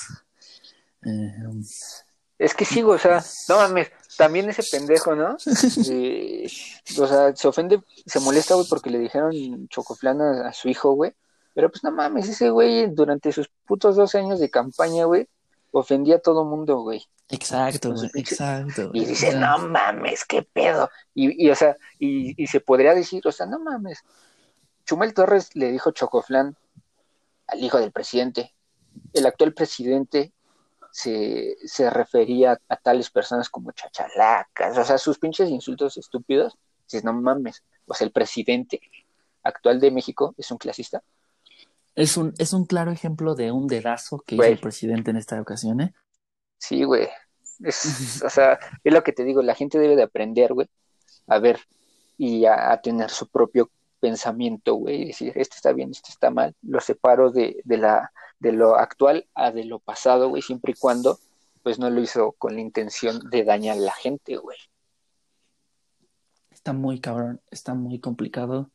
Eh, 1.02 1.34
Es 2.38 2.54
que 2.54 2.64
güey, 2.82 2.96
o 2.96 2.98
sea, 2.98 3.22
no 3.48 3.56
mames, 3.56 3.92
también 4.16 4.48
ese 4.48 4.62
pendejo, 4.62 5.14
¿no? 5.14 5.36
Eh, 5.90 6.50
o 6.98 7.06
sea, 7.06 7.34
se 7.34 7.48
ofende, 7.48 7.80
se 8.06 8.20
molesta, 8.20 8.54
güey, 8.54 8.66
porque 8.68 8.90
le 8.90 8.98
dijeron 8.98 9.68
chocoflán 9.68 10.20
a, 10.20 10.48
a 10.48 10.52
su 10.52 10.68
hijo, 10.68 10.92
güey. 10.92 11.14
Pero 11.54 11.70
pues 11.70 11.84
no 11.84 11.92
mames, 11.92 12.28
ese 12.28 12.50
güey 12.50 12.88
durante 12.88 13.32
sus 13.32 13.48
putos 13.64 13.94
dos 13.94 14.14
años 14.16 14.40
de 14.40 14.50
campaña, 14.50 15.04
güey, 15.04 15.28
ofendía 15.70 16.16
a 16.16 16.18
todo 16.18 16.44
mundo, 16.44 16.80
güey. 16.80 17.06
exacto, 17.28 17.92
güey, 17.94 18.10
exacto. 18.14 18.90
Y 18.92 19.04
dice, 19.04 19.34
no 19.36 19.58
mames, 19.58 20.24
qué 20.24 20.42
pedo. 20.42 20.90
Y, 21.14 21.46
y 21.46 21.50
o 21.50 21.54
sea, 21.54 21.76
y, 21.98 22.42
y 22.42 22.46
se 22.48 22.60
podría 22.60 22.94
decir, 22.94 23.26
o 23.26 23.32
sea, 23.32 23.46
no 23.46 23.60
mames. 23.60 24.02
Chumel 24.84 25.14
Torres 25.14 25.54
le 25.54 25.70
dijo 25.70 25.92
chocoflán 25.92 26.56
al 27.46 27.62
hijo 27.62 27.78
del 27.78 27.92
presidente. 27.92 28.52
El 29.12 29.26
actual 29.26 29.54
presidente 29.54 30.33
se, 30.94 31.56
se 31.64 31.90
refería 31.90 32.56
a 32.68 32.76
tales 32.76 33.10
personas 33.10 33.50
como 33.50 33.72
chachalacas, 33.72 34.78
o 34.78 34.84
sea, 34.84 34.96
sus 34.96 35.18
pinches 35.18 35.50
insultos 35.50 35.96
estúpidos. 35.96 36.56
Dices, 36.84 37.02
no 37.02 37.12
mames. 37.12 37.64
O 37.84 37.94
sea, 37.94 38.06
el 38.06 38.12
presidente 38.12 38.80
actual 39.42 39.80
de 39.80 39.90
México 39.90 40.36
es 40.38 40.52
un 40.52 40.58
clasista. 40.58 41.02
Es 41.96 42.16
un, 42.16 42.32
es 42.38 42.52
un 42.52 42.64
claro 42.64 42.92
ejemplo 42.92 43.34
de 43.34 43.50
un 43.50 43.66
dedazo 43.66 44.22
que 44.24 44.36
hizo 44.36 44.44
el 44.44 44.60
presidente 44.60 45.10
en 45.10 45.16
esta 45.16 45.40
ocasión, 45.40 45.80
¿eh? 45.80 45.92
Sí, 46.58 46.84
güey. 46.84 47.08
Es, 47.58 48.22
o 48.24 48.30
sea, 48.30 48.60
es 48.84 48.94
lo 48.94 49.02
que 49.02 49.12
te 49.12 49.24
digo, 49.24 49.42
la 49.42 49.56
gente 49.56 49.80
debe 49.80 49.96
de 49.96 50.04
aprender, 50.04 50.54
güey, 50.54 50.68
a 51.26 51.40
ver 51.40 51.58
y 52.16 52.44
a, 52.44 52.70
a 52.70 52.80
tener 52.80 53.10
su 53.10 53.26
propio 53.26 53.68
pensamiento, 53.98 54.74
güey, 54.74 55.02
y 55.02 55.06
decir, 55.06 55.32
este 55.34 55.56
está 55.56 55.72
bien, 55.72 55.90
este 55.90 56.10
está 56.10 56.30
mal, 56.30 56.54
lo 56.62 56.80
separo 56.80 57.32
de, 57.32 57.60
de, 57.64 57.78
la, 57.78 58.12
de 58.38 58.52
lo 58.52 58.76
actual 58.76 59.26
a 59.34 59.50
de 59.50 59.64
lo 59.64 59.78
pasado, 59.78 60.28
güey, 60.28 60.42
siempre 60.42 60.72
y 60.72 60.78
cuando, 60.78 61.18
pues 61.62 61.78
no 61.78 61.90
lo 61.90 62.00
hizo 62.00 62.32
con 62.32 62.54
la 62.54 62.60
intención 62.60 63.20
de 63.30 63.44
dañar 63.44 63.76
a 63.76 63.80
la 63.80 63.92
gente, 63.92 64.36
güey. 64.36 64.58
Está 66.50 66.72
muy 66.72 67.00
cabrón, 67.00 67.40
está 67.50 67.74
muy 67.74 67.98
complicado. 67.98 68.70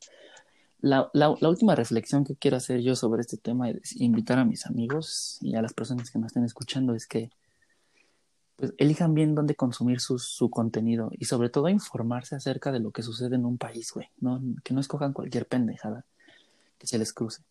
La, 0.80 1.10
la, 1.12 1.34
la, 1.40 1.48
última 1.48 1.74
reflexión 1.74 2.24
que 2.24 2.36
quiero 2.36 2.56
hacer 2.56 2.80
yo 2.80 2.96
sobre 2.96 3.20
este 3.20 3.36
tema 3.36 3.70
y 3.70 3.80
invitar 3.98 4.38
a 4.38 4.44
mis 4.44 4.66
amigos 4.66 5.38
y 5.42 5.54
a 5.54 5.62
las 5.62 5.74
personas 5.74 6.10
que 6.10 6.18
me 6.18 6.26
estén 6.26 6.44
escuchando 6.44 6.94
es 6.94 7.06
que 7.06 7.30
pues, 8.60 8.74
elijan 8.76 9.14
bien 9.14 9.34
dónde 9.34 9.54
consumir 9.54 10.00
su, 10.00 10.18
su, 10.18 10.50
contenido 10.50 11.10
y 11.12 11.24
sobre 11.24 11.48
todo 11.48 11.68
informarse 11.68 12.34
acerca 12.34 12.72
de 12.72 12.80
lo 12.80 12.92
que 12.92 13.02
sucede 13.02 13.36
en 13.36 13.46
un 13.46 13.56
país, 13.56 13.92
güey. 13.92 14.08
¿no? 14.18 14.40
Que 14.62 14.74
no 14.74 14.80
escojan 14.80 15.12
cualquier 15.12 15.46
pendejada 15.46 16.04
que 16.78 16.86
se 16.86 16.98
les 16.98 17.12
cruce. 17.12 17.42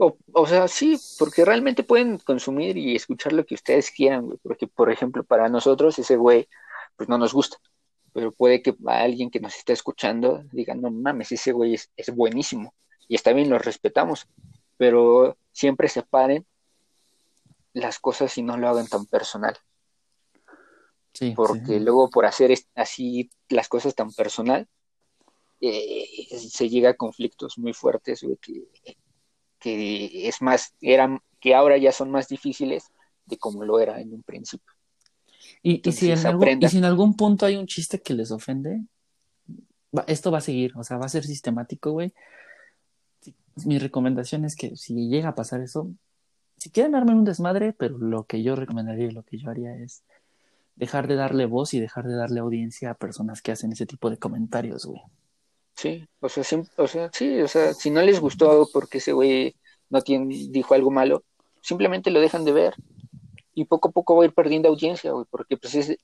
O, 0.00 0.16
o, 0.32 0.46
sea, 0.46 0.68
sí, 0.68 0.98
porque 1.18 1.44
realmente 1.44 1.82
pueden 1.82 2.18
consumir 2.18 2.76
y 2.76 2.94
escuchar 2.94 3.32
lo 3.32 3.44
que 3.44 3.56
ustedes 3.56 3.90
quieran, 3.90 4.26
güey. 4.26 4.38
Porque, 4.42 4.68
por 4.68 4.90
ejemplo, 4.92 5.24
para 5.24 5.48
nosotros 5.48 5.98
ese 5.98 6.16
güey, 6.16 6.48
pues 6.96 7.08
no 7.08 7.18
nos 7.18 7.34
gusta. 7.34 7.58
Pero 8.12 8.32
puede 8.32 8.62
que 8.62 8.74
a 8.86 9.00
alguien 9.00 9.30
que 9.30 9.40
nos 9.40 9.56
esté 9.56 9.72
escuchando 9.72 10.44
diga, 10.52 10.74
no 10.74 10.90
mames, 10.90 11.32
ese 11.32 11.52
güey 11.52 11.74
es, 11.74 11.90
es 11.96 12.14
buenísimo. 12.14 12.74
Y 13.08 13.16
está 13.16 13.32
bien, 13.32 13.50
lo 13.50 13.58
respetamos. 13.58 14.28
Pero 14.76 15.36
siempre 15.52 15.88
separen 15.88 16.46
las 17.72 17.98
cosas 17.98 18.38
y 18.38 18.42
no 18.42 18.56
lo 18.56 18.68
hagan 18.68 18.86
tan 18.86 19.06
personal. 19.06 19.58
Sí, 21.12 21.32
porque 21.34 21.66
sí. 21.66 21.80
luego 21.80 22.08
por 22.10 22.26
hacer 22.26 22.56
así 22.76 23.30
las 23.48 23.68
cosas 23.68 23.94
tan 23.96 24.12
personal, 24.12 24.68
eh, 25.60 26.06
se 26.30 26.68
llega 26.68 26.90
a 26.90 26.94
conflictos 26.94 27.58
muy 27.58 27.72
fuertes, 27.72 28.22
güey, 28.22 28.36
que, 28.36 28.68
que 29.58 30.28
es 30.28 30.40
más, 30.42 30.74
eran, 30.80 31.20
que 31.40 31.54
ahora 31.54 31.76
ya 31.78 31.92
son 31.92 32.10
más 32.10 32.28
difíciles 32.28 32.84
de 33.26 33.36
como 33.38 33.64
lo 33.64 33.78
era 33.80 34.00
en 34.00 34.12
un 34.12 34.22
principio. 34.22 34.72
Y, 35.62 35.76
Entonces, 35.76 36.02
y, 36.02 36.06
si 36.06 36.12
en 36.12 36.26
algún, 36.26 36.62
y, 36.62 36.68
si 36.68 36.78
en 36.78 36.84
algún, 36.84 37.14
punto 37.14 37.46
hay 37.46 37.56
un 37.56 37.66
chiste 37.66 38.00
que 38.00 38.14
les 38.14 38.30
ofende, 38.30 38.82
esto 40.06 40.30
va 40.30 40.38
a 40.38 40.42
seguir, 40.42 40.72
o 40.76 40.84
sea, 40.84 40.98
va 40.98 41.06
a 41.06 41.10
ser 41.10 41.24
sistemático, 41.24 41.92
güey. 41.92 42.12
Mi 43.64 43.78
recomendación 43.78 44.44
es 44.44 44.54
que 44.54 44.76
si 44.76 45.08
llega 45.08 45.30
a 45.30 45.34
pasar 45.34 45.60
eso, 45.60 45.90
si 46.58 46.70
quieren 46.70 46.94
armar 46.94 47.16
un 47.16 47.24
desmadre, 47.24 47.72
pero 47.72 47.98
lo 47.98 48.24
que 48.24 48.42
yo 48.42 48.54
recomendaría 48.54 49.06
y 49.06 49.10
lo 49.10 49.22
que 49.22 49.38
yo 49.38 49.50
haría 49.50 49.74
es 49.76 50.04
dejar 50.76 51.08
de 51.08 51.16
darle 51.16 51.46
voz 51.46 51.74
y 51.74 51.80
dejar 51.80 52.06
de 52.06 52.14
darle 52.14 52.40
audiencia 52.40 52.90
a 52.90 52.94
personas 52.94 53.42
que 53.42 53.52
hacen 53.52 53.72
ese 53.72 53.86
tipo 53.86 54.10
de 54.10 54.16
comentarios, 54.16 54.86
güey. 54.86 55.00
Sí, 55.78 56.04
o 56.18 56.28
sea, 56.28 56.42
sí, 56.42 56.56
o 56.76 56.88
sea, 56.88 57.08
sí, 57.12 57.40
o 57.40 57.46
sea, 57.46 57.72
si 57.72 57.90
no 57.90 58.02
les 58.02 58.18
gustó 58.18 58.68
porque 58.72 58.98
ese 58.98 59.12
güey 59.12 59.54
no 59.90 60.00
tiene, 60.00 60.48
dijo 60.50 60.74
algo 60.74 60.90
malo, 60.90 61.22
simplemente 61.60 62.10
lo 62.10 62.18
dejan 62.20 62.44
de 62.44 62.50
ver 62.50 62.74
y 63.54 63.64
poco 63.64 63.90
a 63.90 63.92
poco 63.92 64.16
va 64.16 64.24
a 64.24 64.26
ir 64.26 64.34
perdiendo 64.34 64.68
audiencia, 64.68 65.12
güey, 65.12 65.24
porque 65.30 65.56
pues 65.56 65.76
es, 65.76 65.96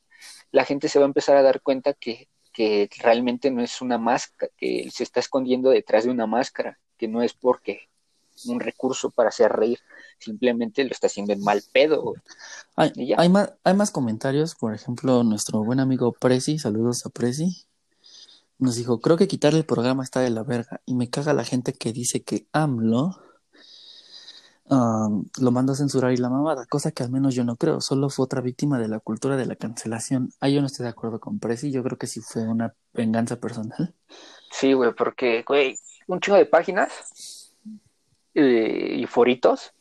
la 0.53 0.65
gente 0.65 0.89
se 0.89 1.01
va 1.01 1.07
a 1.07 1.09
empezar 1.09 1.37
a 1.37 1.43
dar 1.43 1.61
cuenta 1.61 1.93
que, 1.93 2.29
que 2.53 2.89
realmente 3.03 3.51
no 3.51 3.63
es 3.63 3.83
una 3.83 3.99
máscara, 3.99 4.49
que 4.57 4.89
se 4.93 5.03
está 5.03 5.19
escondiendo 5.19 5.71
detrás 5.71 6.05
de 6.05 6.11
una 6.11 6.29
máscara, 6.29 6.79
que 6.97 7.09
no 7.09 7.21
es 7.21 7.35
porque 7.35 7.89
un 8.47 8.61
recurso 8.61 9.11
para 9.11 9.31
hacer 9.31 9.51
reír, 9.51 9.81
simplemente 10.21 10.85
lo 10.85 10.91
está 10.91 11.09
haciendo 11.09 11.33
en 11.33 11.43
mal 11.43 11.65
pedo, 11.73 12.01
güey. 12.01 12.23
Hay, 12.77 13.13
hay, 13.17 13.29
más, 13.29 13.53
hay 13.65 13.75
más 13.75 13.91
comentarios, 13.91 14.55
por 14.55 14.73
ejemplo, 14.73 15.25
nuestro 15.25 15.65
buen 15.65 15.81
amigo 15.81 16.13
Prezi, 16.13 16.61
saludos 16.61 17.05
a 17.07 17.11
Prezi, 17.11 17.67
nos 18.59 18.77
dijo, 18.77 19.01
creo 19.01 19.17
que 19.17 19.29
quitarle 19.29 19.61
el 19.61 19.67
programa 19.67 20.03
está 20.05 20.21
de 20.21 20.31
la 20.31 20.43
verga 20.43 20.81
y 20.87 20.95
me 20.95 21.11
caga 21.11 21.33
la 21.33 21.45
gente 21.45 21.73
que 21.73 21.93
dice 21.93 22.23
que 22.23 22.47
AMLO 22.53 23.21
lo 24.67 25.51
manda 25.51 25.75
a 25.75 25.77
censurar 25.77 26.13
y 26.13 26.17
la 26.17 26.31
mamada, 26.31 26.65
cosa 26.67 26.91
que 26.91 27.03
al 27.03 27.11
menos 27.11 27.35
yo 27.35 27.45
no 27.45 27.57
creo, 27.57 27.81
solo 27.81 28.09
fue 28.09 28.25
otra 28.25 28.41
víctima 28.41 28.79
de 28.79 28.89
la 28.89 28.99
cultura 28.99 29.37
de 29.37 29.47
la 29.47 29.57
cancelación. 29.57 30.31
Ahí 30.41 30.55
yo 30.55 30.61
no 30.61 30.67
estoy 30.67 30.85
de 30.85 30.91
acuerdo 30.91 31.21
con 31.21 31.39
Prezi, 31.39 31.71
yo 31.71 31.83
creo 31.83 31.99
que 31.99 32.07
sí 32.07 32.21
fue 32.21 32.49
una 32.49 32.75
venganza 32.93 33.37
personal. 33.37 33.95
Sí, 34.51 34.73
güey, 34.73 34.95
porque, 34.95 35.45
güey, 35.47 35.77
un 36.07 36.21
chingo 36.21 36.39
de 36.39 36.47
páginas 36.47 37.53
eh, 38.35 38.97
y 38.99 39.07
foritos 39.07 39.73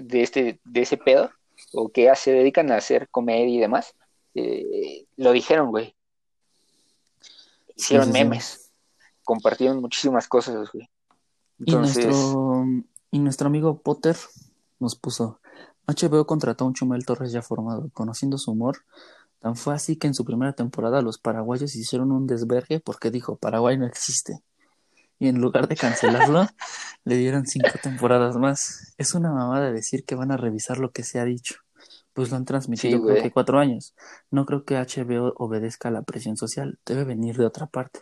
de, 0.00 0.22
este, 0.22 0.60
de 0.64 0.80
ese 0.80 0.96
pedo, 0.96 1.30
o 1.72 1.90
que 1.90 2.12
se 2.16 2.32
dedican 2.32 2.70
a 2.72 2.76
hacer 2.76 3.08
comedia 3.10 3.54
y 3.54 3.60
demás, 3.60 3.94
eh, 4.34 5.06
lo 5.16 5.32
dijeron, 5.32 5.70
güey. 5.70 5.95
Hicieron 7.76 8.06
sí, 8.06 8.12
sí, 8.12 8.18
memes, 8.18 8.44
sí. 8.44 8.70
compartieron 9.22 9.80
muchísimas 9.80 10.26
cosas, 10.26 10.72
güey. 10.72 10.88
Entonces... 11.58 12.04
Y, 12.04 12.08
nuestro, 12.08 12.64
y 13.10 13.18
nuestro 13.18 13.46
amigo 13.46 13.80
Potter 13.80 14.16
nos 14.78 14.96
puso, 14.96 15.40
HBO 15.86 16.26
contrató 16.26 16.64
a 16.64 16.68
un 16.68 16.74
Chumel 16.74 17.06
Torres 17.06 17.32
ya 17.32 17.42
formado, 17.42 17.90
conociendo 17.92 18.38
su 18.38 18.50
humor. 18.50 18.78
Tan 19.40 19.56
fue 19.56 19.74
así 19.74 19.96
que 19.96 20.08
en 20.08 20.14
su 20.14 20.24
primera 20.24 20.52
temporada 20.52 21.00
los 21.02 21.18
paraguayos 21.18 21.76
hicieron 21.76 22.10
un 22.10 22.26
desvergue 22.26 22.80
porque 22.80 23.10
dijo, 23.10 23.36
Paraguay 23.36 23.78
no 23.78 23.86
existe. 23.86 24.40
Y 25.18 25.28
en 25.28 25.40
lugar 25.40 25.68
de 25.68 25.76
cancelarlo, 25.76 26.46
le 27.04 27.16
dieron 27.16 27.46
cinco 27.46 27.70
temporadas 27.82 28.36
más. 28.36 28.94
Es 28.98 29.14
una 29.14 29.32
mamada 29.32 29.70
decir 29.70 30.04
que 30.04 30.14
van 30.14 30.32
a 30.32 30.36
revisar 30.36 30.78
lo 30.78 30.90
que 30.90 31.04
se 31.04 31.20
ha 31.20 31.24
dicho. 31.24 31.56
Pues 32.16 32.30
lo 32.30 32.38
han 32.38 32.46
transmitido 32.46 33.04
creo 33.04 33.22
que 33.22 33.30
cuatro 33.30 33.58
años. 33.58 33.94
No 34.30 34.46
creo 34.46 34.64
que 34.64 34.76
HBO 34.76 35.34
obedezca 35.36 35.90
a 35.90 35.92
la 35.92 36.00
presión 36.00 36.38
social, 36.38 36.78
debe 36.86 37.04
venir 37.04 37.36
de 37.36 37.44
otra 37.44 37.66
parte. 37.66 38.00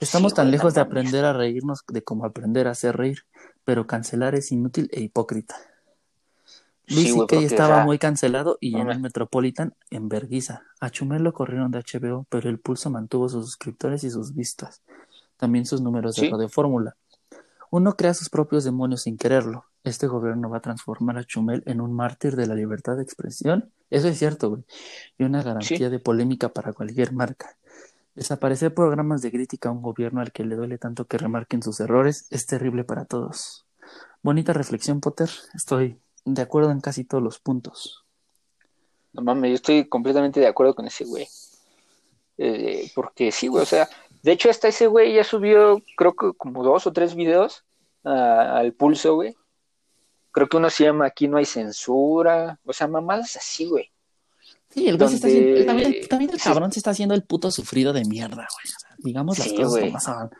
Estamos 0.00 0.34
tan 0.34 0.50
lejos 0.50 0.74
de 0.74 0.80
aprender 0.80 1.24
a 1.24 1.32
reírnos 1.32 1.84
de 1.86 2.02
como 2.02 2.24
aprender 2.24 2.66
a 2.66 2.72
hacer 2.72 2.96
reír, 2.96 3.24
pero 3.64 3.86
cancelar 3.86 4.34
es 4.34 4.50
inútil 4.50 4.90
e 4.92 5.00
hipócrita. 5.00 5.54
Luis 6.88 7.14
sí, 7.14 7.44
estaba 7.44 7.84
muy 7.84 7.98
cancelado 7.98 8.58
y 8.60 8.76
en 8.76 8.90
el 8.90 8.98
Metropolitan 8.98 9.76
en 9.90 10.08
Berguisa. 10.08 10.64
A 10.80 10.90
Chumel 10.90 11.22
lo 11.22 11.32
corrieron 11.32 11.70
de 11.70 11.78
HBO, 11.78 12.26
pero 12.28 12.50
el 12.50 12.58
Pulso 12.58 12.90
mantuvo 12.90 13.28
sus 13.28 13.46
suscriptores 13.46 14.02
y 14.02 14.10
sus 14.10 14.34
vistas. 14.34 14.82
También 15.36 15.66
sus 15.66 15.80
números 15.80 16.16
de 16.16 16.30
Radio 16.30 16.48
Fórmula. 16.48 16.96
Uno 17.70 17.94
crea 17.94 18.12
sus 18.12 18.28
propios 18.28 18.64
demonios 18.64 19.02
sin 19.02 19.16
quererlo. 19.16 19.66
Este 19.84 20.06
gobierno 20.06 20.48
va 20.48 20.56
a 20.56 20.62
transformar 20.62 21.18
a 21.18 21.24
Chumel 21.24 21.62
en 21.66 21.82
un 21.82 21.92
mártir 21.92 22.36
de 22.36 22.46
la 22.46 22.54
libertad 22.54 22.96
de 22.96 23.02
expresión. 23.02 23.70
Eso 23.90 24.08
es 24.08 24.18
cierto, 24.18 24.48
güey. 24.50 24.62
Y 25.18 25.24
una 25.24 25.42
garantía 25.42 25.90
de 25.90 25.98
polémica 25.98 26.48
para 26.48 26.72
cualquier 26.72 27.12
marca. 27.12 27.54
Desaparecer 28.14 28.72
programas 28.72 29.20
de 29.20 29.30
crítica 29.30 29.68
a 29.68 29.72
un 29.72 29.82
gobierno 29.82 30.20
al 30.20 30.32
que 30.32 30.44
le 30.44 30.56
duele 30.56 30.78
tanto 30.78 31.04
que 31.04 31.18
remarquen 31.18 31.62
sus 31.62 31.80
errores 31.80 32.26
es 32.30 32.46
terrible 32.46 32.84
para 32.84 33.04
todos. 33.04 33.66
Bonita 34.22 34.54
reflexión, 34.54 35.00
Potter. 35.00 35.28
Estoy 35.54 35.98
de 36.24 36.40
acuerdo 36.40 36.70
en 36.70 36.80
casi 36.80 37.04
todos 37.04 37.22
los 37.22 37.38
puntos. 37.38 38.04
No 39.12 39.22
mames, 39.22 39.50
yo 39.50 39.54
estoy 39.56 39.88
completamente 39.88 40.40
de 40.40 40.46
acuerdo 40.46 40.74
con 40.74 40.86
ese 40.86 41.04
güey. 41.04 41.28
Eh, 42.38 42.90
porque 42.94 43.30
sí, 43.30 43.48
güey, 43.48 43.62
o 43.62 43.66
sea, 43.66 43.88
de 44.22 44.32
hecho 44.32 44.48
hasta 44.48 44.68
ese 44.68 44.86
güey 44.86 45.14
ya 45.14 45.24
subió, 45.24 45.82
creo 45.96 46.14
que 46.14 46.32
como 46.36 46.64
dos 46.64 46.86
o 46.86 46.92
tres 46.92 47.14
videos 47.14 47.64
al 48.02 48.72
pulso, 48.72 49.14
güey. 49.14 49.36
Creo 50.34 50.48
que 50.48 50.56
uno 50.56 50.68
se 50.68 50.82
llama 50.82 51.06
Aquí 51.06 51.28
no 51.28 51.36
hay 51.36 51.44
censura, 51.44 52.58
o 52.64 52.72
sea, 52.72 52.88
mamadas 52.88 53.36
así, 53.36 53.66
güey. 53.66 53.92
Sí, 54.68 54.88
el 54.88 54.98
güey 54.98 55.08
se 55.08 55.14
está 55.14 55.28
haciendo, 55.28 55.64
también, 56.08 56.30
el 56.32 56.40
cabrón 56.40 56.72
se 56.72 56.80
está 56.80 56.90
haciendo 56.90 57.14
el 57.14 57.22
puto 57.22 57.52
sufrido 57.52 57.92
de 57.92 58.04
mierda, 58.04 58.48
güey. 58.52 58.74
digamos 58.98 59.38
las 59.38 59.52
cosas 59.52 59.80
como 59.80 59.92
pasaban. 59.92 60.30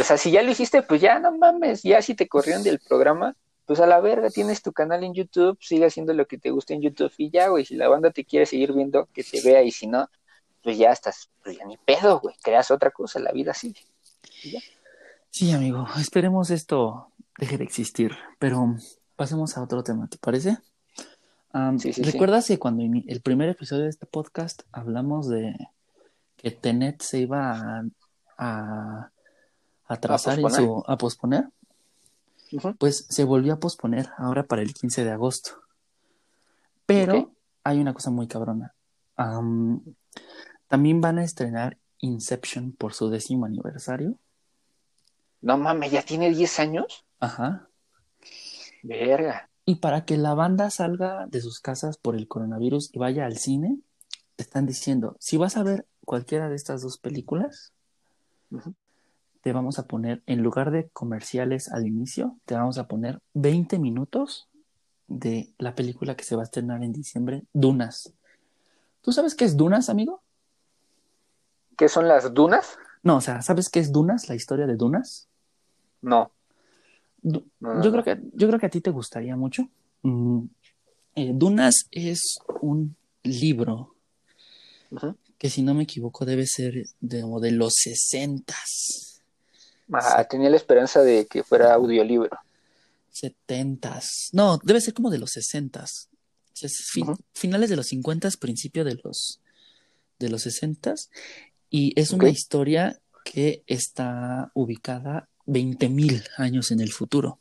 O 0.00 0.02
sea, 0.02 0.16
si 0.16 0.32
ya 0.32 0.42
lo 0.42 0.50
hiciste, 0.50 0.82
pues 0.82 1.00
ya 1.00 1.20
no 1.20 1.38
mames, 1.38 1.84
ya 1.84 2.02
si 2.02 2.16
te 2.16 2.26
corrieron 2.26 2.64
del 2.64 2.80
programa, 2.80 3.36
pues 3.64 3.78
a 3.78 3.86
la 3.86 4.00
verga, 4.00 4.28
tienes 4.28 4.60
tu 4.60 4.72
canal 4.72 5.04
en 5.04 5.14
YouTube, 5.14 5.56
sigue 5.60 5.86
haciendo 5.86 6.12
lo 6.12 6.26
que 6.26 6.36
te 6.36 6.50
gusta 6.50 6.74
en 6.74 6.82
YouTube 6.82 7.12
y 7.16 7.30
ya, 7.30 7.46
güey, 7.46 7.64
si 7.64 7.76
la 7.76 7.86
banda 7.86 8.10
te 8.10 8.24
quiere 8.24 8.44
seguir 8.44 8.72
viendo, 8.72 9.08
que 9.14 9.22
te 9.22 9.40
vea 9.42 9.62
y 9.62 9.70
si 9.70 9.86
no, 9.86 10.10
pues 10.64 10.76
ya 10.76 10.90
estás, 10.90 11.30
pues 11.44 11.58
ya 11.58 11.64
ni 11.64 11.76
pedo, 11.76 12.18
güey, 12.18 12.34
creas 12.42 12.72
otra 12.72 12.90
cosa, 12.90 13.20
la 13.20 13.30
vida 13.30 13.54
sigue. 13.54 13.82
Sí, 15.30 15.52
amigo, 15.52 15.86
esperemos 15.96 16.50
esto 16.50 17.12
deje 17.40 17.56
de 17.56 17.64
existir, 17.64 18.12
pero 18.38 18.76
pasemos 19.16 19.56
a 19.56 19.62
otro 19.62 19.82
tema, 19.82 20.06
¿te 20.08 20.18
parece? 20.18 20.58
¿Recuerdas 21.52 22.46
que 22.46 22.58
cuando 22.58 22.84
el 22.84 23.20
primer 23.22 23.48
episodio 23.48 23.84
de 23.84 23.88
este 23.88 24.06
podcast 24.06 24.62
hablamos 24.70 25.28
de 25.28 25.56
que 26.36 26.50
Tenet 26.50 27.00
se 27.02 27.20
iba 27.20 27.50
a, 27.50 27.84
a, 28.36 29.10
atrasar 29.86 30.38
y 30.38 30.50
su, 30.50 30.84
a 30.86 30.96
posponer? 30.96 31.48
pues 32.78 33.06
se 33.08 33.24
volvió 33.24 33.54
a 33.54 33.60
posponer 33.60 34.10
ahora 34.18 34.42
para 34.42 34.62
el 34.62 34.74
15 34.74 35.04
de 35.04 35.10
agosto. 35.12 35.52
Pero 36.84 37.32
hay 37.64 37.78
una 37.78 37.94
cosa 37.94 38.10
muy 38.10 38.26
cabrona. 38.26 38.74
también 40.68 41.00
van 41.00 41.18
a 41.18 41.24
estrenar 41.24 41.78
Inception 42.00 42.72
por 42.72 42.92
su 42.92 43.08
décimo 43.08 43.46
aniversario. 43.46 44.16
No 45.40 45.56
mames, 45.56 45.92
¿ya 45.92 46.02
tiene 46.02 46.30
10 46.30 46.58
años? 46.60 47.04
Ajá. 47.20 47.68
Verga. 48.82 49.48
Y 49.64 49.76
para 49.76 50.04
que 50.04 50.16
la 50.16 50.34
banda 50.34 50.70
salga 50.70 51.26
de 51.26 51.40
sus 51.40 51.60
casas 51.60 51.96
por 51.98 52.16
el 52.16 52.26
coronavirus 52.26 52.90
y 52.92 52.98
vaya 52.98 53.26
al 53.26 53.36
cine, 53.36 53.78
te 54.36 54.42
están 54.42 54.66
diciendo, 54.66 55.16
si 55.20 55.36
vas 55.36 55.56
a 55.56 55.62
ver 55.62 55.86
cualquiera 56.04 56.48
de 56.48 56.56
estas 56.56 56.82
dos 56.82 56.98
películas, 56.98 57.72
te 59.42 59.52
vamos 59.52 59.78
a 59.78 59.86
poner, 59.86 60.22
en 60.26 60.42
lugar 60.42 60.70
de 60.70 60.88
comerciales 60.88 61.70
al 61.70 61.86
inicio, 61.86 62.36
te 62.46 62.54
vamos 62.54 62.78
a 62.78 62.88
poner 62.88 63.20
20 63.34 63.78
minutos 63.78 64.48
de 65.06 65.52
la 65.58 65.74
película 65.74 66.16
que 66.16 66.24
se 66.24 66.36
va 66.36 66.42
a 66.42 66.44
estrenar 66.44 66.82
en 66.82 66.92
diciembre, 66.92 67.44
Dunas. 67.52 68.12
¿Tú 69.02 69.12
sabes 69.12 69.34
qué 69.34 69.44
es 69.44 69.56
Dunas, 69.56 69.88
amigo? 69.88 70.22
¿Qué 71.76 71.88
son 71.88 72.08
las 72.08 72.32
Dunas? 72.34 72.78
No, 73.02 73.16
o 73.16 73.20
sea, 73.20 73.42
¿sabes 73.42 73.68
qué 73.68 73.80
es 73.80 73.92
Dunas, 73.92 74.28
la 74.28 74.34
historia 74.34 74.66
de 74.66 74.76
Dunas? 74.76 75.28
No. 76.02 76.32
Yo, 77.22 77.42
Creo 77.60 78.04
que, 78.04 78.18
yo 78.34 78.48
creo 78.48 78.58
que 78.58 78.66
a 78.66 78.70
ti 78.70 78.80
te 78.80 78.90
gustaría 78.90 79.36
mucho. 79.36 79.68
Mm, 80.02 80.44
eh, 81.16 81.32
Dunas 81.34 81.86
es 81.90 82.38
un 82.60 82.96
libro 83.22 83.94
que, 85.38 85.50
si 85.50 85.62
no 85.62 85.74
me 85.74 85.84
equivoco, 85.84 86.24
debe 86.24 86.46
ser 86.46 86.86
de, 87.00 87.22
de 87.40 87.50
los 87.52 87.74
sesentas 87.76 89.10
Ah, 89.92 90.24
tenía 90.24 90.50
la 90.50 90.56
esperanza 90.56 91.02
de 91.02 91.26
que 91.26 91.42
fuera 91.42 91.74
audiolibro. 91.74 92.30
Setentas. 93.10 94.28
No, 94.32 94.58
debe 94.62 94.80
ser 94.80 94.94
como 94.94 95.10
de 95.10 95.18
los 95.18 95.30
sesentas. 95.30 96.08
Finales 97.32 97.70
de 97.70 97.76
los 97.76 97.86
cincuentas, 97.86 98.36
principio 98.36 98.84
de 98.84 99.00
los 99.02 99.40
de 100.18 100.28
los 100.28 100.42
sesentas. 100.42 101.10
Y 101.70 101.98
es 101.98 102.10
una 102.10 102.28
historia 102.28 103.00
que 103.24 103.62
está 103.66 104.50
ubicada 104.54 105.28
20.000 105.50 106.24
años 106.36 106.70
en 106.70 106.80
el 106.80 106.92
futuro. 106.92 107.38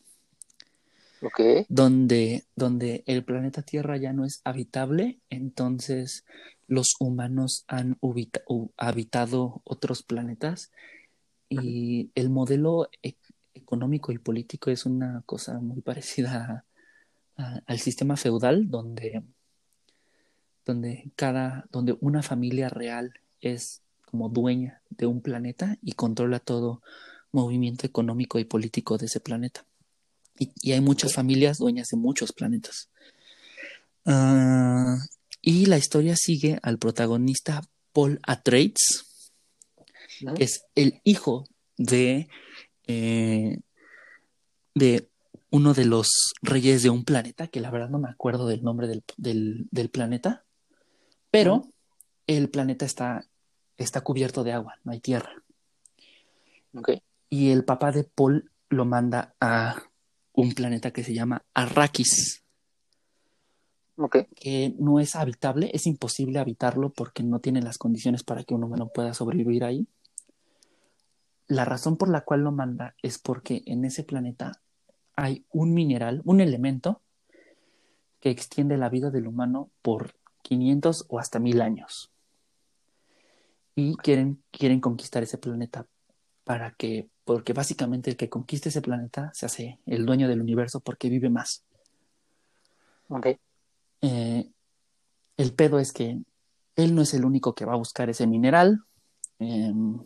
Okay. 1.21 1.65
Donde, 1.67 2.45
donde 2.55 3.03
el 3.05 3.23
planeta 3.23 3.61
Tierra 3.61 3.97
ya 3.97 4.13
no 4.13 4.25
es 4.25 4.41
habitable, 4.43 5.19
entonces 5.29 6.23
los 6.67 6.95
humanos 6.99 7.65
han 7.67 7.97
habitado 8.77 9.61
otros 9.63 10.03
planetas 10.03 10.71
y 11.49 12.09
el 12.15 12.29
modelo 12.29 12.89
e-, 13.03 13.15
económico 13.53 14.11
y 14.11 14.17
político 14.17 14.71
es 14.71 14.85
una 14.85 15.23
cosa 15.25 15.59
muy 15.59 15.81
parecida 15.81 16.65
al 17.65 17.79
sistema 17.79 18.17
feudal, 18.17 18.69
donde, 18.69 19.23
donde 20.65 21.11
cada, 21.15 21.65
donde 21.71 21.97
una 22.01 22.21
familia 22.21 22.69
real 22.69 23.13
es 23.39 23.81
como 24.05 24.29
dueña 24.29 24.81
de 24.89 25.05
un 25.05 25.21
planeta 25.21 25.77
y 25.81 25.93
controla 25.93 26.39
todo 26.39 26.81
movimiento 27.31 27.85
económico 27.85 28.39
y 28.39 28.45
político 28.45 28.97
de 28.97 29.05
ese 29.05 29.19
planeta. 29.19 29.65
Y, 30.37 30.71
hay 30.71 30.81
muchas 30.81 31.13
familias 31.13 31.57
dueñas 31.57 31.87
de 31.91 31.97
muchos 31.97 32.31
planetas. 32.31 32.89
Ah, 34.05 34.97
y 35.41 35.65
la 35.65 35.77
historia 35.77 36.15
sigue 36.15 36.59
al 36.63 36.77
protagonista 36.77 37.61
Paul 37.93 38.19
Atreides, 38.23 39.05
que 40.35 40.43
es 40.43 40.65
el 40.75 41.01
hijo 41.03 41.45
de, 41.77 42.27
eh, 42.87 43.59
de 44.75 45.09
uno 45.49 45.73
de 45.73 45.85
los 45.85 46.33
reyes 46.41 46.83
de 46.83 46.89
un 46.89 47.03
planeta, 47.03 47.47
que 47.47 47.59
la 47.59 47.71
verdad 47.71 47.89
no 47.89 47.99
me 47.99 48.09
acuerdo 48.09 48.47
del 48.47 48.63
nombre 48.63 48.87
del, 48.87 49.89
planeta, 49.89 50.43
pero 51.31 51.67
el 52.27 52.49
planeta 52.49 52.85
está, 52.85 53.25
está 53.77 54.01
cubierto 54.01 54.43
de 54.43 54.53
agua, 54.53 54.77
no 54.83 54.91
hay 54.91 54.99
tierra. 54.99 55.43
Y 57.29 57.51
el 57.51 57.63
papá 57.63 57.91
de 57.91 58.03
Paul 58.03 58.51
lo 58.69 58.85
manda 58.85 59.35
a 59.39 59.81
un 60.33 60.53
planeta 60.53 60.91
que 60.91 61.03
se 61.03 61.13
llama 61.13 61.43
Arrakis. 61.53 62.43
Que 64.35 64.73
no 64.79 64.99
es 64.99 65.15
habitable, 65.15 65.69
es 65.73 65.85
imposible 65.85 66.39
habitarlo 66.39 66.89
porque 66.89 67.21
no 67.21 67.39
tiene 67.39 67.61
las 67.61 67.77
condiciones 67.77 68.23
para 68.23 68.43
que 68.43 68.53
un 68.53 68.63
humano 68.63 68.89
pueda 68.93 69.13
sobrevivir 69.13 69.65
ahí. 69.65 69.87
La 71.47 71.65
razón 71.65 71.97
por 71.97 72.09
la 72.09 72.21
cual 72.21 72.41
lo 72.41 72.51
manda 72.51 72.95
es 73.01 73.17
porque 73.17 73.63
en 73.65 73.83
ese 73.83 74.03
planeta 74.03 74.61
hay 75.15 75.45
un 75.51 75.73
mineral, 75.73 76.21
un 76.23 76.39
elemento 76.39 77.01
que 78.21 78.29
extiende 78.29 78.77
la 78.77 78.89
vida 78.89 79.09
del 79.11 79.27
humano 79.27 79.69
por 79.81 80.15
500 80.43 81.05
o 81.09 81.19
hasta 81.19 81.39
1000 81.39 81.61
años. 81.61 82.11
Y 83.75 83.95
quieren, 83.97 84.41
quieren 84.51 84.79
conquistar 84.79 85.23
ese 85.23 85.37
planeta 85.37 85.85
para 86.43 86.71
que, 86.71 87.09
porque 87.29 87.53
básicamente 87.53 88.09
el 88.09 88.17
que 88.17 88.27
conquiste 88.27 88.69
ese 88.69 88.81
planeta 88.81 89.29
se 89.35 89.45
hace 89.45 89.79
el 89.85 90.03
dueño 90.03 90.27
del 90.27 90.41
universo 90.41 90.79
porque 90.79 91.09
vive 91.09 91.29
más. 91.29 91.63
Ok. 93.07 93.27
Eh, 94.01 94.49
el 95.37 95.53
pedo 95.53 95.77
es 95.77 95.93
que 95.93 96.23
él 96.75 96.95
no 96.95 97.03
es 97.03 97.13
el 97.13 97.25
único 97.25 97.53
que 97.53 97.65
va 97.65 97.73
a 97.73 97.77
buscar 97.77 98.09
ese 98.09 98.25
mineral. 98.25 98.79
Em, 99.37 99.99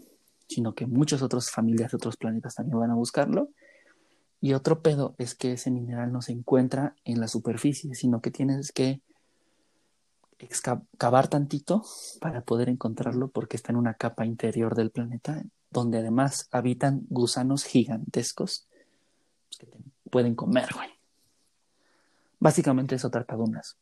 sino 0.50 0.76
que 0.76 0.86
muchas 0.86 1.22
otras 1.22 1.50
familias 1.50 1.92
de 1.92 1.96
otros 1.96 2.18
planetas 2.18 2.56
también 2.56 2.78
van 2.78 2.92
a 2.92 2.96
buscarlo. 2.96 3.52
Y 4.42 4.52
otro 4.52 4.82
pedo 4.82 5.16
es 5.18 5.34
que 5.34 5.54
ese 5.54 5.72
mineral 5.72 6.12
no 6.12 6.22
se 6.22 6.34
encuentra 6.34 6.94
en 7.06 7.22
la 7.22 7.30
superficie, 7.30 7.96
sino 7.96 8.20
que 8.20 8.32
tienes 8.32 8.74
que 8.74 9.00
excavar 10.40 11.30
tantito 11.30 11.86
para 12.20 12.42
poder 12.42 12.68
encontrarlo 12.68 13.30
porque 13.30 13.56
está 13.56 13.72
en 13.72 13.78
una 13.78 13.94
capa 13.94 14.26
interior 14.26 14.76
del 14.76 14.92
planeta 14.92 15.42
donde 15.74 15.98
además 15.98 16.48
habitan 16.52 17.06
gusanos 17.10 17.66
gigantescos 17.66 18.66
que 19.60 19.66
te 19.66 19.78
pueden 20.10 20.36
comer, 20.36 20.70
güey. 20.74 20.90
Básicamente 22.40 22.96
eso 22.96 23.10
trata 23.10 23.36
Dunas. 23.36 23.78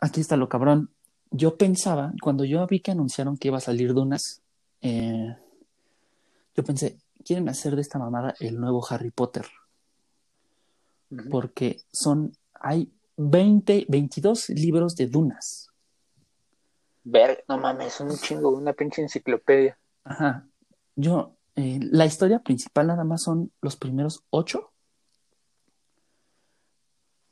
Aquí 0.00 0.20
está 0.20 0.36
lo 0.36 0.48
cabrón. 0.48 0.90
Yo 1.30 1.56
pensaba, 1.56 2.12
cuando 2.22 2.44
yo 2.44 2.66
vi 2.66 2.80
que 2.80 2.92
anunciaron 2.92 3.36
que 3.36 3.48
iba 3.48 3.58
a 3.58 3.62
salir 3.62 3.92
Dunas, 3.92 4.40
eh, 4.80 5.36
yo 6.54 6.64
pensé, 6.64 6.98
quieren 7.24 7.48
hacer 7.48 7.74
de 7.74 7.82
esta 7.82 7.98
mamada 7.98 8.34
el 8.40 8.58
nuevo 8.58 8.86
Harry 8.88 9.10
Potter. 9.10 9.46
Porque 11.30 11.80
son, 11.90 12.36
hay 12.54 12.92
20, 13.16 13.86
22 13.88 14.50
libros 14.50 14.94
de 14.94 15.06
Dunas. 15.06 15.68
Ver, 17.04 17.44
no 17.48 17.58
mames, 17.58 17.94
es 17.94 18.00
un 18.00 18.16
chingo, 18.16 18.50
una 18.50 18.74
pinche 18.74 19.00
enciclopedia. 19.00 19.78
Ajá. 20.08 20.48
Yo, 20.96 21.36
eh, 21.54 21.78
la 21.82 22.06
historia 22.06 22.40
principal 22.40 22.86
nada 22.86 23.04
más 23.04 23.22
son 23.22 23.52
los 23.60 23.76
primeros 23.76 24.24
ocho. 24.30 24.72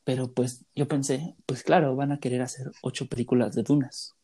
Pero 0.04 0.32
pues 0.32 0.64
yo 0.74 0.86
pensé, 0.86 1.34
pues 1.46 1.62
claro, 1.62 1.96
van 1.96 2.12
a 2.12 2.20
querer 2.20 2.42
hacer 2.42 2.70
ocho 2.82 3.08
películas 3.08 3.54
de 3.54 3.62
Dunas. 3.62 4.14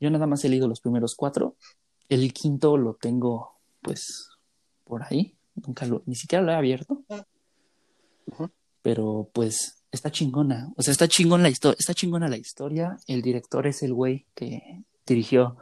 Yo 0.00 0.10
nada 0.10 0.26
más 0.26 0.44
he 0.44 0.48
leído 0.48 0.68
los 0.68 0.80
primeros 0.80 1.14
cuatro. 1.14 1.56
El 2.08 2.32
quinto 2.32 2.76
lo 2.76 2.94
tengo, 2.94 3.58
pues, 3.82 4.30
por 4.84 5.02
ahí. 5.02 5.36
Nunca 5.54 5.84
lo, 5.84 6.02
ni 6.06 6.14
siquiera 6.14 6.44
lo 6.44 6.52
he 6.52 6.54
abierto. 6.54 7.02
Pero 8.82 9.28
pues 9.32 9.84
está 9.90 10.10
chingona. 10.10 10.72
O 10.76 10.82
sea, 10.82 10.92
está 10.92 11.08
chingona 11.08 11.42
la 11.42 11.50
historia. 11.50 11.76
Está 11.78 11.92
chingona 11.92 12.28
la 12.28 12.36
historia. 12.36 12.96
El 13.06 13.20
director 13.20 13.66
es 13.66 13.82
el 13.82 13.92
güey 13.92 14.26
que 14.34 14.84
dirigió 15.04 15.58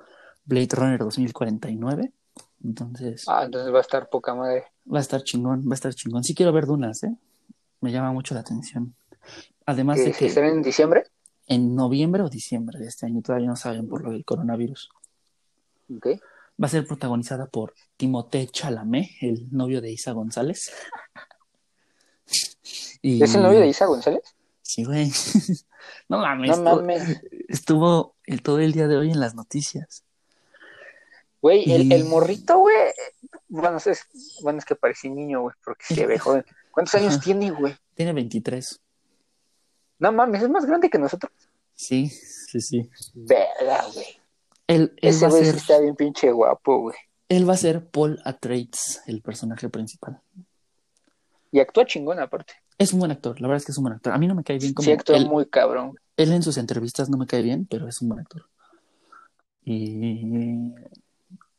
Blade 0.50 0.68
Runner 0.72 0.98
2049. 0.98 2.12
Entonces, 2.64 3.24
Ah, 3.28 3.44
entonces 3.44 3.72
va 3.72 3.78
a 3.78 3.82
estar 3.82 4.08
poca 4.10 4.34
madre. 4.34 4.64
va 4.92 4.98
a 4.98 5.00
estar 5.00 5.22
chingón, 5.22 5.62
va 5.66 5.72
a 5.72 5.74
estar 5.74 5.94
chingón. 5.94 6.24
Sí 6.24 6.34
quiero 6.34 6.52
ver 6.52 6.66
Dunas, 6.66 7.02
¿eh? 7.04 7.16
Me 7.80 7.90
llama 7.92 8.12
mucho 8.12 8.34
la 8.34 8.40
atención. 8.40 8.94
Además 9.64 9.98
¿Que 9.98 10.06
de 10.06 10.12
que 10.12 10.26
están 10.26 10.44
en 10.44 10.62
diciembre? 10.62 11.04
en 11.46 11.74
noviembre 11.74 12.22
o 12.22 12.28
diciembre 12.28 12.78
de 12.78 12.86
este 12.86 13.06
año, 13.06 13.22
todavía 13.22 13.48
no 13.48 13.56
saben 13.56 13.88
por 13.88 14.02
lo 14.04 14.10
del 14.12 14.24
coronavirus, 14.24 14.90
Ok. 15.96 16.06
va 16.62 16.66
a 16.66 16.68
ser 16.68 16.86
protagonizada 16.86 17.46
por 17.46 17.74
Timothée 17.96 18.46
Chalamet, 18.48 19.08
el 19.20 19.48
novio 19.50 19.80
de 19.80 19.90
Isa 19.90 20.12
González. 20.12 20.70
Y- 23.02 23.22
¿Es 23.22 23.34
el 23.34 23.42
novio 23.42 23.60
de 23.60 23.68
Isa 23.68 23.86
González? 23.86 24.22
Sí, 24.62 24.84
güey. 24.84 25.10
No 26.08 26.18
mames. 26.18 26.50
No 26.50 26.54
estuvo- 26.56 26.76
mames. 26.76 27.20
Estuvo 27.48 28.14
el, 28.26 28.42
todo 28.42 28.58
el 28.60 28.72
día 28.72 28.86
de 28.86 28.96
hoy 28.98 29.10
en 29.10 29.18
las 29.18 29.34
noticias. 29.34 30.04
Güey, 31.42 31.70
el, 31.72 31.82
Y- 31.84 31.94
el 31.94 32.04
morrito, 32.04 32.58
güey. 32.58 32.76
Bueno, 33.48 33.78
es, 33.78 34.06
bueno, 34.42 34.58
es 34.58 34.64
que 34.64 34.76
parecía 34.76 35.10
niño, 35.10 35.42
güey, 35.42 35.54
porque 35.64 35.94
se 35.94 36.06
ve 36.06 36.18
joven. 36.18 36.44
¿Cuántos 36.70 36.94
años 36.96 37.18
tiene, 37.20 37.50
güey? 37.50 37.74
Tiene 37.94 38.12
23. 38.12 38.80
No 39.98 40.12
mames, 40.12 40.42
es 40.42 40.48
más 40.48 40.64
grande 40.66 40.88
que 40.90 40.98
nosotros. 40.98 41.32
Sí, 41.74 42.08
sí, 42.08 42.60
sí. 42.60 42.90
Verga, 43.14 43.84
güey. 43.94 44.06
Él, 44.66 44.92
él 44.96 45.10
Ese 45.10 45.24
va 45.26 45.30
güey 45.30 45.44
ser, 45.44 45.54
está 45.56 45.80
bien 45.80 45.96
pinche 45.96 46.30
guapo, 46.30 46.78
güey. 46.80 46.96
él 47.28 47.48
va 47.48 47.54
a 47.54 47.56
ser 47.56 47.88
Paul 47.88 48.20
Atreides, 48.24 49.02
el 49.06 49.20
personaje 49.22 49.68
principal. 49.68 50.20
Y 51.50 51.58
actúa 51.58 51.84
chingón, 51.86 52.20
aparte. 52.20 52.52
Es 52.78 52.92
un 52.92 53.00
buen 53.00 53.10
actor, 53.10 53.40
la 53.40 53.48
verdad 53.48 53.58
es 53.58 53.66
que 53.66 53.72
es 53.72 53.78
un 53.78 53.84
buen 53.84 53.94
actor. 53.94 54.12
A 54.12 54.18
mí 54.18 54.26
no 54.28 54.34
me 54.34 54.44
cae 54.44 54.58
bien 54.58 54.72
como 54.72 54.84
Sí, 54.84 54.92
actúa 54.92 55.16
él, 55.16 55.26
muy 55.26 55.46
cabrón. 55.46 55.98
él 56.16 56.32
en 56.32 56.42
sus 56.42 56.56
entrevistas 56.56 57.10
no 57.10 57.16
me 57.18 57.26
cae 57.26 57.42
bien, 57.42 57.66
pero 57.68 57.88
es 57.88 58.00
un 58.00 58.08
buen 58.10 58.20
actor. 58.20 58.46
Y, 59.64 60.72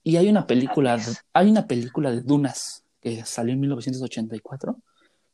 y 0.04 0.18
hay 0.18 0.30
una 0.30 0.47
película, 0.47 0.99
hay 1.34 1.49
una 1.49 1.68
película 1.68 2.12
de 2.12 2.22
Dunas 2.22 2.84
que 3.02 3.24
salió 3.26 3.54
en 3.54 3.60
1984, 3.62 4.78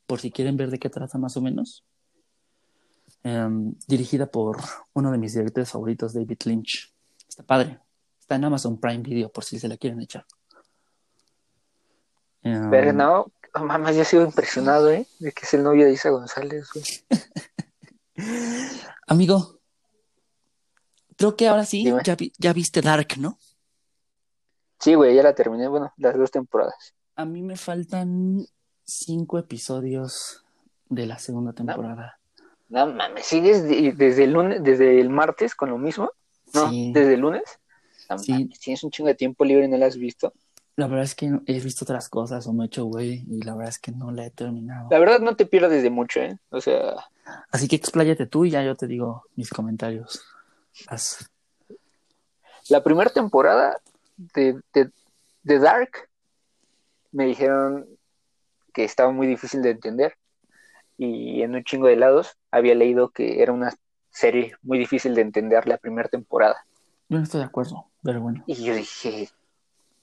por 0.05 0.19
si 0.19 0.31
quieren 0.31 0.55
ver 0.57 0.69
de 0.71 0.79
qué 0.79 0.89
trata 0.89 1.17
más 1.17 1.35
o 1.37 1.41
menos. 1.41 1.83
Em, 3.23 3.73
dirigida 3.87 4.27
por 4.27 4.57
uno 4.93 5.11
de 5.11 5.17
mis 5.17 5.33
directores 5.33 5.69
favoritos, 5.69 6.13
David 6.13 6.37
Lynch. 6.45 6.93
Está 7.27 7.43
padre. 7.43 7.79
Está 8.19 8.35
en 8.35 8.45
Amazon 8.45 8.79
Prime 8.79 9.03
Video, 9.03 9.29
por 9.29 9.43
si 9.43 9.59
se 9.59 9.67
la 9.67 9.75
quieren 9.77 9.99
echar. 10.01 10.25
Em, 12.43 12.69
Verga, 12.69 12.93
no. 12.93 13.31
no 13.55 13.65
mames, 13.65 13.95
yo 13.97 14.05
sigo 14.05 14.23
impresionado, 14.23 14.89
¿eh? 14.91 15.05
De 15.19 15.31
que 15.31 15.45
es 15.45 15.53
el 15.53 15.63
novio 15.63 15.85
de 15.85 15.93
Isa 15.93 16.09
González. 16.09 16.67
Amigo, 19.07 19.59
creo 21.15 21.35
que 21.35 21.47
ahora 21.47 21.65
sí, 21.65 21.85
ya, 22.03 22.15
vi- 22.15 22.33
ya 22.37 22.53
viste 22.53 22.81
Dark, 22.81 23.17
¿no? 23.17 23.37
Sí, 24.79 24.93
güey, 24.93 25.15
ya 25.15 25.23
la 25.23 25.33
terminé. 25.33 25.67
Bueno, 25.67 25.91
las 25.97 26.17
dos 26.17 26.31
temporadas. 26.31 26.93
A 27.15 27.25
mí 27.25 27.41
me 27.41 27.55
faltan 27.55 28.45
cinco 28.83 29.37
episodios 29.39 30.43
de 30.89 31.05
la 31.07 31.17
segunda 31.19 31.53
temporada. 31.53 32.19
No 32.69 32.85
mames, 32.87 33.25
¿sigues 33.25 33.63
de- 33.63 33.93
desde 33.93 34.25
el 34.25 34.33
lunes, 34.33 34.63
desde 34.63 34.99
el 34.99 35.09
martes 35.09 35.55
con 35.55 35.69
lo 35.69 35.77
mismo? 35.77 36.11
No, 36.53 36.69
Sí. 36.69 36.91
desde 36.93 37.15
el 37.15 37.21
lunes. 37.21 37.43
No 38.09 38.19
Sí. 38.19 38.31
mames, 38.33 38.59
tienes 38.59 38.83
un 38.83 38.91
chingo 38.91 39.07
de 39.07 39.15
tiempo 39.15 39.43
libre 39.45 39.65
y 39.65 39.67
no 39.67 39.77
la 39.77 39.87
has 39.87 39.97
visto. 39.97 40.33
La 40.75 40.85
verdad 40.87 41.05
es 41.05 41.15
que 41.15 41.25
he 41.47 41.59
visto 41.59 41.85
otras 41.85 42.07
cosas 42.07 42.45
o 42.45 42.53
me 42.53 42.65
he 42.65 42.67
hecho 42.67 42.85
güey 42.85 43.25
y 43.27 43.41
la 43.41 43.55
verdad 43.55 43.69
es 43.69 43.79
que 43.79 43.91
no 43.91 44.11
la 44.11 44.27
he 44.27 44.29
terminado. 44.29 44.87
La 44.91 44.99
verdad 44.99 45.19
no 45.21 45.35
te 45.35 45.45
pierdes 45.47 45.81
de 45.81 45.89
mucho, 45.89 46.19
¿eh? 46.19 46.37
O 46.49 46.61
sea, 46.61 46.93
Así 47.51 47.67
que 47.67 47.75
expláyate 47.75 48.25
tú 48.27 48.45
y 48.45 48.51
ya 48.51 48.63
yo 48.63 48.75
te 48.75 48.85
digo 48.87 49.23
mis 49.35 49.49
comentarios. 49.49 50.23
La 52.69 52.83
primera 52.83 53.09
temporada 53.09 53.77
de, 54.17 54.59
de, 54.73 54.91
de 55.43 55.59
Dark 55.59 56.09
me 57.11 57.25
dijeron 57.25 57.87
que 58.73 58.83
estaba 58.83 59.11
muy 59.11 59.27
difícil 59.27 59.61
de 59.61 59.71
entender 59.71 60.17
y 60.97 61.41
en 61.41 61.55
un 61.55 61.63
chingo 61.63 61.87
de 61.87 61.95
lados 61.95 62.37
había 62.51 62.75
leído 62.75 63.09
que 63.09 63.41
era 63.41 63.53
una 63.53 63.73
serie 64.09 64.55
muy 64.61 64.79
difícil 64.79 65.15
de 65.15 65.21
entender 65.21 65.67
la 65.67 65.77
primera 65.77 66.09
temporada. 66.09 66.65
Yo 67.07 67.17
no 67.17 67.23
estoy 67.23 67.39
de 67.39 67.45
acuerdo, 67.45 67.87
pero 68.03 68.19
bueno. 68.19 68.43
Y 68.47 68.55
yo 68.55 68.73
dije, 68.75 69.29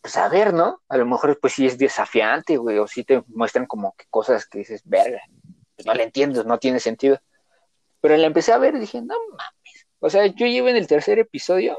pues 0.00 0.16
a 0.16 0.28
ver, 0.28 0.54
¿no? 0.54 0.80
A 0.88 0.96
lo 0.96 1.04
mejor 1.04 1.38
pues 1.40 1.54
sí 1.54 1.66
es 1.66 1.76
desafiante, 1.76 2.56
güey, 2.56 2.78
o 2.78 2.86
sí 2.86 3.04
te 3.04 3.22
muestran 3.26 3.66
como 3.66 3.94
que 3.96 4.06
cosas 4.08 4.46
que 4.46 4.58
dices, 4.58 4.82
verga, 4.84 5.20
pues 5.76 5.86
no 5.86 5.94
le 5.94 6.04
entiendes, 6.04 6.46
no 6.46 6.58
tiene 6.58 6.80
sentido. 6.80 7.18
Pero 8.00 8.16
la 8.16 8.26
empecé 8.26 8.52
a 8.52 8.58
ver 8.58 8.76
y 8.76 8.80
dije, 8.80 9.00
no 9.02 9.14
mames. 9.30 9.86
O 9.98 10.10
sea, 10.10 10.26
yo 10.26 10.46
llevo 10.46 10.68
en 10.68 10.76
el 10.76 10.86
tercer 10.86 11.18
episodio 11.18 11.76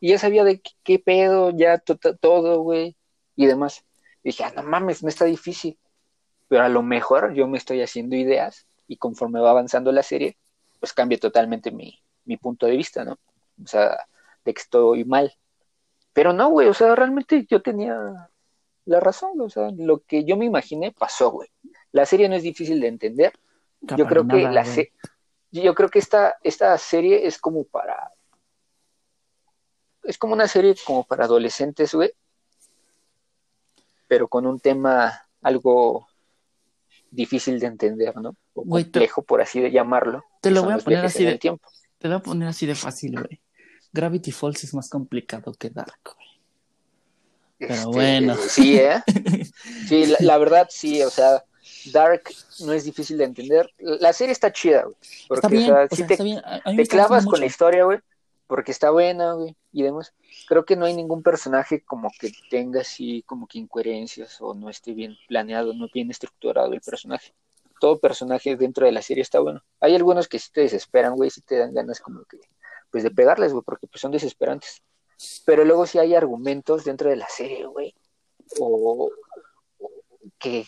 y 0.00 0.10
ya 0.10 0.18
sabía 0.18 0.44
de 0.44 0.60
qué, 0.60 0.70
qué 0.82 0.98
pedo, 0.98 1.50
ya 1.50 1.78
to- 1.78 1.96
to- 1.96 2.16
todo, 2.16 2.60
güey, 2.62 2.96
y 3.36 3.46
demás. 3.46 3.84
dije, 4.22 4.44
ah, 4.44 4.52
no 4.54 4.62
mames, 4.62 5.02
no 5.02 5.08
está 5.08 5.24
difícil. 5.24 5.78
Pero 6.48 6.62
a 6.64 6.68
lo 6.68 6.82
mejor 6.82 7.32
yo 7.34 7.46
me 7.46 7.56
estoy 7.58 7.80
haciendo 7.82 8.16
ideas 8.16 8.66
y 8.86 8.96
conforme 8.96 9.40
va 9.40 9.50
avanzando 9.50 9.92
la 9.92 10.02
serie, 10.02 10.36
pues 10.78 10.92
cambia 10.92 11.18
totalmente 11.18 11.70
mi, 11.70 11.98
mi 12.24 12.36
punto 12.36 12.66
de 12.66 12.76
vista, 12.76 13.04
¿no? 13.04 13.18
O 13.62 13.66
sea, 13.66 13.96
de 14.44 14.52
que 14.54 14.60
estoy 14.60 15.04
mal. 15.04 15.32
Pero 16.12 16.32
no, 16.32 16.48
güey, 16.50 16.68
o 16.68 16.74
sea, 16.74 16.94
realmente 16.96 17.46
yo 17.48 17.62
tenía 17.62 18.30
la 18.84 19.00
razón, 19.00 19.32
güey, 19.34 19.46
o 19.46 19.50
sea, 19.50 19.70
lo 19.76 20.00
que 20.00 20.24
yo 20.24 20.36
me 20.36 20.44
imaginé 20.44 20.92
pasó, 20.92 21.30
güey. 21.30 21.48
La 21.92 22.04
serie 22.04 22.28
no 22.28 22.34
es 22.34 22.42
difícil 22.42 22.80
de 22.80 22.88
entender. 22.88 23.32
Yo 23.96 24.04
creo 24.08 24.22
que 24.28 24.42
la 24.54 24.64
se- 24.74 24.92
yo 25.52 25.74
creo 25.74 25.88
que 25.88 25.98
esta, 26.00 26.36
esta 26.42 26.76
serie 26.78 27.26
es 27.26 27.38
como 27.38 27.64
para 27.64 28.10
es 30.04 30.18
como 30.18 30.32
una 30.34 30.48
serie 30.48 30.74
como 30.84 31.04
para 31.04 31.24
adolescentes, 31.24 31.94
güey. 31.94 32.12
Pero 34.08 34.28
con 34.28 34.46
un 34.46 34.58
tema 34.58 35.26
algo 35.42 36.06
difícil 37.10 37.58
de 37.60 37.66
entender, 37.66 38.16
¿no? 38.16 38.30
O 38.54 38.62
Güey, 38.62 38.84
te- 38.84 38.90
complejo, 38.92 39.22
por 39.22 39.40
así 39.40 39.60
de 39.60 39.70
llamarlo. 39.70 40.24
Te 40.40 40.50
lo 40.50 40.62
voy 40.64 40.74
a 40.74 40.78
poner 40.78 41.04
así 41.04 41.24
de, 41.24 41.38
tiempo. 41.38 41.68
te 41.98 42.08
lo 42.08 42.14
voy 42.14 42.20
a 42.20 42.22
poner 42.24 42.48
así 42.48 42.66
de 42.66 42.74
fácil, 42.74 43.12
güey. 43.20 43.40
Gravity 43.92 44.30
Falls 44.32 44.62
es 44.64 44.74
más 44.74 44.88
complicado 44.88 45.52
que 45.52 45.70
Dark, 45.70 45.98
güey. 46.04 46.28
Pero 47.58 47.74
Este, 47.74 47.86
bueno. 47.86 48.36
Sí, 48.36 48.76
¿eh? 48.78 49.02
Sí, 49.88 50.06
la, 50.06 50.16
la 50.20 50.38
verdad, 50.38 50.68
sí, 50.70 51.02
o 51.02 51.10
sea, 51.10 51.44
Dark 51.92 52.22
no 52.60 52.72
es 52.72 52.84
difícil 52.84 53.18
de 53.18 53.24
entender. 53.24 53.70
La 53.78 54.12
serie 54.12 54.32
está 54.32 54.52
chida, 54.52 54.84
güey. 54.84 54.96
Porque, 55.28 55.46
Está 55.46 55.48
bien, 55.48 55.62
o 55.72 55.74
sea, 55.74 55.84
o 55.84 55.88
sí 55.90 55.96
sea, 55.96 56.06
te, 56.06 56.14
está 56.14 56.24
bien. 56.24 56.42
Te 56.76 56.86
clavas 56.86 57.26
con 57.26 57.38
la 57.40 57.46
historia, 57.46 57.84
güey, 57.84 57.98
porque 58.50 58.72
está 58.72 58.90
buena, 58.90 59.34
güey, 59.34 59.56
y 59.70 59.84
demás. 59.84 60.12
Creo 60.48 60.64
que 60.64 60.74
no 60.74 60.84
hay 60.84 60.92
ningún 60.92 61.22
personaje 61.22 61.84
como 61.84 62.10
que 62.18 62.32
tenga 62.50 62.80
así 62.80 63.22
como 63.22 63.46
que 63.46 63.60
incoherencias 63.60 64.40
o 64.40 64.54
no 64.54 64.68
esté 64.68 64.92
bien 64.92 65.16
planeado, 65.28 65.72
no 65.72 65.86
bien 65.94 66.10
estructurado 66.10 66.72
el 66.72 66.80
personaje. 66.80 67.32
Todo 67.78 68.00
personaje 68.00 68.56
dentro 68.56 68.86
de 68.86 68.90
la 68.90 69.02
serie 69.02 69.22
está 69.22 69.38
bueno. 69.38 69.62
Hay 69.78 69.94
algunos 69.94 70.26
que 70.26 70.40
sí 70.40 70.50
te 70.52 70.62
desesperan, 70.62 71.14
güey, 71.14 71.30
sí 71.30 71.42
te 71.42 71.58
dan 71.58 71.72
ganas 71.72 72.00
como 72.00 72.24
que, 72.24 72.40
pues 72.90 73.04
de 73.04 73.12
pegarles, 73.12 73.52
güey, 73.52 73.62
porque 73.64 73.86
pues 73.86 74.00
son 74.00 74.10
desesperantes. 74.10 74.82
Pero 75.46 75.64
luego 75.64 75.86
sí 75.86 76.00
hay 76.00 76.16
argumentos 76.16 76.82
dentro 76.84 77.08
de 77.08 77.16
la 77.16 77.28
serie, 77.28 77.66
güey, 77.66 77.94
o, 78.58 79.12
que 80.40 80.66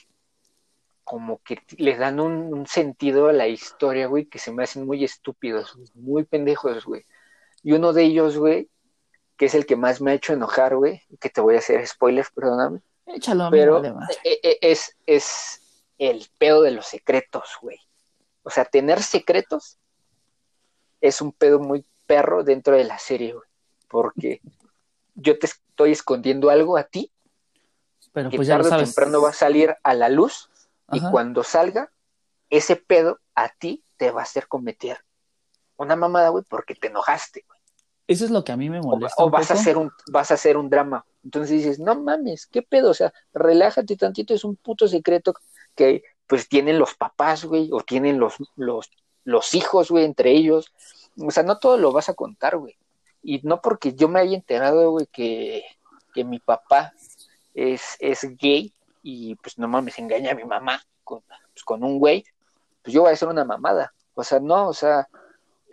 como 1.03 1.43
que 1.43 1.59
le 1.79 1.97
dan 1.97 2.21
un, 2.21 2.55
un 2.55 2.69
sentido 2.69 3.27
a 3.27 3.33
la 3.33 3.49
historia, 3.49 4.07
güey, 4.07 4.27
que 4.27 4.39
se 4.39 4.53
me 4.53 4.63
hacen 4.63 4.87
muy 4.87 5.03
estúpidos, 5.03 5.77
muy 5.97 6.23
pendejos, 6.23 6.85
güey. 6.85 7.05
Y 7.63 7.73
uno 7.73 7.93
de 7.93 8.05
ellos, 8.05 8.37
güey, 8.37 8.69
que 9.37 9.47
es 9.47 9.55
el 9.55 9.67
que 9.67 9.77
más 9.77 10.01
me 10.01 10.11
ha 10.11 10.15
hecho 10.15 10.33
enojar, 10.33 10.77
güey, 10.77 11.03
que 11.21 11.31
te 11.31 11.41
voy 11.41 11.55
a 11.57 11.59
hacer 11.59 11.87
spoilers, 11.87 12.31
perdóname, 12.31 12.81
Échalo, 13.07 13.49
pero 13.51 13.81
madre. 13.83 14.17
e- 14.25 14.41
e- 14.43 14.59
es, 14.63 14.97
es 15.07 15.61
el 15.99 16.27
pedo 16.39 16.63
de 16.63 16.73
los 16.73 16.87
secretos, 16.87 17.57
güey. 17.61 17.79
O 18.43 18.51
sea, 18.51 18.65
tener 18.65 19.03
secretos 19.03 19.79
es 21.01 21.21
un 21.21 21.33
pedo 21.33 21.59
muy 21.61 21.85
perro 22.07 22.43
dentro 22.45 22.77
de 22.77 22.85
la 22.85 22.99
serie, 22.99 23.33
güey. 23.35 23.49
Porque 23.89 24.41
yo 25.15 25.39
te 25.39 25.47
estoy 25.47 25.93
escondiendo 25.93 26.51
algo 26.51 26.77
a 26.77 26.85
ti 26.85 27.13
Pero 28.13 28.31
que 28.31 28.37
pues 28.37 28.49
ya 28.49 28.57
lo 28.59 28.65
tarde 28.65 28.69
o 28.69 28.79
sabes. 28.79 28.95
temprano 28.95 29.23
va 29.23 29.31
a 29.31 29.35
salir 29.35 29.77
a 29.83 29.95
la 29.95 30.09
luz 30.09 30.49
y 30.91 31.01
cuando 31.11 31.43
salga, 31.43 31.91
ese 32.51 32.77
pedo 32.77 33.19
a 33.35 33.49
ti 33.49 33.83
te 33.97 34.11
va 34.11 34.21
a 34.21 34.25
hacer 34.25 34.47
cometer 34.47 35.03
una 35.77 35.97
mamada, 35.97 36.29
güey, 36.29 36.45
porque 36.47 36.75
te 36.75 36.89
enojaste, 36.89 37.45
güey. 37.47 37.52
Eso 38.07 38.25
es 38.25 38.31
lo 38.31 38.45
que 38.45 38.53
a 38.53 38.57
mí 38.57 38.69
me 38.69 38.81
O, 38.81 38.83
molesta. 38.83 39.23
o 39.23 39.27
un 39.27 39.33
vas 39.33 39.51
a 39.51 39.55
hacer 39.55 39.77
un, 39.77 39.91
vas 40.11 40.31
a 40.31 40.35
hacer 40.35 40.57
un 40.57 40.69
drama. 40.69 41.05
Entonces 41.25 41.59
dices, 41.59 41.79
no 41.79 41.95
mames, 41.95 42.47
qué 42.47 42.63
pedo, 42.63 42.91
o 42.91 42.95
sea, 42.95 43.13
relájate 43.33 43.97
tantito, 43.97 44.35
es 44.35 44.45
un 44.45 44.57
puto 44.57 44.89
secreto 44.89 45.35
que 45.75 46.03
pues 46.27 46.49
tienen 46.49 46.79
los 46.79 46.95
papás, 46.95 47.45
güey, 47.45 47.69
o 47.73 47.81
tienen 47.81 48.19
los, 48.19 48.37
los, 48.57 48.91
los 49.25 49.55
hijos, 49.55 49.91
güey, 49.91 50.05
entre 50.05 50.33
ellos. 50.33 50.73
O 51.19 51.31
sea, 51.31 51.43
no 51.43 51.59
todo 51.59 51.77
lo 51.77 51.93
vas 51.93 52.09
a 52.09 52.15
contar, 52.15 52.57
güey. 52.57 52.77
Y 53.23 53.41
no 53.45 53.61
porque 53.61 53.95
yo 53.95 54.09
me 54.09 54.21
haya 54.21 54.35
enterado, 54.35 54.91
güey, 54.91 55.07
que, 55.07 55.65
que 56.15 56.25
mi 56.25 56.39
papá 56.39 56.93
es, 57.55 57.97
es 58.01 58.23
gay 58.39 58.73
y 59.03 59.35
pues 59.37 59.59
no 59.59 59.69
mames, 59.69 59.99
engaña 59.99 60.33
a 60.33 60.35
mi 60.35 60.45
mamá 60.45 60.83
con, 61.05 61.21
pues, 61.21 61.65
con 61.65 61.85
un 61.85 61.99
güey, 61.99 62.25
pues 62.83 62.95
yo 62.95 63.03
voy 63.03 63.11
a 63.11 63.15
hacer 63.15 63.29
una 63.29 63.45
mamada. 63.45 63.93
O 64.15 64.25
sea, 64.25 64.41
no, 64.41 64.69
o 64.69 64.75
sea, 64.75 65.09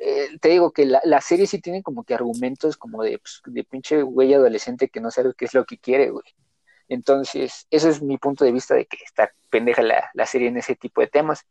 eh, 0.02 0.38
te 0.40 0.50
digo 0.50 0.72
que 0.72 0.86
la, 0.86 1.22
serie 1.22 1.46
sí 1.46 1.60
tiene 1.60 1.84
como 1.84 2.04
que 2.06 2.14
argumentos 2.14 2.78
como 2.78 3.04
de, 3.04 3.20
pues, 3.20 3.42
de 3.46 3.64
pinche 3.66 4.02
güey 4.02 4.34
adolescente 4.34 4.88
que 4.90 5.02
no 5.02 5.12
sabe 5.12 5.34
qué 5.38 5.46
es 5.46 5.54
lo 5.54 5.66
que 5.66 5.78
quiere, 5.78 6.10
güey. 6.10 6.26
Entonces, 6.88 7.68
ese 7.70 7.90
es 7.90 8.02
mi 8.02 8.18
punto 8.18 8.46
de 8.46 8.54
vista 8.54 8.76
de 8.76 8.86
que 8.86 8.98
está 9.04 9.32
pendeja 9.50 9.82
la, 9.82 10.10
la 10.14 10.26
serie 10.26 10.48
en 10.48 10.58
ese 10.58 10.76
tipo 10.76 11.02
de 11.02 11.08
temas. 11.08 11.46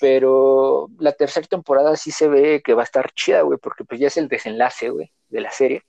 Pero 0.00 0.88
la 0.98 1.12
tercera 1.12 1.46
temporada 1.46 1.96
sí 1.96 2.10
se 2.12 2.28
ve 2.28 2.62
que 2.64 2.74
va 2.74 2.82
a 2.82 2.84
estar 2.84 3.10
chida, 3.12 3.42
güey, 3.42 3.58
porque 3.58 3.84
pues 3.84 4.00
ya 4.00 4.06
es 4.08 4.16
el 4.16 4.28
desenlace, 4.28 4.90
güey, 4.90 5.12
de 5.28 5.40
la 5.40 5.50
serie. 5.50 5.82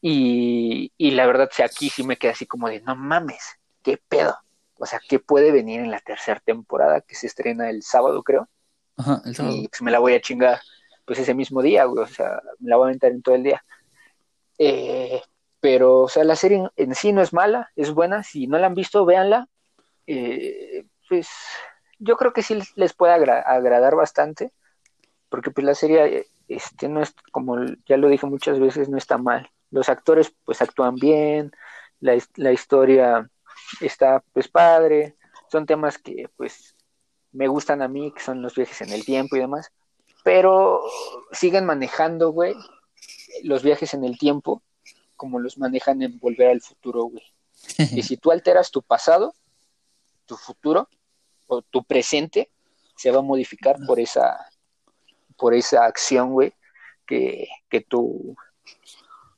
Y, 0.00 0.92
y 0.98 1.12
la 1.12 1.26
verdad, 1.26 1.50
aquí 1.64 1.88
sí 1.90 2.04
me 2.04 2.16
queda 2.16 2.32
así 2.32 2.46
como 2.46 2.68
de, 2.68 2.80
no 2.82 2.94
mames, 2.94 3.58
qué 3.82 3.98
pedo. 4.08 4.36
O 4.78 4.86
sea, 4.86 5.00
¿qué 5.08 5.18
puede 5.18 5.50
venir 5.50 5.80
en 5.80 5.90
la 5.90 6.00
tercera 6.00 6.40
temporada 6.40 7.00
que 7.00 7.14
se 7.14 7.26
estrena 7.26 7.70
el 7.70 7.82
sábado, 7.82 8.22
creo? 8.22 8.48
Ajá, 8.98 9.22
el 9.24 9.34
sábado. 9.34 9.56
y 9.56 9.68
pues 9.68 9.82
me 9.82 9.90
la 9.90 9.98
voy 10.00 10.14
a 10.14 10.20
chingar 10.20 10.60
pues 11.06 11.18
ese 11.20 11.34
mismo 11.34 11.62
día, 11.62 11.84
güey, 11.84 12.04
o 12.04 12.06
sea, 12.06 12.42
me 12.58 12.70
la 12.70 12.76
voy 12.76 12.84
a 12.86 12.88
aventar 12.88 13.12
en 13.12 13.22
todo 13.22 13.34
el 13.34 13.42
día. 13.44 13.64
Eh, 14.58 15.22
pero, 15.60 16.00
o 16.02 16.08
sea, 16.08 16.24
la 16.24 16.36
serie 16.36 16.58
en, 16.58 16.70
en 16.76 16.94
sí 16.94 17.12
no 17.12 17.22
es 17.22 17.32
mala, 17.32 17.70
es 17.76 17.92
buena, 17.92 18.22
si 18.22 18.46
no 18.46 18.58
la 18.58 18.66
han 18.68 18.74
visto, 18.74 19.04
véanla. 19.06 19.48
Eh, 20.06 20.86
pues 21.08 21.28
yo 21.98 22.16
creo 22.16 22.32
que 22.32 22.42
sí 22.42 22.58
les, 22.76 22.94
puede 22.94 23.14
agra- 23.14 23.42
agradar 23.42 23.96
bastante, 23.96 24.52
porque 25.30 25.50
pues 25.50 25.66
la 25.66 25.74
serie, 25.74 26.26
este, 26.48 26.88
no 26.88 27.02
es, 27.02 27.14
como 27.32 27.56
ya 27.86 27.96
lo 27.96 28.08
dije 28.08 28.26
muchas 28.26 28.60
veces, 28.60 28.88
no 28.88 28.98
está 28.98 29.18
mal. 29.18 29.50
Los 29.70 29.88
actores 29.90 30.34
pues 30.44 30.62
actúan 30.62 30.96
bien, 30.96 31.52
la, 32.00 32.18
la 32.36 32.52
historia 32.52 33.30
está 33.80 34.22
pues 34.32 34.48
padre, 34.48 35.16
son 35.50 35.66
temas 35.66 35.98
que 35.98 36.28
pues 36.36 36.76
me 37.32 37.48
gustan 37.48 37.82
a 37.82 37.88
mí, 37.88 38.12
que 38.12 38.20
son 38.22 38.42
los 38.42 38.54
viajes 38.54 38.80
en 38.82 38.92
el 38.92 39.04
tiempo 39.04 39.36
y 39.36 39.40
demás, 39.40 39.70
pero 40.24 40.82
siguen 41.32 41.64
manejando, 41.66 42.30
güey, 42.30 42.54
los 43.42 43.62
viajes 43.62 43.94
en 43.94 44.04
el 44.04 44.18
tiempo 44.18 44.62
como 45.16 45.40
los 45.40 45.58
manejan 45.58 46.00
en 46.02 46.18
Volver 46.18 46.48
al 46.48 46.60
Futuro, 46.60 47.04
güey. 47.04 47.24
Y 47.92 48.02
si 48.02 48.16
tú 48.16 48.30
alteras 48.30 48.70
tu 48.70 48.82
pasado, 48.82 49.34
tu 50.26 50.36
futuro 50.36 50.88
o 51.46 51.62
tu 51.62 51.82
presente 51.84 52.50
se 52.96 53.10
va 53.10 53.18
a 53.18 53.22
modificar 53.22 53.76
por 53.86 53.98
esa 54.00 54.38
por 55.36 55.54
esa 55.54 55.84
acción, 55.84 56.32
güey, 56.32 56.52
que, 57.06 57.48
que 57.68 57.80
tú 57.80 58.36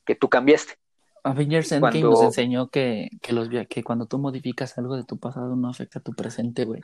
que 0.05 0.15
tú 0.15 0.29
cambiaste. 0.29 0.75
Avengers 1.23 1.71
Endgame 1.73 2.01
Cuando- 2.01 2.11
nos 2.11 2.23
enseñó 2.23 2.69
que, 2.69 3.11
que, 3.21 3.33
los, 3.33 3.49
que 3.69 3.85
cuando 3.85 4.07
tú 4.07 4.19
modificas 4.19 4.77
algo 4.79 4.97
de 4.97 5.05
tu 5.05 5.19
pasado 5.19 5.55
no 5.55 5.69
afecta 5.69 5.99
a 5.99 6.03
tu 6.03 6.15
presente, 6.15 6.65
güey. 6.65 6.81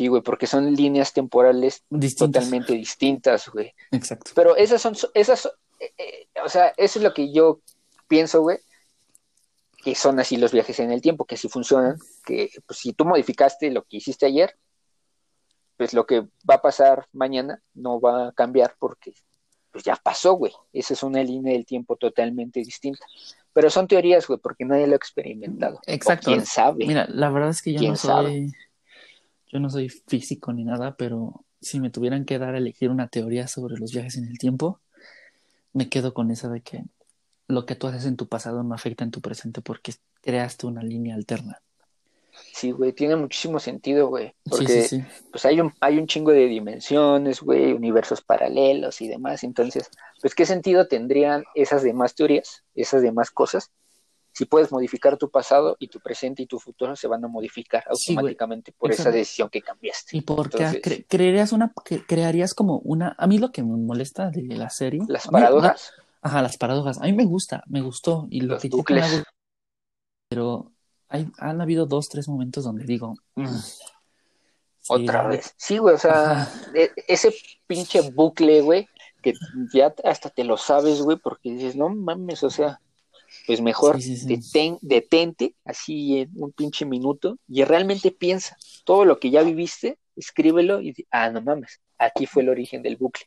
Sí, 0.00 0.08
güey, 0.08 0.22
porque 0.22 0.46
son 0.46 0.74
líneas 0.74 1.12
temporales 1.12 1.84
Distintas. 1.90 2.40
totalmente 2.44 2.72
distintas, 2.72 3.50
güey. 3.50 3.74
Exacto. 3.90 4.30
Pero 4.34 4.56
esas 4.56 4.80
son, 4.80 4.96
esas, 5.12 5.40
son- 5.40 5.52
eh, 5.78 5.92
eh, 5.98 6.26
o 6.42 6.48
sea, 6.48 6.68
eso 6.78 6.98
es 6.98 7.02
lo 7.02 7.12
que 7.12 7.30
yo 7.34 7.60
pienso, 8.08 8.40
güey, 8.40 8.56
que 9.84 9.94
son 9.94 10.18
así 10.18 10.38
los 10.38 10.52
viajes 10.52 10.80
en 10.80 10.90
el 10.90 11.02
tiempo, 11.02 11.26
que 11.26 11.34
así 11.34 11.50
funcionan, 11.50 11.98
que 12.24 12.48
pues, 12.66 12.78
si 12.78 12.94
tú 12.94 13.04
modificaste 13.04 13.70
lo 13.70 13.82
que 13.82 13.98
hiciste 13.98 14.24
ayer, 14.24 14.56
pues 15.76 15.92
lo 15.92 16.06
que 16.06 16.20
va 16.48 16.54
a 16.54 16.62
pasar 16.62 17.06
mañana 17.12 17.62
no 17.74 18.00
va 18.00 18.28
a 18.28 18.32
cambiar 18.32 18.76
porque 18.78 19.12
pues 19.70 19.84
ya 19.84 19.96
pasó, 19.96 20.32
güey. 20.32 20.52
Esa 20.72 20.94
es 20.94 21.02
una 21.02 21.22
línea 21.22 21.52
del 21.52 21.66
tiempo 21.66 21.96
totalmente 21.96 22.60
distinta. 22.60 23.04
Pero 23.52 23.68
son 23.68 23.86
teorías, 23.86 24.26
güey, 24.26 24.40
porque 24.40 24.64
nadie 24.64 24.86
lo 24.86 24.94
ha 24.94 24.96
experimentado. 24.96 25.76
O 25.76 25.80
Exacto. 25.86 26.30
quién 26.30 26.46
sabe. 26.46 26.86
Mira, 26.86 27.06
la 27.10 27.28
verdad 27.28 27.50
es 27.50 27.60
que 27.60 27.74
yo 27.74 27.78
¿Quién 27.80 27.90
no 27.92 27.96
soy, 27.96 28.52
yo 29.52 29.60
no 29.60 29.70
soy 29.70 29.88
físico 29.88 30.52
ni 30.52 30.64
nada, 30.64 30.94
pero 30.96 31.44
si 31.60 31.80
me 31.80 31.90
tuvieran 31.90 32.24
que 32.24 32.38
dar 32.38 32.54
a 32.54 32.58
elegir 32.58 32.90
una 32.90 33.08
teoría 33.08 33.48
sobre 33.48 33.76
los 33.76 33.92
viajes 33.92 34.16
en 34.16 34.26
el 34.26 34.38
tiempo, 34.38 34.80
me 35.72 35.88
quedo 35.88 36.14
con 36.14 36.30
esa 36.30 36.48
de 36.48 36.60
que 36.60 36.84
lo 37.48 37.66
que 37.66 37.74
tú 37.74 37.86
haces 37.86 38.06
en 38.06 38.16
tu 38.16 38.28
pasado 38.28 38.62
no 38.62 38.74
afecta 38.74 39.04
en 39.04 39.10
tu 39.10 39.20
presente 39.20 39.60
porque 39.60 39.94
creaste 40.22 40.66
una 40.66 40.82
línea 40.82 41.14
alterna. 41.14 41.60
Sí, 42.52 42.70
güey, 42.70 42.92
tiene 42.92 43.16
muchísimo 43.16 43.58
sentido, 43.58 44.08
güey. 44.08 44.28
Sí, 44.28 44.34
Porque 44.50 44.82
sí, 44.82 45.00
sí. 45.00 45.04
pues 45.30 45.44
hay 45.44 45.60
un, 45.60 45.72
hay 45.80 45.98
un 45.98 46.06
chingo 46.06 46.30
de 46.30 46.46
dimensiones, 46.46 47.40
güey, 47.40 47.72
universos 47.72 48.22
paralelos 48.22 49.00
y 49.00 49.08
demás. 49.08 49.44
Entonces, 49.44 49.90
pues, 50.20 50.34
¿qué 50.34 50.46
sentido 50.46 50.86
tendrían 50.86 51.44
esas 51.54 51.82
demás 51.82 52.14
teorías, 52.14 52.64
esas 52.74 53.02
demás 53.02 53.30
cosas? 53.30 53.70
Si 54.32 54.44
puedes 54.44 54.70
modificar 54.70 55.16
tu 55.16 55.28
pasado 55.30 55.76
y 55.80 55.88
tu 55.88 55.98
presente 56.00 56.42
y 56.42 56.46
tu 56.46 56.58
futuro 56.58 56.94
se 56.96 57.08
van 57.08 57.24
a 57.24 57.28
modificar 57.28 57.84
Sí, 57.94 58.12
automáticamente 58.12 58.72
por 58.72 58.90
esa 58.92 59.10
decisión 59.10 59.48
que 59.50 59.60
cambiaste. 59.60 60.16
¿Y 60.16 60.20
por 60.20 60.48
qué 60.48 60.58
Entonces- 60.64 60.82
cre- 60.82 61.06
crearías 61.08 61.52
una, 61.52 61.72
cre- 61.74 62.04
crearías 62.06 62.54
como 62.54 62.78
una, 62.78 63.14
a 63.18 63.26
mí 63.26 63.38
lo 63.38 63.50
que 63.50 63.62
me 63.62 63.76
molesta 63.76 64.30
de 64.30 64.42
la 64.56 64.70
serie, 64.70 65.00
Las 65.08 65.26
mí- 65.26 65.32
paradojas, 65.32 65.92
Ajá, 66.22 66.42
las 66.42 66.56
paradojas. 66.58 66.98
A 66.98 67.04
mí 67.04 67.12
me 67.14 67.24
gusta, 67.24 67.64
me 67.66 67.80
gustó. 67.80 68.26
Y 68.30 68.42
lo 68.42 68.54
los 68.54 68.62
que 68.62 68.68
yo 68.68 68.78
hago- 68.78 69.22
Pero 70.28 70.70
hay, 71.08 71.28
han 71.38 71.60
habido 71.60 71.86
dos, 71.86 72.08
tres 72.08 72.28
momentos 72.28 72.64
donde 72.64 72.84
digo. 72.84 73.14
"Mm, 73.36 73.46
sí, 73.48 73.82
otra 74.88 75.26
vez. 75.26 75.54
Sí, 75.56 75.78
güey, 75.78 75.94
o 75.94 75.98
sea, 75.98 76.42
Ajá. 76.42 76.50
e- 76.74 76.90
ese 77.08 77.34
pinche 77.66 78.10
bucle, 78.10 78.60
güey, 78.60 78.86
que 79.22 79.32
ya 79.72 79.94
hasta 80.04 80.30
te 80.30 80.44
lo 80.44 80.56
sabes, 80.56 81.02
güey, 81.02 81.16
porque 81.18 81.50
dices, 81.52 81.74
no 81.76 81.88
mames, 81.88 82.42
o 82.44 82.50
sea, 82.50 82.80
pues 83.50 83.60
mejor 83.62 84.00
Sí, 84.00 84.16
sí, 84.16 84.16
sí. 84.16 84.26
deten- 84.28 84.78
detente 84.80 85.56
así 85.64 86.20
en 86.20 86.30
un 86.36 86.52
pinche 86.52 86.84
minuto 86.84 87.36
y 87.48 87.64
realmente 87.64 88.12
piensa 88.12 88.56
todo 88.84 89.04
lo 89.04 89.18
que 89.18 89.30
ya 89.30 89.42
viviste, 89.42 89.98
escríbelo 90.14 90.80
y 90.80 90.94
ah, 91.10 91.30
no 91.30 91.42
mames, 91.42 91.80
aquí 91.98 92.26
fue 92.26 92.42
el 92.42 92.48
origen 92.48 92.80
del 92.82 92.96
bucle. 92.96 93.24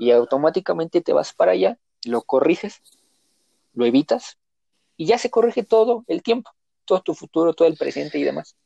Y 0.00 0.10
automáticamente 0.10 1.00
te 1.00 1.12
vas 1.12 1.32
para 1.32 1.52
allá, 1.52 1.78
lo 2.04 2.22
corriges, 2.22 2.82
lo 3.74 3.84
evitas 3.86 4.36
y 4.96 5.06
ya 5.06 5.16
se 5.16 5.30
corrige 5.30 5.62
todo 5.62 6.04
el 6.08 6.24
tiempo, 6.24 6.50
todo 6.84 7.00
tu 7.00 7.14
futuro, 7.14 7.54
todo 7.54 7.68
el 7.68 7.76
presente 7.76 8.18
y 8.18 8.24
demás. 8.24 8.56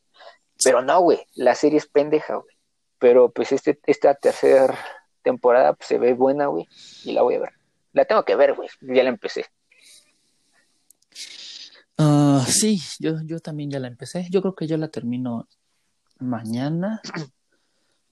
Pero 0.64 0.80
no, 0.80 0.99
güey, 1.03 1.18
la 1.34 1.55
serie 1.55 1.76
es 1.76 1.86
pendeja, 1.86 2.36
güey. 2.36 2.57
Pero 2.99 3.30
pues 3.32 3.53
este, 3.53 3.78
esta 3.84 4.14
tercera 4.14 4.78
temporada 5.20 5.74
pues, 5.74 5.88
se 5.88 5.99
ve 5.99 6.14
buena, 6.14 6.47
güey, 6.47 6.66
y 7.05 7.12
la 7.12 7.20
voy 7.20 7.34
a 7.34 7.40
ver. 7.40 7.53
La 7.92 8.07
tengo 8.07 8.24
que 8.24 8.34
ver, 8.34 8.55
güey, 8.55 8.70
ya 8.80 9.03
la 9.03 9.11
empecé. 9.11 9.44
Ah, 11.99 12.44
sí, 12.49 12.80
yo, 12.99 13.14
yo 13.24 13.40
también 13.40 13.70
ya 13.70 13.78
la 13.78 13.88
empecé. 13.88 14.26
Yo 14.30 14.40
creo 14.42 14.55
que 14.55 14.66
yo 14.66 14.76
la 14.76 14.88
termino 14.88 15.49
mañana 16.18 17.01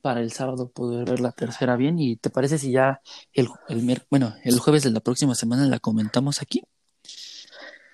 para 0.01 0.20
el 0.20 0.32
sábado 0.32 0.68
poder 0.70 1.09
ver 1.09 1.20
la 1.20 1.32
tercera 1.32 1.76
bien. 1.76 1.99
¿Y 1.99 2.16
te 2.16 2.30
parece 2.30 2.59
si 2.59 2.72
ya 2.72 3.01
el, 3.32 3.49
el 3.68 4.03
bueno, 4.11 4.35
el 4.45 4.59
jueves 4.59 4.82
de 4.82 4.91
la 4.91 5.01
próxima 5.01 5.35
semana 5.35 5.66
la 5.66 5.78
comentamos 5.78 6.41
aquí? 6.43 6.62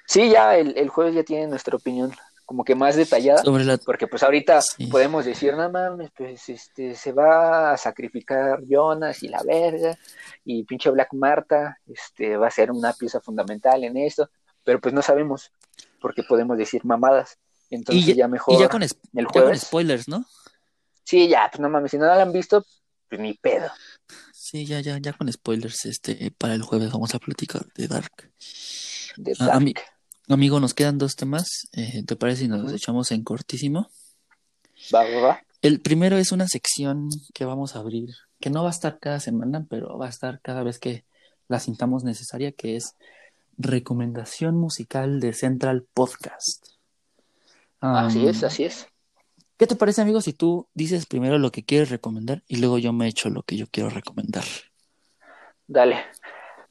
Sí, 0.06 0.30
ya 0.30 0.56
el, 0.56 0.76
el 0.76 0.88
jueves 0.88 1.14
ya 1.14 1.22
tiene 1.22 1.46
nuestra 1.46 1.76
opinión 1.76 2.12
como 2.44 2.64
que 2.64 2.74
más 2.74 2.96
detallada, 2.96 3.44
Sobre 3.44 3.64
la... 3.64 3.78
porque 3.78 4.08
pues 4.08 4.24
ahorita 4.24 4.60
Sí. 4.60 4.88
podemos 4.88 5.24
decir, 5.24 5.54
no 5.54 5.70
mames, 5.70 6.10
pues 6.16 6.48
este, 6.48 6.96
se 6.96 7.12
va 7.12 7.70
a 7.70 7.76
sacrificar 7.76 8.58
Jonas 8.68 9.22
y 9.22 9.28
la 9.28 9.40
verga, 9.44 9.96
y 10.44 10.64
pinche 10.64 10.90
Black 10.90 11.12
Marta 11.12 11.78
este, 11.86 12.36
va 12.36 12.48
a 12.48 12.50
ser 12.50 12.72
una 12.72 12.92
pieza 12.92 13.20
fundamental 13.20 13.84
en 13.84 13.96
esto, 13.98 14.28
pero 14.64 14.80
pues 14.80 14.92
no 14.92 15.00
sabemos, 15.00 15.52
porque 16.00 16.22
podemos 16.22 16.56
decir 16.58 16.84
mamadas. 16.84 17.38
Entonces 17.70 18.08
Y 18.08 18.14
ya, 18.14 18.26
mejor 18.28 18.56
Y 18.56 18.60
ya 18.60 18.68
con, 18.68 18.82
el 18.82 18.88
ya 18.88 19.24
con 19.26 19.32
jueves. 19.32 19.62
spoilers, 19.62 20.08
¿no? 20.08 20.24
Sí, 21.04 21.28
ya, 21.28 21.48
pues 21.50 21.60
no 21.60 21.68
mames, 21.68 21.90
si 21.90 21.98
no 21.98 22.06
la 22.06 22.20
han 22.22 22.32
visto, 22.32 22.64
pues 23.08 23.20
ni 23.20 23.34
pedo. 23.34 23.70
Sí, 24.32 24.66
ya, 24.66 24.80
ya, 24.80 24.98
ya 24.98 25.12
con 25.12 25.30
spoilers, 25.32 25.84
este, 25.86 26.30
para 26.36 26.54
el 26.54 26.62
jueves 26.62 26.90
vamos 26.92 27.14
a 27.14 27.18
platicar 27.18 27.64
de 27.74 27.88
Dark. 27.88 28.32
De 29.16 29.32
Ah, 29.38 29.46
Dark. 29.46 29.60
ami- 29.60 29.74
Amigo, 30.28 30.60
nos 30.60 30.74
quedan 30.74 30.98
dos 30.98 31.16
temas. 31.16 31.68
Eh, 31.72 32.04
¿Te 32.06 32.14
parece 32.14 32.42
si 32.42 32.48
nos 32.48 32.58
los 32.60 32.68
Ujú. 32.68 32.76
echamos 32.76 33.10
en 33.10 33.24
cortísimo? 33.24 33.90
Va, 34.94 35.02
va, 35.04 35.20
va. 35.20 35.42
El 35.62 35.80
primero 35.80 36.16
es 36.18 36.30
una 36.32 36.46
sección 36.46 37.08
que 37.34 37.44
vamos 37.44 37.74
a 37.74 37.80
abrir, 37.80 38.10
que 38.40 38.48
no 38.50 38.62
va 38.62 38.68
a 38.70 38.72
estar 38.72 38.98
cada 39.00 39.18
semana, 39.20 39.66
pero 39.68 39.98
va 39.98 40.06
a 40.06 40.10
estar 40.10 40.40
cada 40.40 40.62
vez 40.62 40.78
que 40.78 41.04
la 41.48 41.58
sintamos 41.58 42.04
necesaria, 42.04 42.52
que 42.52 42.76
es 42.76 42.94
recomendación 43.62 44.56
musical 44.56 45.20
de 45.20 45.32
Central 45.32 45.86
Podcast. 45.94 46.66
así 47.80 48.26
es, 48.26 48.42
así 48.42 48.64
es. 48.64 48.86
¿Qué 49.56 49.66
te 49.66 49.76
parece, 49.76 50.00
amigo, 50.00 50.20
si 50.22 50.32
tú 50.32 50.68
dices 50.72 51.04
primero 51.04 51.38
lo 51.38 51.52
que 51.52 51.64
quieres 51.64 51.90
recomendar 51.90 52.42
y 52.48 52.56
luego 52.56 52.78
yo 52.78 52.92
me 52.92 53.08
echo 53.08 53.28
lo 53.28 53.42
que 53.42 53.56
yo 53.56 53.66
quiero 53.70 53.90
recomendar? 53.90 54.44
Dale. 55.66 56.04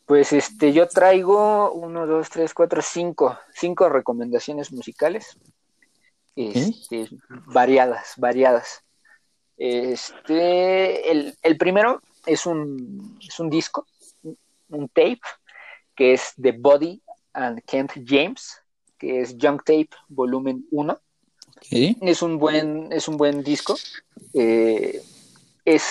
Pues 0.06 0.34
este, 0.34 0.74
yo 0.74 0.88
traigo 0.88 1.72
uno, 1.72 2.08
dos, 2.08 2.32
tres, 2.32 2.56
cuatro, 2.56 2.82
cinco, 2.82 3.38
cinco 3.54 3.90
recomendaciones 3.90 4.72
musicales. 4.72 5.38
Este, 6.36 7.08
variadas, 7.46 8.14
variadas. 8.18 8.84
Este, 9.56 11.12
el, 11.12 11.38
el 11.44 11.58
primero 11.58 12.02
es 12.26 12.46
un, 12.46 13.20
es 13.22 13.40
un 13.40 13.50
disco, 13.50 13.86
un 14.70 14.88
tape, 14.90 15.22
que 16.00 16.14
es 16.14 16.34
The 16.41 16.54
Body 16.54 17.02
and 17.34 17.62
Kent 17.66 17.91
James, 18.06 18.64
que 18.97 19.20
es 19.20 19.36
Junk 19.38 19.66
Tape 19.66 19.89
Volumen 20.08 20.66
1. 20.72 20.97
Es 21.72 22.22
un 22.22 22.39
buen, 22.39 22.89
es 22.93 23.10
un 23.10 23.18
buen 23.18 23.43
disco. 23.43 23.76
Eh, 24.34 25.04
es 25.66 25.84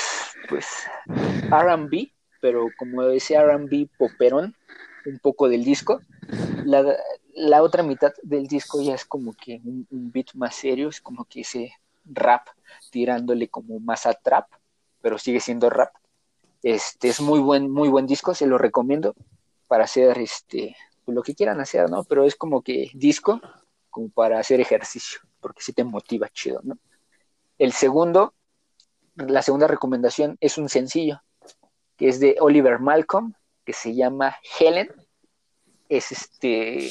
pues 0.48 0.64
RB, 1.50 2.10
pero 2.40 2.68
como 2.78 3.02
ese 3.02 3.38
RB 3.38 3.90
poperón, 3.98 4.56
un 5.04 5.18
poco 5.18 5.46
del 5.46 5.62
disco. 5.62 6.00
La, 6.64 7.62
otra 7.62 7.82
mitad 7.82 8.14
del 8.22 8.46
disco 8.46 8.80
ya 8.80 8.94
es 8.94 9.04
como 9.04 9.34
que 9.34 9.60
un, 9.62 9.86
beat 9.90 10.28
más 10.32 10.54
serio, 10.54 10.88
es 10.88 11.02
como 11.02 11.26
que 11.26 11.42
ese 11.42 11.74
rap 12.06 12.46
tirándole 12.90 13.48
como 13.48 13.78
más 13.78 14.06
a 14.06 14.14
trap, 14.14 14.46
pero 15.02 15.18
sigue 15.18 15.40
siendo 15.40 15.68
rap. 15.68 15.92
Este 16.62 17.08
es 17.08 17.20
muy 17.20 17.40
buen, 17.40 17.70
muy 17.70 17.90
buen 17.90 18.06
disco, 18.06 18.34
se 18.34 18.46
lo 18.46 18.56
recomiendo 18.56 19.14
para 19.68 19.84
hacer 19.84 20.18
este 20.18 20.74
pues, 21.04 21.14
lo 21.14 21.22
que 21.22 21.34
quieran 21.34 21.60
hacer, 21.60 21.88
¿no? 21.88 22.04
Pero 22.04 22.24
es 22.24 22.34
como 22.34 22.62
que 22.62 22.90
disco 22.94 23.40
como 23.90 24.08
para 24.10 24.40
hacer 24.40 24.60
ejercicio, 24.60 25.20
porque 25.40 25.62
sí 25.62 25.72
te 25.72 25.84
motiva 25.84 26.28
chido, 26.28 26.60
¿no? 26.64 26.78
El 27.58 27.72
segundo, 27.72 28.34
la 29.14 29.42
segunda 29.42 29.66
recomendación 29.66 30.36
es 30.40 30.58
un 30.58 30.68
sencillo, 30.68 31.22
que 31.96 32.08
es 32.08 32.20
de 32.20 32.36
Oliver 32.40 32.78
Malcolm, 32.78 33.34
que 33.64 33.72
se 33.72 33.94
llama 33.94 34.36
Helen. 34.58 34.90
Es 35.88 36.12
este. 36.12 36.90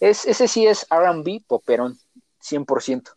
Es, 0.00 0.26
ese 0.26 0.48
sí 0.48 0.66
es 0.66 0.86
RB 0.90 1.42
poperón, 1.46 1.98
100%. 2.42 3.14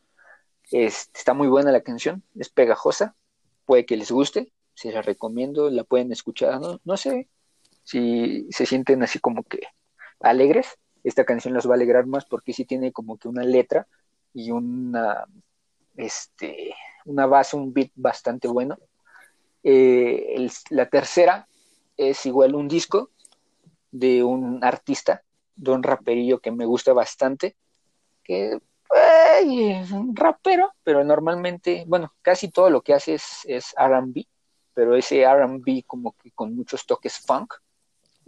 Este, 0.72 1.20
está 1.20 1.34
muy 1.34 1.48
buena 1.48 1.72
la 1.72 1.82
canción, 1.82 2.24
es 2.36 2.50
pegajosa, 2.50 3.16
puede 3.66 3.86
que 3.86 3.98
les 3.98 4.12
guste, 4.12 4.54
se 4.76 4.92
la 4.92 5.02
recomiendo, 5.02 5.70
la 5.70 5.84
pueden 5.84 6.12
escuchar, 6.12 6.62
no, 6.62 6.80
no 6.84 6.96
sé 6.96 7.28
si 7.90 8.46
se 8.52 8.68
sienten 8.68 9.02
así 9.02 9.18
como 9.18 9.42
que 9.44 9.62
alegres, 10.20 10.78
esta 11.04 11.26
canción 11.26 11.56
los 11.56 11.68
va 11.68 11.72
a 11.72 11.76
alegrar 11.76 12.06
más 12.06 12.24
porque 12.26 12.54
sí 12.54 12.64
tiene 12.64 12.92
como 12.92 13.18
que 13.18 13.28
una 13.28 13.42
letra 13.42 13.88
y 14.32 14.52
una, 14.52 15.26
este, 15.98 16.76
una 17.06 17.26
base, 17.26 17.56
un 17.56 17.74
beat 17.74 17.90
bastante 17.96 18.48
bueno. 18.48 18.78
Eh, 19.64 20.48
la 20.70 20.88
tercera 20.88 21.48
es 21.98 22.24
igual 22.28 22.54
un 22.54 22.68
disco 22.68 23.10
de 23.90 24.24
un 24.24 24.64
artista, 24.64 25.24
de 25.56 25.72
un 25.72 25.82
raperillo 25.82 26.40
que 26.40 26.52
me 26.52 26.66
gusta 26.66 26.94
bastante, 26.94 27.56
que 28.24 28.60
es 29.42 29.92
un 29.92 30.16
rapero, 30.16 30.74
pero 30.84 31.04
normalmente, 31.04 31.86
bueno, 31.88 32.14
casi 32.22 32.52
todo 32.52 32.70
lo 32.70 32.82
que 32.82 32.94
hace 32.94 33.16
es, 33.16 33.42
es 33.46 33.74
RB, 33.76 34.28
pero 34.76 34.96
ese 34.96 35.24
RB 35.24 35.86
como 35.88 36.12
que 36.12 36.30
con 36.32 36.56
muchos 36.56 36.86
toques 36.86 37.18
funk, 37.18 37.56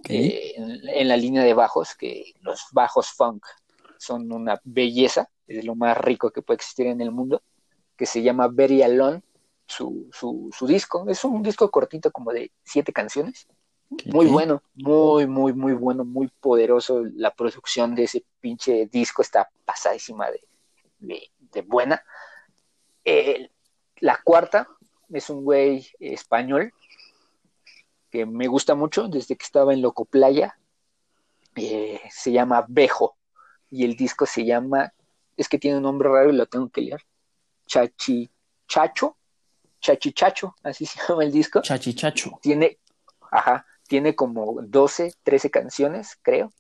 eh, 0.10 0.54
en, 0.56 1.08
la 1.08 1.18
línea 1.18 1.44
de 1.44 1.54
bajos, 1.54 1.96
que 1.96 2.34
los 2.42 2.68
bajos 2.72 3.10
funk 3.10 3.46
son 3.98 4.32
una 4.32 4.60
belleza, 4.64 5.30
es 5.48 5.66
lo 5.66 5.76
más 5.76 5.98
rico 5.98 6.32
que 6.32 6.42
puede 6.42 6.56
existir 6.56 6.88
en 6.88 7.02
el 7.02 7.12
mundo, 7.12 7.44
que 7.96 8.06
se 8.06 8.22
llama 8.22 8.48
Very 8.48 8.82
Alone, 8.82 9.22
su, 9.68 10.10
su, 10.12 10.68
disco. 10.68 11.06
Es 11.08 11.24
un 11.24 11.44
disco 11.44 11.70
cortito 11.72 12.12
como 12.12 12.32
de 12.32 12.52
siete 12.64 12.92
canciones. 12.92 13.48
Muy 14.06 14.28
bueno, 14.28 14.64
muy, 14.74 15.28
muy, 15.28 15.54
muy 15.54 15.74
bueno, 15.74 16.04
muy 16.04 16.30
poderoso. 16.40 17.04
La 17.14 17.32
producción 17.32 17.94
de 17.96 18.04
ese 18.04 18.26
pinche 18.40 18.88
disco 18.88 19.22
está 19.22 19.50
pasadísima 19.66 20.28
de, 20.32 21.30
de, 21.40 21.62
buena. 21.62 22.04
la 24.00 24.20
cuarta 24.24 24.68
es 25.10 25.30
un 25.30 25.44
güey 25.44 25.88
español 26.00 26.74
que 28.12 28.26
me 28.26 28.48
gusta 28.48 28.76
mucho 28.76 29.08
desde 29.08 29.36
que 29.36 29.46
estaba 29.46 29.74
en 29.74 29.82
Loco 29.82 30.06
Playa. 30.06 30.58
Eh, 31.56 32.00
se 32.10 32.32
llama 32.32 32.66
Bejo 32.68 33.18
y 33.70 33.86
el 33.86 33.96
disco 33.96 34.26
se 34.26 34.46
llama, 34.46 34.94
es 35.36 35.50
que 35.50 35.58
tiene 35.58 35.78
un 35.78 35.84
nombre 35.84 36.10
raro 36.10 36.30
y 36.30 36.36
lo 36.36 36.46
tengo 36.46 36.70
que 36.70 36.82
leer, 36.82 37.02
Chachi 37.66 38.30
Chacho, 38.68 39.18
Chachi 39.80 40.14
Chacho, 40.14 40.56
así 40.64 40.86
se 40.88 41.00
llama 41.08 41.24
el 41.24 41.32
disco. 41.32 41.62
Chachi 41.62 41.94
Chacho. 41.94 42.38
Tiene, 42.42 42.78
ajá, 43.32 43.66
tiene 43.88 44.16
como 44.16 44.62
12, 44.62 45.14
13 45.24 45.50
canciones, 45.50 46.18
creo, 46.22 46.54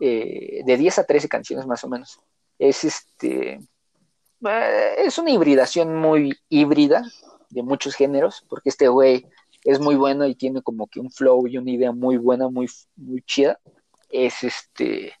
eh, 0.00 0.62
de 0.64 0.76
10 0.76 0.98
a 0.98 1.04
13 1.04 1.28
canciones 1.28 1.66
más 1.66 1.84
o 1.84 1.88
menos. 1.88 2.20
Es 2.58 2.84
este, 2.84 3.60
eh, 4.46 4.94
es 4.98 5.18
una 5.18 5.30
hibridación 5.30 5.96
muy 5.96 6.38
híbrida 6.48 7.02
de 7.50 7.62
muchos 7.62 7.94
géneros, 7.94 8.44
porque 8.48 8.68
este 8.68 8.88
güey 8.88 9.26
es 9.68 9.80
muy 9.80 9.96
bueno 9.96 10.26
y 10.26 10.34
tiene 10.34 10.62
como 10.62 10.86
que 10.86 10.98
un 10.98 11.10
flow 11.10 11.46
y 11.46 11.58
una 11.58 11.70
idea 11.70 11.92
muy 11.92 12.16
buena, 12.16 12.48
muy, 12.48 12.70
muy 12.96 13.20
chida. 13.20 13.60
Es 14.08 14.42
este, 14.42 15.12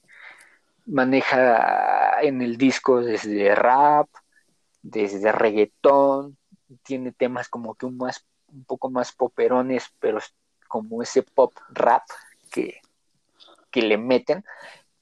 maneja 0.86 2.22
en 2.22 2.40
el 2.40 2.56
disco 2.56 3.02
desde 3.02 3.54
rap, 3.54 4.08
desde 4.80 5.32
reggaetón, 5.32 6.38
tiene 6.82 7.12
temas 7.12 7.50
como 7.50 7.74
que 7.74 7.84
un, 7.84 7.98
más, 7.98 8.24
un 8.46 8.64
poco 8.64 8.88
más 8.88 9.12
poperones, 9.12 9.92
pero 9.98 10.18
como 10.66 11.02
ese 11.02 11.22
pop 11.22 11.52
rap 11.68 12.04
que, 12.50 12.80
que 13.70 13.82
le 13.82 13.98
meten. 13.98 14.46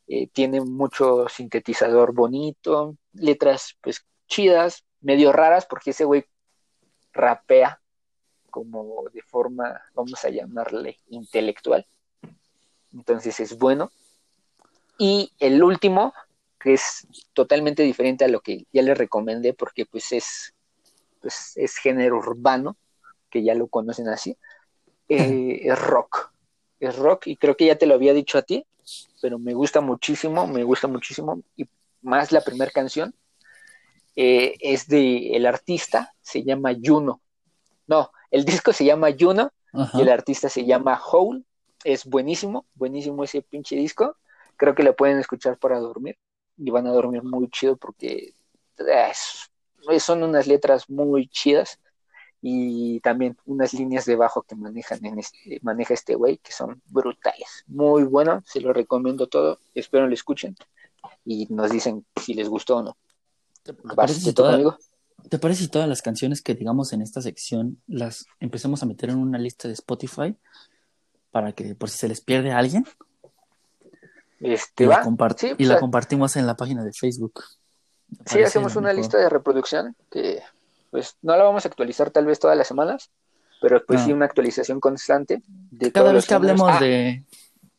Eh, 0.08 0.26
tiene 0.26 0.60
mucho 0.60 1.28
sintetizador 1.28 2.12
bonito, 2.12 2.96
letras 3.12 3.76
pues 3.80 4.04
chidas, 4.26 4.84
medio 5.00 5.30
raras, 5.32 5.66
porque 5.66 5.90
ese 5.90 6.04
güey 6.04 6.24
rapea 7.12 7.80
como 8.50 9.04
de 9.12 9.22
forma, 9.22 9.80
vamos 9.94 10.24
a 10.24 10.30
llamarle, 10.30 11.00
intelectual. 11.08 11.86
Entonces 12.92 13.40
es 13.40 13.58
bueno. 13.58 13.90
Y 14.98 15.32
el 15.38 15.62
último, 15.62 16.14
que 16.58 16.74
es 16.74 17.06
totalmente 17.34 17.82
diferente 17.82 18.24
a 18.24 18.28
lo 18.28 18.40
que 18.40 18.66
ya 18.72 18.82
les 18.82 18.96
recomendé, 18.96 19.52
porque 19.52 19.86
pues 19.86 20.12
es, 20.12 20.54
pues 21.20 21.52
es 21.56 21.76
género 21.76 22.18
urbano, 22.18 22.76
que 23.30 23.42
ya 23.42 23.54
lo 23.54 23.68
conocen 23.68 24.08
así, 24.08 24.36
eh, 25.08 25.60
es 25.62 25.78
rock. 25.78 26.32
Es 26.80 26.96
rock 26.96 27.26
y 27.28 27.36
creo 27.36 27.56
que 27.56 27.66
ya 27.66 27.76
te 27.76 27.86
lo 27.86 27.94
había 27.94 28.12
dicho 28.12 28.38
a 28.38 28.42
ti, 28.42 28.66
pero 29.20 29.38
me 29.38 29.54
gusta 29.54 29.80
muchísimo, 29.80 30.46
me 30.46 30.62
gusta 30.64 30.88
muchísimo. 30.88 31.42
Y 31.56 31.66
más 32.02 32.32
la 32.32 32.40
primera 32.40 32.70
canción 32.70 33.14
eh, 34.14 34.54
es 34.60 34.88
de 34.88 35.36
el 35.36 35.46
artista, 35.46 36.14
se 36.22 36.42
llama 36.42 36.72
Juno. 36.82 37.20
No, 37.86 38.10
el 38.30 38.44
disco 38.44 38.72
se 38.72 38.84
llama 38.84 39.08
Juno 39.18 39.50
y 39.94 40.02
el 40.02 40.08
artista 40.08 40.48
se 40.48 40.64
llama 40.64 41.00
Hole. 41.10 41.44
Es 41.84 42.04
buenísimo, 42.04 42.66
buenísimo 42.74 43.24
ese 43.24 43.42
pinche 43.42 43.76
disco. 43.76 44.16
Creo 44.56 44.74
que 44.74 44.82
lo 44.82 44.96
pueden 44.96 45.18
escuchar 45.18 45.58
para 45.58 45.78
dormir 45.78 46.16
y 46.56 46.70
van 46.70 46.86
a 46.86 46.92
dormir 46.92 47.22
muy 47.22 47.48
chido 47.50 47.76
porque 47.76 48.34
son 49.98 50.22
unas 50.22 50.46
letras 50.46 50.88
muy 50.88 51.28
chidas 51.28 51.78
y 52.42 53.00
también 53.00 53.36
unas 53.46 53.72
líneas 53.74 54.04
de 54.04 54.16
bajo 54.16 54.42
que 54.42 54.54
manejan 54.54 55.04
en 55.04 55.18
este, 55.18 55.58
maneja 55.62 55.94
este 55.94 56.14
güey 56.14 56.38
que 56.38 56.52
son 56.52 56.80
brutales. 56.86 57.64
Muy 57.66 58.04
bueno, 58.04 58.42
se 58.46 58.60
lo 58.60 58.72
recomiendo 58.72 59.26
todo. 59.26 59.58
Espero 59.74 60.06
lo 60.06 60.14
escuchen 60.14 60.56
y 61.24 61.46
nos 61.50 61.70
dicen 61.70 62.04
si 62.20 62.34
les 62.34 62.48
gustó 62.48 62.76
o 62.76 62.82
no. 62.82 62.96
¿Te 63.62 63.72
parece, 63.74 64.32
todo, 64.32 64.78
¿Te 65.28 65.38
parece 65.38 65.64
si 65.64 65.68
todas 65.68 65.88
las 65.88 66.02
canciones 66.02 66.42
que 66.42 66.54
digamos 66.54 66.92
en 66.92 67.02
esta 67.02 67.20
sección 67.20 67.80
las 67.86 68.26
empecemos 68.40 68.82
a 68.82 68.86
meter 68.86 69.10
en 69.10 69.16
una 69.16 69.38
lista 69.38 69.68
de 69.68 69.74
Spotify 69.74 70.36
para 71.30 71.52
que 71.52 71.74
por 71.74 71.90
si 71.90 71.98
se 71.98 72.08
les 72.08 72.20
pierde 72.20 72.52
a 72.52 72.58
alguien? 72.58 72.86
Este, 74.40 74.84
y, 74.84 74.86
la, 74.86 75.02
y 75.58 75.64
la 75.64 75.80
compartimos 75.80 76.36
en 76.36 76.46
la 76.46 76.56
página 76.56 76.84
de 76.84 76.92
Facebook. 76.92 77.42
Sí, 78.26 78.42
hacemos 78.42 78.76
una 78.76 78.92
lista 78.92 79.18
de 79.18 79.28
reproducción 79.28 79.96
que 80.10 80.42
pues 80.90 81.16
no 81.22 81.36
la 81.36 81.44
vamos 81.44 81.64
a 81.64 81.68
actualizar 81.68 82.10
tal 82.10 82.26
vez 82.26 82.38
todas 82.38 82.56
las 82.56 82.68
semanas, 82.68 83.10
pero 83.60 83.84
pues 83.84 84.02
sí 84.02 84.12
una 84.12 84.26
actualización 84.26 84.80
constante. 84.80 85.42
De 85.46 85.90
Cada 85.90 86.12
vez 86.12 86.26
que 86.26 86.34
hablemos 86.34 86.70
ah. 86.72 86.78
de, 86.78 87.24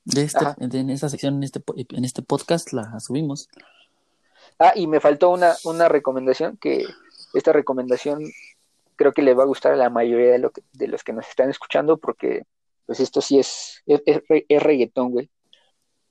de, 0.04 0.24
este, 0.24 0.46
en 0.60 0.90
esta 0.90 1.10
sección, 1.10 1.36
en 1.36 1.44
este, 1.44 1.64
en 1.76 2.04
este 2.04 2.22
podcast, 2.22 2.74
la 2.74 3.00
subimos. 3.00 3.48
Ah, 4.60 4.74
y 4.76 4.88
me 4.88 5.00
faltó 5.00 5.30
una, 5.30 5.56
una 5.64 5.88
recomendación 5.88 6.58
que 6.58 6.86
esta 7.34 7.54
recomendación 7.54 8.24
creo 8.96 9.14
que 9.14 9.22
le 9.22 9.34
va 9.34 9.44
a 9.44 9.48
gustar 9.48 9.74
a 9.74 9.78
la 9.78 9.90
mayoría 9.90 10.32
de, 10.32 10.40
lo 10.40 10.52
de 10.74 10.88
los 10.88 11.04
que 11.04 11.14
nos 11.14 11.28
están 11.28 11.50
escuchando 11.50 11.98
porque 11.98 12.44
pues 12.86 13.00
esto 13.00 13.22
sí 13.22 13.38
es, 13.38 13.84
es, 13.86 14.02
es 14.28 14.64
reggaetón, 14.64 15.12
güey. 15.12 15.30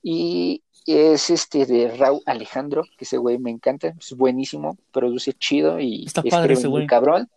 Y 0.02 0.62
es 0.86 1.30
este 1.30 1.66
de 1.66 1.88
Raúl 1.96 2.22
Alejandro, 2.26 2.84
que 2.96 3.04
ese 3.04 3.16
güey 3.16 3.38
me 3.38 3.50
encanta, 3.50 3.94
es 3.98 4.12
buenísimo, 4.12 4.78
produce 4.92 5.32
chido 5.32 5.80
y 5.80 6.04
Está 6.06 6.22
padre 6.22 6.54
ese 6.54 6.68
güey. 6.68 6.86
cabrón. 6.86 7.28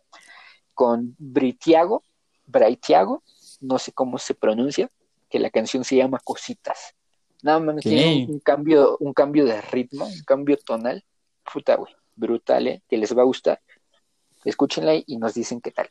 Con 0.75 1.15
Britiago, 1.17 2.03
Braitiago, 2.45 3.23
no 3.59 3.79
sé 3.79 3.91
cómo 3.91 4.17
se 4.19 4.35
pronuncia, 4.35 4.89
que 5.29 5.39
la 5.39 5.49
canción 5.49 5.83
se 5.83 5.95
llama 5.95 6.19
Cositas. 6.23 6.95
Nada 7.41 7.59
más 7.59 7.77
tiene 7.81 8.27
un, 8.29 8.39
cambio, 8.39 8.97
un 8.99 9.13
cambio 9.13 9.45
de 9.45 9.61
ritmo, 9.61 10.05
un 10.05 10.23
cambio 10.23 10.57
tonal. 10.57 11.03
Puta, 11.51 11.75
güey, 11.75 11.93
brutal, 12.15 12.67
¿eh? 12.67 12.83
Que 12.87 12.97
les 12.97 13.17
va 13.17 13.21
a 13.21 13.25
gustar. 13.25 13.61
Escúchenla 14.45 14.93
y 15.05 15.17
nos 15.17 15.33
dicen 15.33 15.61
qué 15.61 15.71
tal. 15.71 15.89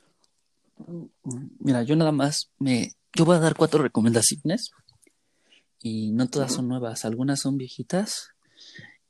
Mira, 1.59 1.83
yo 1.83 1.97
nada 1.97 2.13
más 2.13 2.51
me. 2.59 2.93
Yo 3.15 3.25
voy 3.25 3.37
a 3.37 3.41
dar 3.41 3.57
cuatro 3.57 3.83
recomendaciones 3.83 4.71
y 5.81 6.13
no 6.13 6.29
todas 6.29 6.53
son 6.53 6.69
nuevas, 6.69 7.05
algunas 7.05 7.41
son 7.41 7.57
viejitas 7.57 8.31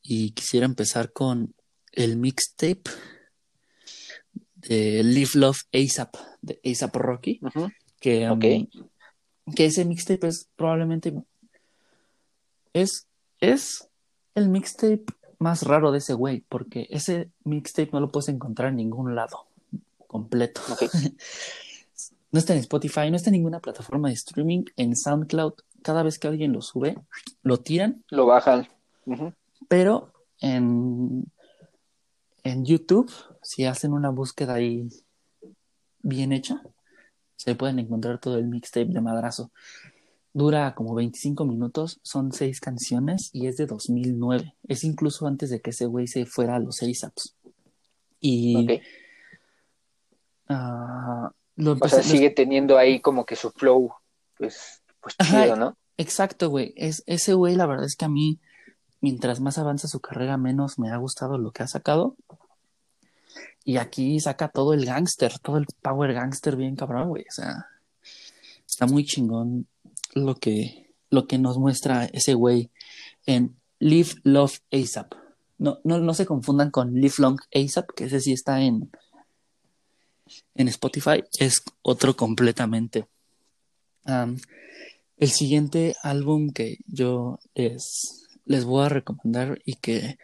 y 0.02 0.30
quisiera 0.30 0.66
empezar 0.66 1.12
con 1.12 1.54
el 1.92 2.16
mixtape 2.16 2.90
de 4.54 5.02
Live 5.02 5.30
Love 5.34 5.58
ASAP, 5.72 6.14
de 6.42 6.60
ASAP 6.64 6.96
Rocky, 6.96 7.40
que, 8.00 8.30
um, 8.30 8.38
que 8.38 9.66
ese 9.66 9.84
mixtape 9.84 10.28
es 10.28 10.48
probablemente 10.56 11.12
es, 12.72 13.06
es 13.40 13.88
el 14.34 14.48
mixtape 14.48 15.04
más 15.38 15.62
raro 15.62 15.92
de 15.92 15.98
ese 15.98 16.14
güey, 16.14 16.44
porque 16.48 16.86
ese 16.90 17.30
mixtape 17.44 17.90
no 17.92 18.00
lo 18.00 18.10
puedes 18.10 18.28
encontrar 18.28 18.70
en 18.70 18.76
ningún 18.76 19.14
lado 19.14 19.46
completo. 20.06 20.60
no 22.32 22.38
está 22.38 22.54
en 22.54 22.60
Spotify, 22.60 23.10
no 23.10 23.16
está 23.16 23.30
en 23.30 23.34
ninguna 23.34 23.60
plataforma 23.60 24.08
de 24.08 24.14
streaming, 24.14 24.64
en 24.76 24.96
SoundCloud 24.96 25.54
cada 25.82 26.02
vez 26.02 26.18
que 26.18 26.28
alguien 26.28 26.52
lo 26.52 26.60
sube, 26.60 26.98
lo 27.42 27.58
tiran. 27.58 28.04
Lo 28.10 28.26
bajan. 28.26 28.68
Pero 29.68 30.12
en, 30.40 31.24
en 32.42 32.64
YouTube, 32.64 33.10
si 33.42 33.64
hacen 33.64 33.92
una 33.92 34.10
búsqueda 34.10 34.54
ahí 34.54 34.88
bien 36.00 36.32
hecha, 36.32 36.62
se 37.36 37.54
pueden 37.54 37.78
encontrar 37.78 38.18
todo 38.18 38.38
el 38.38 38.48
mixtape 38.48 38.92
de 38.92 39.00
madrazo. 39.00 39.52
Dura 40.32 40.74
como 40.74 40.94
25 40.94 41.44
minutos, 41.44 41.98
son 42.02 42.32
seis 42.32 42.60
canciones 42.60 43.30
y 43.32 43.46
es 43.46 43.56
de 43.56 43.66
2009. 43.66 44.54
Es 44.68 44.84
incluso 44.84 45.26
antes 45.26 45.50
de 45.50 45.60
que 45.60 45.70
ese 45.70 45.86
güey 45.86 46.06
se 46.06 46.26
fuera 46.26 46.56
a 46.56 46.60
los 46.60 46.76
seis 46.76 47.04
apps. 47.04 47.34
Y. 48.20 48.80
Ah, 50.48 51.32
o 51.58 51.88
sea, 51.88 52.02
sigue 52.02 52.30
teniendo 52.30 52.78
ahí 52.78 53.00
como 53.00 53.26
que 53.26 53.36
su 53.36 53.50
flow, 53.50 53.92
pues 54.36 54.82
pues 55.00 55.16
chido, 55.16 55.56
¿no? 55.56 55.76
Exacto, 55.96 56.48
güey. 56.50 56.72
Es, 56.76 57.02
ese 57.06 57.34
güey, 57.34 57.56
la 57.56 57.66
verdad 57.66 57.86
es 57.86 57.96
que 57.96 58.04
a 58.04 58.08
mí, 58.08 58.38
mientras 59.00 59.40
más 59.40 59.58
avanza 59.58 59.88
su 59.88 60.00
carrera, 60.00 60.36
menos 60.36 60.78
me 60.78 60.90
ha 60.90 60.96
gustado 60.96 61.38
lo 61.38 61.50
que 61.50 61.62
ha 61.62 61.68
sacado. 61.68 62.16
Y 63.64 63.76
aquí 63.76 64.18
saca 64.20 64.48
todo 64.48 64.72
el 64.72 64.86
gangster, 64.86 65.38
todo 65.40 65.58
el 65.58 65.66
power 65.82 66.14
gangster 66.14 66.56
bien 66.56 66.76
cabrón, 66.76 67.08
güey. 67.08 67.24
O 67.28 67.32
sea, 67.32 67.66
está 68.66 68.86
muy 68.86 69.04
chingón 69.04 69.66
lo 70.14 70.36
que, 70.36 70.92
lo 71.10 71.26
que 71.26 71.38
nos 71.38 71.58
muestra 71.58 72.06
ese 72.06 72.34
güey 72.34 72.70
en 73.26 73.56
Live 73.78 74.10
Love 74.22 74.60
ASAP. 74.72 75.14
No, 75.58 75.80
no, 75.84 75.98
no 75.98 76.14
se 76.14 76.26
confundan 76.26 76.70
con 76.70 76.94
Live 76.94 77.14
Long 77.18 77.38
ASAP, 77.54 77.90
que 77.94 78.04
ese 78.04 78.20
sí 78.20 78.32
está 78.32 78.60
en, 78.62 78.90
en 80.54 80.68
Spotify. 80.68 81.24
Es 81.38 81.62
otro 81.82 82.16
completamente. 82.16 83.06
El 85.16 85.30
siguiente 85.30 85.96
álbum 86.02 86.50
que 86.50 86.78
yo 86.86 87.40
les, 87.54 88.28
les 88.44 88.64
voy 88.64 88.86
a 88.86 88.88
recomendar 88.88 89.60
y 89.64 89.74
que 89.74 90.16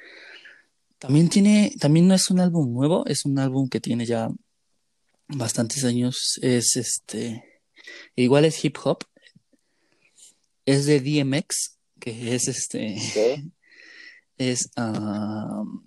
también 0.98 1.28
tiene, 1.28 1.72
también 1.78 2.08
no 2.08 2.14
es 2.14 2.30
un 2.30 2.40
álbum 2.40 2.72
nuevo, 2.72 3.04
es 3.06 3.26
un 3.26 3.38
álbum 3.38 3.68
que 3.68 3.80
tiene 3.80 4.06
ya 4.06 4.30
bastantes 5.28 5.84
años, 5.84 6.38
es 6.40 6.76
este, 6.76 7.44
igual 8.16 8.46
es 8.46 8.64
hip 8.64 8.78
hop, 8.82 9.04
es 10.66 10.86
de 10.86 11.00
DMX, 11.00 11.78
que 12.00 12.34
es 12.34 12.48
este, 12.48 12.96
es, 14.38 14.70
um, 14.76 15.86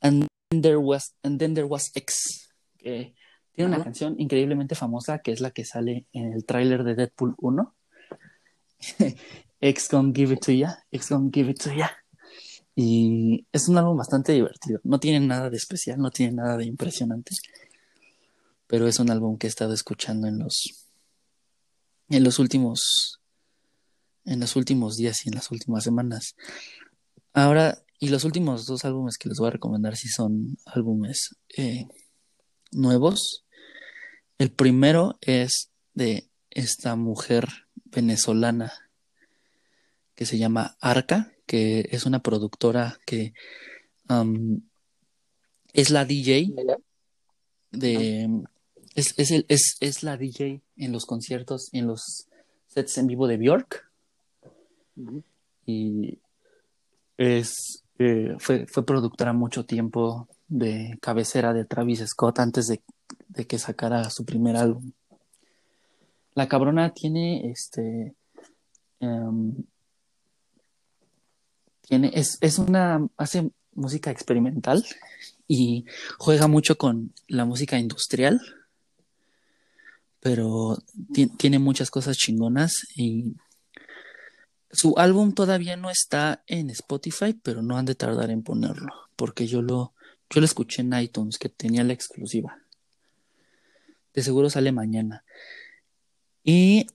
and, 0.00 0.26
there 0.50 0.76
was, 0.76 1.14
and 1.22 1.38
then 1.38 1.54
there 1.54 1.66
was 1.66 1.90
X, 1.94 2.48
que 2.78 3.14
tiene 3.52 3.74
una 3.74 3.82
canción 3.82 4.14
increíblemente 4.18 4.74
famosa 4.74 5.20
que 5.20 5.32
es 5.32 5.40
la 5.40 5.50
que 5.50 5.64
sale 5.64 6.06
en 6.12 6.32
el 6.32 6.44
tráiler 6.44 6.84
de 6.84 6.94
Deadpool 6.94 7.34
1 7.38 7.74
X 9.60 9.88
gonna 9.90 10.12
give 10.14 10.32
it 10.32 10.40
to 10.40 10.52
ya, 10.52 10.84
X 10.92 11.08
gonna 11.08 11.30
give 11.32 11.50
it 11.50 11.58
to 11.62 11.72
ya. 11.72 11.90
Y 12.74 13.46
es 13.52 13.68
un 13.68 13.78
álbum 13.78 13.96
bastante 13.96 14.32
divertido. 14.32 14.80
No 14.84 15.00
tiene 15.00 15.26
nada 15.26 15.48
de 15.48 15.56
especial, 15.56 15.98
no 15.98 16.10
tiene 16.10 16.32
nada 16.34 16.58
de 16.58 16.66
impresionante. 16.66 17.34
Pero 18.66 18.86
es 18.86 18.98
un 18.98 19.10
álbum 19.10 19.38
que 19.38 19.46
he 19.46 19.48
estado 19.50 19.72
escuchando 19.72 20.28
en 20.28 20.38
los 20.40 20.86
en 22.10 22.22
los 22.22 22.38
últimos 22.38 23.20
en 24.26 24.40
los 24.40 24.56
últimos 24.56 24.96
días 24.96 25.24
y 25.24 25.28
en 25.28 25.36
las 25.36 25.50
últimas 25.50 25.84
semanas. 25.84 26.36
Ahora, 27.32 27.82
y 27.98 28.08
los 28.08 28.24
últimos 28.24 28.66
dos 28.66 28.84
álbumes 28.84 29.16
que 29.16 29.28
les 29.28 29.38
voy 29.38 29.48
a 29.48 29.52
recomendar 29.52 29.96
si 29.96 30.08
son 30.08 30.58
álbumes 30.66 31.36
eh, 31.56 31.86
nuevos. 32.72 33.44
El 34.38 34.50
primero 34.50 35.18
es 35.22 35.70
de 35.94 36.28
esta 36.50 36.94
mujer 36.96 37.48
venezolana 37.84 38.72
que 40.14 40.26
se 40.26 40.38
llama 40.38 40.76
Arca, 40.80 41.32
que 41.46 41.88
es 41.90 42.04
una 42.04 42.22
productora 42.22 42.98
que 43.06 43.32
um, 44.08 44.60
es 45.72 45.90
la 45.90 46.04
DJ 46.04 46.54
de 47.70 48.28
es, 48.94 49.14
es, 49.18 49.76
es, 49.80 50.02
la 50.02 50.16
DJ 50.16 50.62
en 50.76 50.92
los 50.92 51.04
conciertos, 51.04 51.68
en 51.72 51.86
los 51.86 52.28
sets 52.66 52.96
en 52.96 53.06
vivo 53.06 53.26
de 53.26 53.36
Bjork. 53.36 53.85
Y 55.66 56.18
es 57.16 57.84
eh, 57.98 58.36
fue, 58.38 58.66
fue 58.66 58.84
productora 58.84 59.32
mucho 59.32 59.64
tiempo 59.64 60.28
de 60.48 60.98
cabecera 61.00 61.52
de 61.52 61.64
Travis 61.64 62.04
Scott 62.06 62.38
antes 62.40 62.66
de, 62.66 62.82
de 63.28 63.46
que 63.46 63.58
sacara 63.58 64.10
su 64.10 64.24
primer 64.24 64.56
álbum. 64.56 64.92
La 66.34 66.48
cabrona 66.48 66.92
tiene 66.92 67.50
este. 67.50 68.14
Em, 69.00 69.54
tiene, 71.80 72.10
es, 72.14 72.36
es 72.40 72.58
una. 72.58 73.08
hace 73.16 73.50
música 73.72 74.10
experimental 74.10 74.84
y 75.48 75.86
juega 76.18 76.46
mucho 76.46 76.76
con 76.76 77.14
la 77.28 77.46
música 77.46 77.78
industrial. 77.78 78.40
Pero 80.20 80.78
tiene 81.38 81.58
muchas 81.58 81.90
cosas 81.90 82.16
chingonas 82.16 82.72
y 82.96 83.36
su 84.70 84.94
álbum 84.98 85.32
todavía 85.32 85.76
no 85.76 85.90
está 85.90 86.42
en 86.46 86.70
Spotify, 86.70 87.34
pero 87.34 87.62
no 87.62 87.76
han 87.76 87.86
de 87.86 87.94
tardar 87.94 88.30
en 88.30 88.42
ponerlo, 88.42 88.92
porque 89.16 89.46
yo 89.46 89.62
lo, 89.62 89.94
yo 90.30 90.40
lo 90.40 90.44
escuché 90.44 90.82
en 90.82 90.92
iTunes, 90.98 91.38
que 91.38 91.48
tenía 91.48 91.84
la 91.84 91.92
exclusiva. 91.92 92.58
De 94.12 94.22
seguro 94.22 94.50
sale 94.50 94.72
mañana. 94.72 95.24
Y 96.42 96.86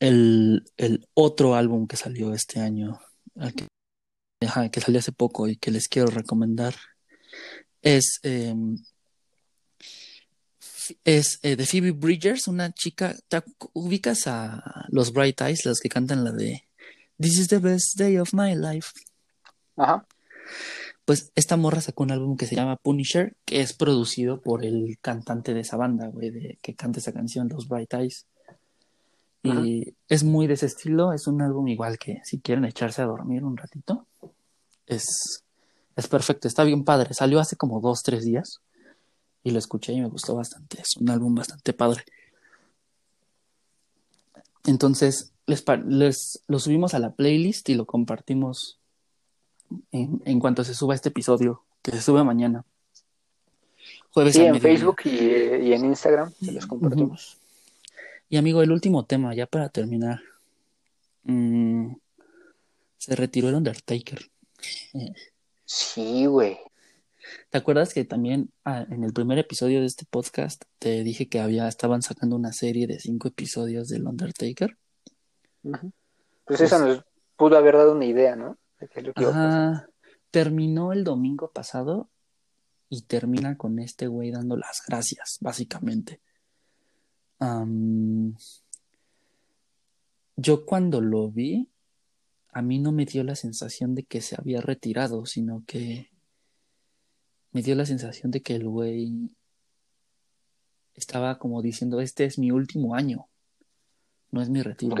el, 0.00 0.64
otro 1.14 1.54
álbum 1.54 1.86
que 1.86 1.96
salió 1.96 2.32
este 2.34 2.60
año, 2.60 3.00
que, 3.56 3.66
que 4.70 4.80
salió 4.80 4.98
hace 4.98 5.12
poco 5.12 5.48
y 5.48 5.56
que 5.56 5.70
les 5.70 5.88
quiero 5.88 6.08
recomendar, 6.08 6.74
es, 7.82 8.18
em, 8.22 8.78
es 11.04 11.38
eh, 11.42 11.56
de 11.56 11.66
Phoebe 11.66 11.92
Bridgers, 11.92 12.48
una 12.48 12.72
chica, 12.72 13.16
¿te 13.28 13.42
ubicas 13.72 14.26
a 14.26 14.86
los 14.88 15.12
Bright 15.12 15.40
Eyes, 15.40 15.64
las 15.64 15.80
que 15.80 15.88
cantan 15.88 16.24
la 16.24 16.32
de 16.32 16.65
This 17.18 17.38
is 17.38 17.48
the 17.48 17.58
best 17.58 17.96
day 17.96 18.18
of 18.18 18.32
my 18.32 18.54
life? 18.54 18.90
Ajá. 19.76 20.06
Pues 21.04 21.30
esta 21.36 21.56
morra 21.56 21.80
sacó 21.80 22.02
un 22.02 22.10
álbum 22.10 22.36
que 22.36 22.46
se 22.46 22.56
llama 22.56 22.76
Punisher, 22.76 23.36
que 23.44 23.60
es 23.60 23.72
producido 23.72 24.40
por 24.40 24.64
el 24.64 24.98
cantante 25.00 25.54
de 25.54 25.60
esa 25.60 25.76
banda, 25.76 26.08
güey, 26.08 26.30
de, 26.30 26.58
que 26.60 26.74
canta 26.74 26.98
esa 26.98 27.12
canción, 27.12 27.48
Los 27.48 27.68
Bright 27.68 27.94
Eyes. 27.94 28.26
Y 29.44 29.94
es 30.08 30.24
muy 30.24 30.48
de 30.48 30.54
ese 30.54 30.66
estilo, 30.66 31.12
es 31.12 31.28
un 31.28 31.40
álbum 31.40 31.68
igual 31.68 31.98
que 31.98 32.20
si 32.24 32.40
quieren 32.40 32.64
echarse 32.64 33.02
a 33.02 33.06
dormir 33.06 33.44
un 33.44 33.56
ratito, 33.56 34.08
es, 34.86 35.44
es 35.94 36.08
perfecto, 36.08 36.48
está 36.48 36.64
bien 36.64 36.82
padre. 36.82 37.14
Salió 37.14 37.38
hace 37.38 37.54
como 37.54 37.80
dos, 37.80 38.02
tres 38.02 38.24
días 38.24 38.60
y 39.44 39.52
lo 39.52 39.60
escuché 39.60 39.92
y 39.92 40.00
me 40.00 40.08
gustó 40.08 40.34
bastante. 40.34 40.80
Es 40.80 40.96
un 40.96 41.08
álbum 41.08 41.36
bastante 41.36 41.72
padre. 41.72 42.02
Entonces, 44.64 45.32
les, 45.46 45.64
les 45.86 46.42
lo 46.46 46.58
subimos 46.58 46.94
a 46.94 46.98
la 46.98 47.14
playlist 47.14 47.68
y 47.68 47.74
lo 47.74 47.86
compartimos 47.86 48.78
en, 49.92 50.22
en 50.24 50.40
cuanto 50.40 50.64
se 50.64 50.74
suba 50.74 50.94
este 50.94 51.08
episodio, 51.08 51.62
que 51.82 51.92
se 51.92 52.02
sube 52.02 52.22
mañana. 52.24 52.64
Jueves 54.10 54.34
Sí, 54.34 54.42
en. 54.44 54.60
Facebook 54.60 54.96
y, 55.04 55.18
eh, 55.18 55.62
y 55.62 55.72
en 55.72 55.84
Instagram 55.84 56.32
se 56.32 56.52
los 56.52 56.66
compartimos. 56.66 57.38
Y 58.28 58.36
amigo, 58.36 58.62
el 58.62 58.72
último 58.72 59.04
tema, 59.04 59.34
ya 59.34 59.46
para 59.46 59.68
terminar. 59.68 60.20
Mm, 61.24 61.92
se 62.98 63.14
retiró 63.14 63.48
el 63.48 63.54
Undertaker. 63.54 64.30
Sí, 65.64 66.26
güey. 66.26 66.58
¿Te 67.50 67.58
acuerdas 67.58 67.92
que 67.92 68.04
también 68.04 68.50
ah, 68.64 68.86
en 68.88 69.04
el 69.04 69.12
primer 69.12 69.38
episodio 69.38 69.80
de 69.80 69.86
este 69.86 70.04
podcast 70.08 70.62
te 70.78 71.02
dije 71.02 71.28
que 71.28 71.40
había, 71.40 71.68
estaban 71.68 72.02
sacando 72.02 72.36
una 72.36 72.52
serie 72.52 72.86
de 72.86 73.00
cinco 73.00 73.28
episodios 73.28 73.88
del 73.88 74.06
Undertaker? 74.06 74.76
Ujú. 75.66 75.92
Pues 76.44 76.60
eso 76.60 76.78
nos 76.78 77.04
pudo 77.36 77.56
haber 77.56 77.76
dado 77.76 77.92
una 77.92 78.04
idea, 78.04 78.36
¿no? 78.36 78.56
De 78.78 78.88
qué 78.88 79.00
es 79.00 79.06
lo 79.06 79.12
que 79.12 79.22
iba 79.22 79.30
a 79.30 79.34
pasar. 79.34 79.52
Ah, 79.52 79.86
terminó 80.30 80.92
el 80.92 81.02
domingo 81.04 81.50
pasado 81.50 82.08
y 82.88 83.02
termina 83.02 83.56
con 83.56 83.78
este 83.78 84.06
güey 84.06 84.30
dando 84.30 84.56
las 84.56 84.82
gracias, 84.86 85.38
básicamente. 85.40 86.20
Am, 87.38 88.34
yo 90.36 90.64
cuando 90.64 91.00
lo 91.00 91.30
vi, 91.30 91.68
a 92.52 92.62
mí 92.62 92.78
no 92.78 92.92
me 92.92 93.04
dio 93.04 93.24
la 93.24 93.34
sensación 93.34 93.94
de 93.94 94.04
que 94.04 94.20
se 94.20 94.36
había 94.38 94.60
retirado, 94.60 95.26
sino 95.26 95.64
que 95.66 96.10
me 97.50 97.62
dio 97.62 97.74
la 97.74 97.86
sensación 97.86 98.30
de 98.30 98.40
que 98.42 98.54
el 98.54 98.68
güey 98.68 99.30
estaba 100.94 101.38
como 101.38 101.60
diciendo, 101.60 102.00
este 102.00 102.24
es 102.24 102.38
mi 102.38 102.50
último 102.50 102.94
año, 102.94 103.28
no 104.30 104.40
es 104.40 104.48
mi 104.48 104.62
retiro. 104.62 104.96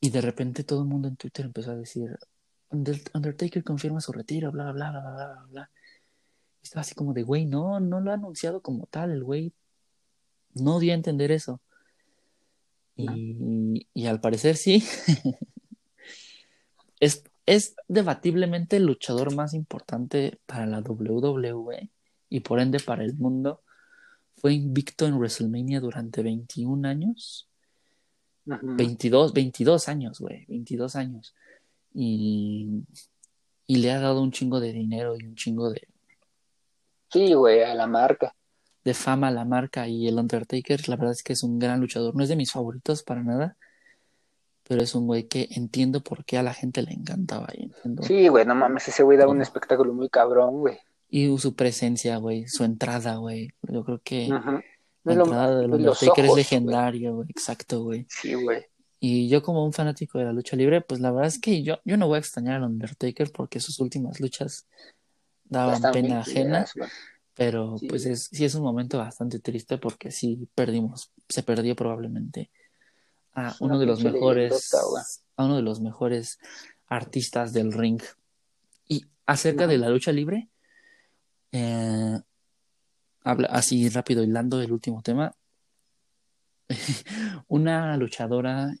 Y 0.00 0.10
de 0.10 0.20
repente 0.20 0.64
todo 0.64 0.82
el 0.82 0.88
mundo 0.88 1.08
en 1.08 1.16
Twitter 1.16 1.46
empezó 1.46 1.72
a 1.72 1.76
decir, 1.76 2.16
"Under- 2.70 3.00
Undertaker 3.14 3.64
confirma 3.64 4.00
su 4.00 4.12
retiro, 4.12 4.52
bla, 4.52 4.70
bla, 4.72 4.90
bla, 4.90 5.00
bla, 5.00 5.10
bla, 5.10 5.26
bla, 5.32 5.44
bla. 5.50 5.70
Y 6.62 6.64
estaba 6.64 6.82
así 6.82 6.94
como 6.94 7.12
de, 7.14 7.22
güey, 7.22 7.46
no, 7.46 7.80
no 7.80 8.00
lo 8.00 8.10
ha 8.10 8.14
anunciado 8.14 8.60
como 8.62 8.86
tal, 8.86 9.10
el 9.12 9.24
güey 9.24 9.52
no 10.54 10.78
dio 10.80 10.92
a 10.92 10.96
entender 10.96 11.30
eso. 11.32 11.60
Y, 12.96 13.86
y 13.94 14.06
al 14.06 14.20
parecer 14.20 14.56
sí. 14.56 14.82
es, 17.00 17.24
es 17.46 17.76
debatiblemente 17.86 18.76
el 18.76 18.84
luchador 18.86 19.34
más 19.34 19.54
importante 19.54 20.40
para 20.46 20.66
la 20.66 20.80
WWE 20.80 21.90
y 22.28 22.40
por 22.40 22.60
ende 22.60 22.80
para 22.80 23.04
el 23.04 23.14
mundo. 23.16 23.62
Fue 24.36 24.52
invicto 24.54 25.06
en 25.06 25.14
WrestleMania 25.14 25.80
durante 25.80 26.22
21 26.22 26.84
años. 26.88 27.48
Ujú. 28.48 28.76
22, 28.76 29.32
22 29.32 29.88
años, 29.88 30.18
güey, 30.20 30.44
22 30.48 30.96
años. 30.96 31.34
Y, 31.94 32.82
y 33.66 33.76
le 33.76 33.90
ha 33.92 34.00
dado 34.00 34.22
un 34.22 34.32
chingo 34.32 34.58
de 34.60 34.72
dinero 34.72 35.16
y 35.18 35.24
un 35.26 35.34
chingo 35.34 35.70
de, 35.70 35.82
Sí, 37.12 37.32
güey, 37.34 37.62
a 37.62 37.74
la 37.74 37.86
marca. 37.86 38.34
de 38.84 38.94
fama 38.94 39.28
a 39.28 39.30
la 39.30 39.44
marca. 39.44 39.86
Y 39.88 40.08
el 40.08 40.18
Undertaker, 40.18 40.88
la 40.88 40.96
verdad 40.96 41.12
es 41.12 41.22
que 41.22 41.32
es 41.34 41.42
un 41.42 41.58
gran 41.58 41.80
luchador. 41.80 42.14
No 42.16 42.22
es 42.22 42.28
de 42.28 42.36
mis 42.36 42.52
favoritos 42.52 43.02
para 43.02 43.22
nada, 43.22 43.56
pero 44.66 44.82
es 44.82 44.94
un 44.94 45.06
güey 45.06 45.24
que 45.28 45.48
entiendo 45.52 46.00
por 46.02 46.24
qué 46.24 46.36
a 46.38 46.42
la 46.42 46.52
gente 46.54 46.82
le 46.82 46.92
encantaba. 46.92 47.48
Y, 47.54 47.64
entiendo. 47.64 48.02
Sí, 48.02 48.28
güey, 48.28 48.44
no 48.46 48.54
mames, 48.54 48.88
ese 48.88 49.02
güey 49.02 49.16
da 49.18 49.26
un 49.28 49.40
espectáculo 49.42 49.92
muy 49.94 50.08
cabrón, 50.10 50.60
güey. 50.60 50.78
y 51.10 51.36
su 51.38 51.54
presencia, 51.54 52.16
güey, 52.18 52.46
su 52.48 52.64
entrada, 52.64 53.16
güey. 53.16 53.48
Yo 53.62 53.84
creo 53.84 54.00
que. 54.04 54.28
La 55.04 55.12
Es 55.12 55.18
lo- 55.18 55.24
entrada 55.24 55.58
del 55.60 55.72
Undertaker 55.72 56.24
es 56.24 56.34
legendaria, 56.34 57.10
güey. 57.10 57.28
Exacto, 57.30 57.82
güey. 57.82 58.06
Sí, 58.08 58.34
güey. 58.34 58.64
Y 59.00 59.28
yo 59.28 59.42
como 59.42 59.64
un 59.64 59.72
fanático 59.72 60.18
de 60.18 60.24
la 60.24 60.32
lucha 60.32 60.56
libre, 60.56 60.80
pues 60.80 61.00
la 61.00 61.10
verdad 61.12 61.28
es 61.28 61.38
que 61.40 61.62
yo, 61.62 61.78
yo 61.84 61.96
no 61.96 62.08
voy 62.08 62.16
a 62.16 62.18
extrañar 62.18 62.56
al 62.56 62.64
Undertaker 62.64 63.30
porque 63.30 63.60
sus 63.60 63.78
últimas 63.78 64.18
luchas 64.20 64.66
daban 65.44 65.80
pena 65.92 66.20
ajena, 66.20 66.66
pero 67.34 67.78
Sí. 67.78 67.86
pues 67.86 68.04
es, 68.06 68.24
sí 68.32 68.44
es 68.44 68.54
un 68.56 68.62
momento 68.64 68.98
bastante 68.98 69.38
triste 69.38 69.78
porque 69.78 70.10
sí 70.10 70.48
perdimos, 70.54 71.12
se 71.28 71.42
perdió 71.44 71.76
probablemente 71.76 72.50
a 73.34 73.54
una 73.60 73.74
uno 73.74 73.78
de 73.78 73.86
los 73.86 74.02
mejores, 74.02 74.74
a 75.36 75.44
uno 75.44 75.54
de 75.56 75.62
los 75.62 75.80
mejores 75.80 76.40
artistas 76.88 77.52
del 77.52 77.72
ring. 77.72 78.02
Y 78.88 79.04
acerca 79.26 79.68
de 79.68 79.78
la 79.78 79.90
lucha 79.90 80.10
libre, 80.10 80.48
eh, 81.52 82.07
habla 83.28 83.48
así 83.48 83.88
rápido 83.90 84.22
hilando 84.22 84.60
el 84.62 84.72
último 84.72 85.02
tema. 85.02 85.34
Una 87.48 87.96
luchadora 87.98 88.72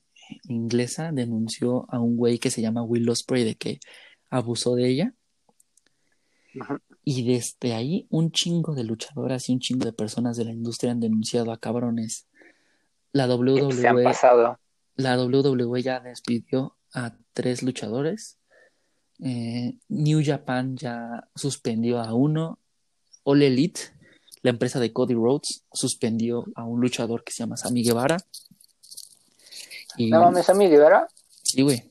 inglesa 0.44 1.10
denunció 1.12 1.86
a 1.90 2.00
un 2.00 2.16
güey 2.16 2.38
que 2.38 2.50
se 2.50 2.62
llama 2.62 2.82
Will 2.82 3.08
Ospreay 3.08 3.44
de 3.44 3.56
que 3.56 3.78
abusó 4.30 4.74
de 4.74 4.88
ella. 4.88 5.14
Y 7.04 7.26
desde 7.26 7.74
ahí 7.74 8.06
un 8.08 8.32
chingo 8.32 8.74
de 8.74 8.84
luchadoras 8.84 9.48
y 9.48 9.52
un 9.52 9.60
chingo 9.60 9.84
de 9.84 9.92
personas 9.92 10.38
de 10.38 10.46
la 10.46 10.52
industria 10.52 10.92
han 10.92 11.00
denunciado 11.00 11.52
a 11.52 11.58
cabrones. 11.58 12.26
La 13.12 13.26
Se 13.26 13.32
han 13.32 13.40
WWE, 13.40 14.04
pasado. 14.04 14.58
la 14.96 15.22
WWE 15.22 15.82
ya 15.82 16.00
despidió 16.00 16.74
a 16.94 17.14
tres 17.34 17.62
luchadores. 17.62 18.38
Eh, 19.20 19.76
New 19.88 20.22
Japan 20.24 20.74
ya 20.76 21.28
suspendió 21.34 22.00
a 22.00 22.14
uno. 22.14 22.58
All 23.24 23.42
Elite, 23.42 23.97
la 24.48 24.52
empresa 24.54 24.80
de 24.80 24.92
Cody 24.92 25.14
Rhodes, 25.14 25.62
suspendió 25.72 26.44
a 26.54 26.64
un 26.64 26.80
luchador 26.80 27.22
que 27.24 27.32
se 27.32 27.42
llama 27.42 27.56
Sammy 27.56 27.82
Guevara. 27.84 28.16
Y, 29.96 30.10
No 30.10 30.20
mames, 30.22 30.48
a 30.48 30.54
mí, 30.54 30.68
de 30.68 30.78
verdad. 30.78 31.08
sí, 31.42 31.62
güey. 31.62 31.90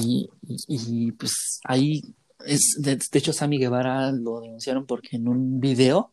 Y, 0.00 0.28
y- 0.48 0.58
y, 1.06 1.12
pues 1.12 1.60
ahí 1.64 2.02
es, 2.44 2.76
de, 2.80 2.96
de 2.96 3.18
hecho 3.18 3.32
Sammy 3.32 3.58
Guevara 3.58 4.10
lo 4.10 4.40
denunciaron 4.40 4.86
porque 4.86 5.16
en 5.16 5.28
un 5.28 5.60
video 5.60 6.12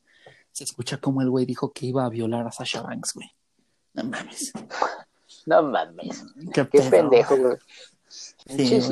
se 0.52 0.64
escucha 0.66 0.98
como 0.98 1.22
el 1.22 1.30
güey 1.30 1.46
dijo 1.46 1.72
que 1.72 1.88
iba 1.88 2.06
a 2.06 2.10
violar 2.10 2.46
a 2.46 2.52
Sasha 2.52 2.82
Banks, 2.82 3.14
güey. 3.16 3.28
No 3.94 4.04
mames. 4.04 4.52
No 5.48 5.64
mames. 5.64 6.24
Qué, 6.54 6.68
Qué 6.70 6.82
pendejo, 6.82 7.38
güey. 7.38 7.58
Sí, 8.08 8.56
Pinches, 8.56 8.88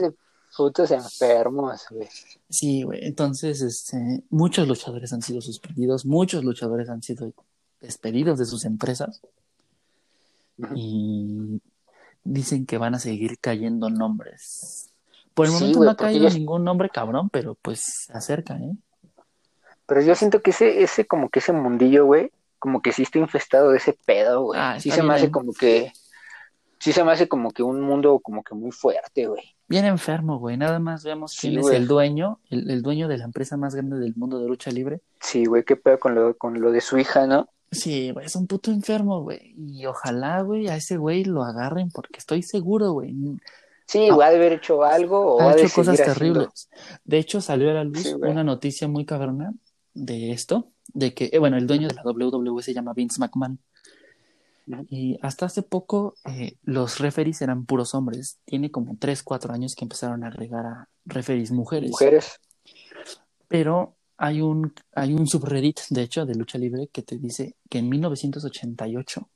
güey. 0.00 0.12
Putos 0.56 0.90
enfermos, 0.90 1.86
güey. 1.90 2.08
Sí, 2.48 2.82
güey. 2.82 3.04
Entonces, 3.04 3.60
este, 3.62 4.22
muchos 4.30 4.68
luchadores 4.68 5.12
han 5.12 5.22
sido 5.22 5.40
suspendidos, 5.40 6.04
muchos 6.06 6.44
luchadores 6.44 6.88
han 6.88 7.02
sido 7.02 7.32
despedidos 7.80 8.38
de 8.38 8.44
sus 8.46 8.64
empresas 8.64 9.20
y 10.74 11.60
dicen 12.24 12.66
que 12.66 12.78
van 12.78 12.94
a 12.94 12.98
seguir 12.98 13.38
cayendo 13.38 13.90
nombres. 13.90 14.90
Por 15.34 15.46
el 15.46 15.52
Sí, 15.52 15.58
momento 15.58 15.84
no 15.84 15.90
ha 15.90 15.96
caído 15.96 16.28
yo- 16.28 16.34
ningún 16.34 16.64
nombre 16.64 16.90
cabrón, 16.90 17.30
pero 17.30 17.54
pues 17.60 17.80
se 18.06 18.12
acerca, 18.12 18.56
¿eh? 18.58 18.72
Pero 19.86 20.00
yo 20.02 20.14
siento 20.14 20.40
que 20.42 20.50
ese, 20.50 20.82
ese, 20.82 21.06
como 21.06 21.28
que 21.28 21.40
ese 21.40 21.52
mundillo, 21.52 22.04
güey, 22.06 22.30
como 22.58 22.80
que 22.80 22.92
sí 22.92 23.02
está 23.02 23.18
infestado 23.18 23.70
de 23.70 23.78
ese 23.78 23.98
pedo, 24.06 24.42
güey. 24.44 24.60
Ah, 24.60 24.78
sí 24.78 24.90
se 24.90 25.02
me 25.02 25.14
hace 25.14 25.30
como 25.30 25.52
que, 25.52 25.92
sí 26.82 26.92
se 26.92 27.04
me 27.04 27.12
hace 27.12 27.28
como 27.28 27.50
que 27.52 27.62
un 27.62 27.80
mundo 27.80 28.18
como 28.20 28.42
que 28.42 28.54
muy 28.54 28.72
fuerte, 28.72 29.26
güey. 29.26 29.42
Bien 29.68 29.84
enfermo, 29.84 30.38
güey. 30.38 30.56
Nada 30.56 30.78
más 30.80 31.04
veamos 31.04 31.32
Sí, 31.32 31.48
quién 31.48 31.60
es 31.60 31.66
güey. 31.66 31.76
el 31.76 31.86
dueño, 31.86 32.40
el, 32.50 32.68
el 32.70 32.82
dueño 32.82 33.08
de 33.08 33.18
la 33.18 33.24
empresa 33.24 33.56
más 33.56 33.74
grande 33.74 33.98
del 33.98 34.14
mundo 34.16 34.38
de 34.40 34.48
lucha 34.48 34.70
libre. 34.70 35.00
Sí, 35.20 35.44
güey, 35.44 35.64
qué 35.64 35.76
pedo 35.76 35.98
con 35.98 36.14
lo, 36.14 36.36
con 36.36 36.60
lo 36.60 36.72
de 36.72 36.80
su 36.80 36.98
hija, 36.98 37.26
¿no? 37.26 37.48
Sí, 37.70 38.10
güey, 38.10 38.26
es 38.26 38.36
un 38.36 38.46
puto 38.46 38.70
enfermo, 38.70 39.22
güey. 39.22 39.54
Y 39.56 39.86
ojalá, 39.86 40.42
güey, 40.42 40.68
a 40.68 40.76
ese 40.76 40.96
güey 40.96 41.24
lo 41.24 41.42
agarren 41.44 41.90
porque 41.90 42.18
estoy 42.18 42.42
seguro, 42.42 42.92
güey. 42.92 43.14
Sí, 43.86 44.08
Ah. 44.10 44.14
güey, 44.14 44.26
ha 44.28 44.30
de 44.30 44.36
haber 44.36 44.52
hecho 44.54 44.82
algo 44.84 45.36
o 45.36 45.40
Ha 45.40 45.52
ha 45.52 45.54
de 45.54 45.62
hecho 45.62 45.74
cosas 45.76 45.94
haciendo. 46.00 46.14
terribles. 46.14 46.68
De 47.04 47.18
hecho, 47.18 47.40
salió 47.40 47.70
a 47.70 47.74
la 47.74 47.84
luz 47.84 48.02
Sí, 48.02 48.12
una 48.14 48.44
noticia 48.44 48.88
muy 48.88 49.06
cabrona 49.06 49.54
de 49.94 50.32
esto, 50.32 50.68
de 50.92 51.14
que, 51.14 51.30
eh, 51.32 51.38
bueno, 51.38 51.56
el 51.56 51.66
dueño 51.66 51.88
de 51.88 51.94
la 51.94 52.02
WWE 52.02 52.62
se 52.62 52.74
llama 52.74 52.92
Vince 52.92 53.20
McMahon. 53.20 53.58
Y 54.88 55.18
hasta 55.22 55.46
hace 55.46 55.62
poco 55.62 56.14
eh, 56.24 56.56
los 56.62 56.98
referees 57.00 57.42
eran 57.42 57.66
puros 57.66 57.94
hombres. 57.94 58.38
Tiene 58.44 58.70
como 58.70 58.96
3, 58.98 59.22
4 59.22 59.52
años 59.52 59.74
que 59.74 59.84
empezaron 59.84 60.24
a 60.24 60.28
agregar 60.28 60.66
a 60.66 60.88
referees 61.04 61.50
mujeres. 61.50 61.90
Mujeres. 61.90 62.40
Pero 63.48 63.96
hay 64.16 64.40
un, 64.40 64.72
hay 64.94 65.14
un 65.14 65.26
subreddit, 65.26 65.80
de 65.90 66.02
hecho, 66.02 66.24
de 66.24 66.34
lucha 66.34 66.58
libre 66.58 66.88
que 66.92 67.02
te 67.02 67.18
dice 67.18 67.56
que 67.68 67.78
en 67.78 67.88
1988 67.88 69.28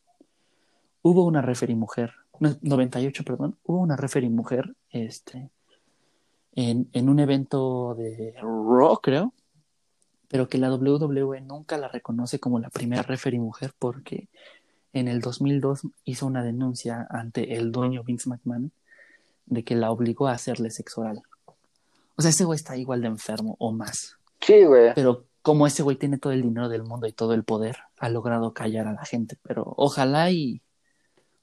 hubo 1.02 1.24
una 1.24 1.42
referee 1.42 1.74
mujer, 1.74 2.12
no, 2.38 2.56
98, 2.62 3.24
perdón, 3.24 3.58
hubo 3.64 3.80
una 3.80 3.96
referee 3.96 4.30
mujer 4.30 4.74
este, 4.90 5.50
en, 6.52 6.88
en 6.92 7.08
un 7.08 7.18
evento 7.18 7.94
de 7.96 8.34
Raw, 8.40 9.00
creo, 9.02 9.34
pero 10.28 10.48
que 10.48 10.58
la 10.58 10.72
WWE 10.72 11.40
nunca 11.40 11.78
la 11.78 11.88
reconoce 11.88 12.38
como 12.38 12.58
la 12.58 12.70
primera 12.70 13.02
referee 13.02 13.38
mujer 13.38 13.72
porque 13.78 14.28
en 14.98 15.08
el 15.08 15.20
2002 15.20 15.82
hizo 16.04 16.26
una 16.26 16.42
denuncia 16.42 17.06
ante 17.10 17.54
el 17.54 17.70
dueño 17.70 18.02
Vince 18.02 18.30
McMahon 18.30 18.72
de 19.44 19.62
que 19.62 19.76
la 19.76 19.90
obligó 19.90 20.26
a 20.26 20.32
hacerle 20.32 20.70
sexo 20.70 21.02
oral. 21.02 21.22
O 22.16 22.22
sea, 22.22 22.30
ese 22.30 22.44
güey 22.44 22.56
está 22.56 22.76
igual 22.76 23.02
de 23.02 23.08
enfermo 23.08 23.56
o 23.58 23.72
más. 23.72 24.16
Sí, 24.40 24.64
güey. 24.64 24.94
Pero 24.94 25.24
como 25.42 25.66
ese 25.66 25.82
güey 25.82 25.96
tiene 25.96 26.16
todo 26.16 26.32
el 26.32 26.42
dinero 26.42 26.70
del 26.70 26.82
mundo 26.82 27.06
y 27.06 27.12
todo 27.12 27.34
el 27.34 27.44
poder, 27.44 27.76
ha 27.98 28.08
logrado 28.08 28.54
callar 28.54 28.86
a 28.88 28.94
la 28.94 29.04
gente. 29.04 29.36
Pero 29.42 29.74
ojalá 29.76 30.30
y. 30.30 30.62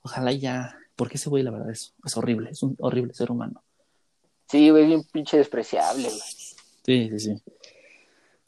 Ojalá 0.02 0.32
y 0.32 0.40
ya. 0.40 0.76
Porque 0.96 1.18
ese 1.18 1.30
güey, 1.30 1.44
la 1.44 1.52
verdad, 1.52 1.70
es, 1.70 1.94
es 2.04 2.18
horrible. 2.18 2.50
Es 2.50 2.64
un 2.64 2.76
horrible 2.80 3.14
ser 3.14 3.32
humano. 3.32 3.64
Sí, 4.50 4.72
güey, 4.72 4.88
bien 4.88 5.04
pinche 5.12 5.38
despreciable, 5.38 6.08
güey. 6.08 6.22
Sí, 6.84 7.10
sí, 7.12 7.20
sí. 7.20 7.42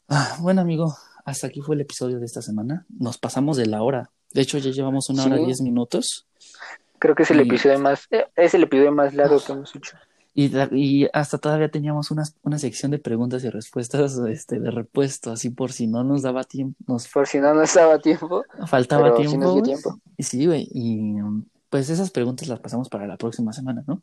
Ah, 0.08 0.36
bueno, 0.40 0.60
amigo, 0.60 0.96
hasta 1.24 1.46
aquí 1.46 1.60
fue 1.60 1.76
el 1.76 1.80
episodio 1.82 2.18
de 2.18 2.26
esta 2.26 2.42
semana. 2.42 2.86
Nos 2.88 3.18
pasamos 3.18 3.56
de 3.56 3.66
la 3.66 3.82
hora. 3.82 4.10
De 4.36 4.42
hecho, 4.42 4.58
ya 4.58 4.70
llevamos 4.70 5.08
una 5.08 5.24
hora 5.24 5.36
y 5.36 5.40
Sí. 5.40 5.44
diez 5.46 5.60
minutos. 5.62 6.26
Creo 6.98 7.14
que 7.14 7.22
es 7.24 7.30
el 7.30 7.38
Y- 7.38 7.42
episodio 7.48 7.78
más, 7.78 8.06
eh, 8.10 8.26
es 8.36 8.52
el 8.54 8.62
episodio 8.64 8.92
más 8.92 9.14
largo 9.14 9.40
que 9.44 9.52
hemos 9.52 9.74
hecho. 9.74 9.96
Y, 10.34 11.06
hasta 11.14 11.38
todavía 11.38 11.70
teníamos 11.70 12.10
una, 12.10 12.24
una 12.42 12.58
sección 12.58 12.90
de 12.90 12.98
preguntas 12.98 13.42
y 13.44 13.48
respuestas 13.48 14.18
este, 14.28 14.60
de 14.60 14.70
repuesto, 14.70 15.32
así 15.32 15.48
por 15.48 15.72
si 15.72 15.86
no 15.86 16.04
nos 16.04 16.20
daba 16.20 16.44
tiempo, 16.44 16.76
nos 16.86 17.08
Por 17.08 17.26
si 17.26 17.38
no 17.38 17.54
nos 17.54 17.72
daba 17.72 17.98
tiempo, 17.98 18.44
faltaba 18.66 19.14
tiempo. 19.14 19.38
nos 19.38 19.54
dio 19.54 19.62
tiempo. 19.62 19.98
Y 20.18 20.22
sí, 20.24 20.44
güey. 20.44 20.68
Y 20.70 21.14
pues 21.70 21.88
esas 21.88 22.10
preguntas 22.10 22.46
las 22.48 22.60
pasamos 22.60 22.90
para 22.90 23.06
la 23.06 23.16
próxima 23.16 23.54
semana, 23.54 23.82
¿no? 23.86 24.02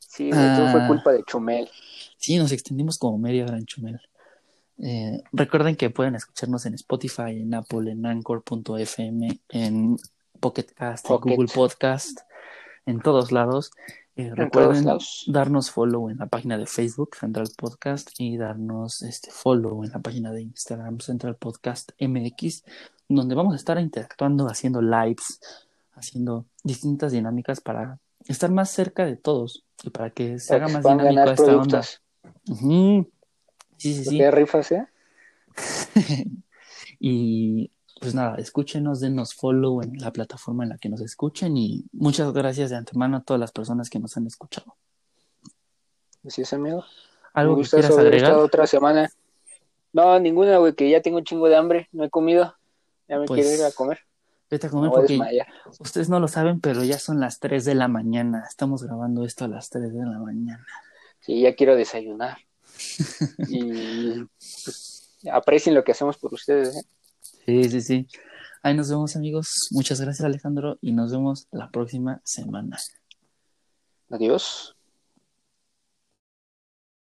Sí, 0.00 0.30
güey, 0.32 0.56
todo 0.56 0.72
fue 0.72 0.80
Ah. 0.82 0.88
culpa 0.88 1.12
de 1.12 1.22
Chumel. 1.22 1.68
Sí, 2.16 2.36
nos 2.38 2.50
extendimos 2.50 2.98
como 2.98 3.16
media 3.18 3.44
hora 3.44 3.56
en 3.58 3.64
Chumel. 3.66 4.00
Eh, 4.80 5.22
recuerden 5.32 5.76
que 5.76 5.90
pueden 5.90 6.14
escucharnos 6.14 6.64
en 6.66 6.74
Spotify, 6.74 7.40
en 7.40 7.54
Apple, 7.54 7.90
en 7.90 8.06
Anchor.fm, 8.06 9.40
en 9.48 9.96
Pocket 10.40 10.66
Cast, 10.74 11.06
en. 11.06 11.34
Google 11.36 11.48
Podcast, 11.52 12.20
en 12.86 13.00
todos 13.00 13.32
lados. 13.32 13.70
Eh, 14.16 14.26
En 14.26 14.36
recuerden 14.36 14.84
lados. 14.84 15.24
darnos 15.28 15.70
follow 15.70 16.10
en 16.10 16.18
la 16.18 16.26
página 16.26 16.58
de 16.58 16.66
Facebook, 16.66 17.16
Central 17.16 17.48
Podcast, 17.56 18.10
y 18.18 18.36
darnos 18.36 19.02
este 19.02 19.30
follow 19.30 19.84
en 19.84 19.90
la 19.90 19.98
página 20.00 20.32
de 20.32 20.42
Instagram, 20.42 21.00
Central 21.00 21.36
Podcast 21.36 21.92
MX, 22.00 22.64
donde 23.08 23.34
vamos 23.34 23.54
a 23.54 23.56
estar 23.56 23.78
interactuando, 23.78 24.46
haciendo 24.48 24.80
lives, 24.82 25.40
haciendo 25.94 26.44
distintas 26.62 27.12
dinámicas 27.12 27.60
para 27.60 27.98
estar 28.26 28.50
más 28.50 28.70
cerca 28.70 29.06
de 29.06 29.16
todos 29.16 29.64
y 29.82 29.90
para 29.90 30.10
que 30.10 30.38
se 30.38 30.54
haga 30.54 30.68
más 30.68 30.84
dinámico 30.84 31.30
esta 31.30 31.56
onda. 31.56 31.82
Ujú. 32.48 33.08
Sí, 33.78 33.94
sí, 33.94 34.04
sí. 34.04 34.30
Rifas, 34.30 34.72
¿eh? 34.72 34.86
y 37.00 37.70
pues 38.00 38.14
nada, 38.14 38.36
escúchenos, 38.36 39.00
denos 39.00 39.34
follow 39.34 39.82
en 39.82 39.98
la 39.98 40.12
plataforma 40.12 40.64
en 40.64 40.70
la 40.70 40.78
que 40.78 40.88
nos 40.88 41.00
escuchen 41.00 41.56
y 41.56 41.84
muchas 41.92 42.32
gracias 42.32 42.70
de 42.70 42.76
antemano 42.76 43.16
a 43.16 43.22
todas 43.22 43.40
las 43.40 43.52
personas 43.52 43.90
que 43.90 43.98
nos 43.98 44.16
han 44.16 44.26
escuchado. 44.26 44.76
Así 46.26 46.42
es, 46.42 46.52
amigo. 46.52 46.84
¿Algo 47.32 47.56
Me 47.56 47.62
que 47.62 47.70
quieras 47.70 47.96
agregar? 47.96 48.32
otra 48.34 48.66
semana. 48.66 49.10
No, 49.92 50.18
ninguna, 50.20 50.58
güey, 50.58 50.74
que 50.74 50.90
ya 50.90 51.00
tengo 51.00 51.18
un 51.18 51.24
chingo 51.24 51.48
de 51.48 51.56
hambre. 51.56 51.88
No 51.92 52.04
he 52.04 52.10
comido. 52.10 52.54
Ya 53.08 53.18
me 53.18 53.26
Pues, 53.26 53.40
quiero 53.40 53.56
ir 53.56 53.64
a 53.64 53.72
comer. 53.72 54.00
Vete 54.50 54.66
a 54.66 54.70
Me 54.70 54.72
comer 54.72 54.90
porque 54.90 55.18
ustedes 55.80 56.08
no 56.08 56.20
lo 56.20 56.28
saben, 56.28 56.60
pero 56.60 56.84
ya 56.84 56.98
son 56.98 57.20
las 57.20 57.38
3 57.40 57.64
de 57.64 57.74
la 57.74 57.88
mañana. 57.88 58.44
Estamos 58.48 58.82
grabando 58.82 59.24
esto 59.24 59.44
a 59.44 59.48
las 59.48 59.70
3 59.70 59.92
de 59.92 60.04
la 60.04 60.18
mañana. 60.18 60.66
Sí, 61.20 61.40
ya 61.40 61.54
quiero 61.54 61.76
desayunar. 61.76 62.38
y 63.48 64.24
pues, 64.64 65.16
aprecien 65.32 65.74
lo 65.74 65.84
que 65.84 65.92
hacemos 65.92 66.16
por 66.18 66.34
ustedes, 66.34 66.76
¿eh? 66.76 66.82
Sí, 67.46 67.64
sí, 67.64 67.80
sí. 67.80 68.06
Ahí 68.62 68.74
nos 68.74 68.90
vemos 68.90 69.16
amigos. 69.16 69.68
Muchas 69.70 70.00
gracias 70.00 70.24
Alejandro 70.24 70.78
y 70.80 70.92
nos 70.92 71.12
vemos 71.12 71.46
la 71.50 71.70
próxima 71.70 72.20
semana. 72.24 72.78
Adiós. 74.10 74.77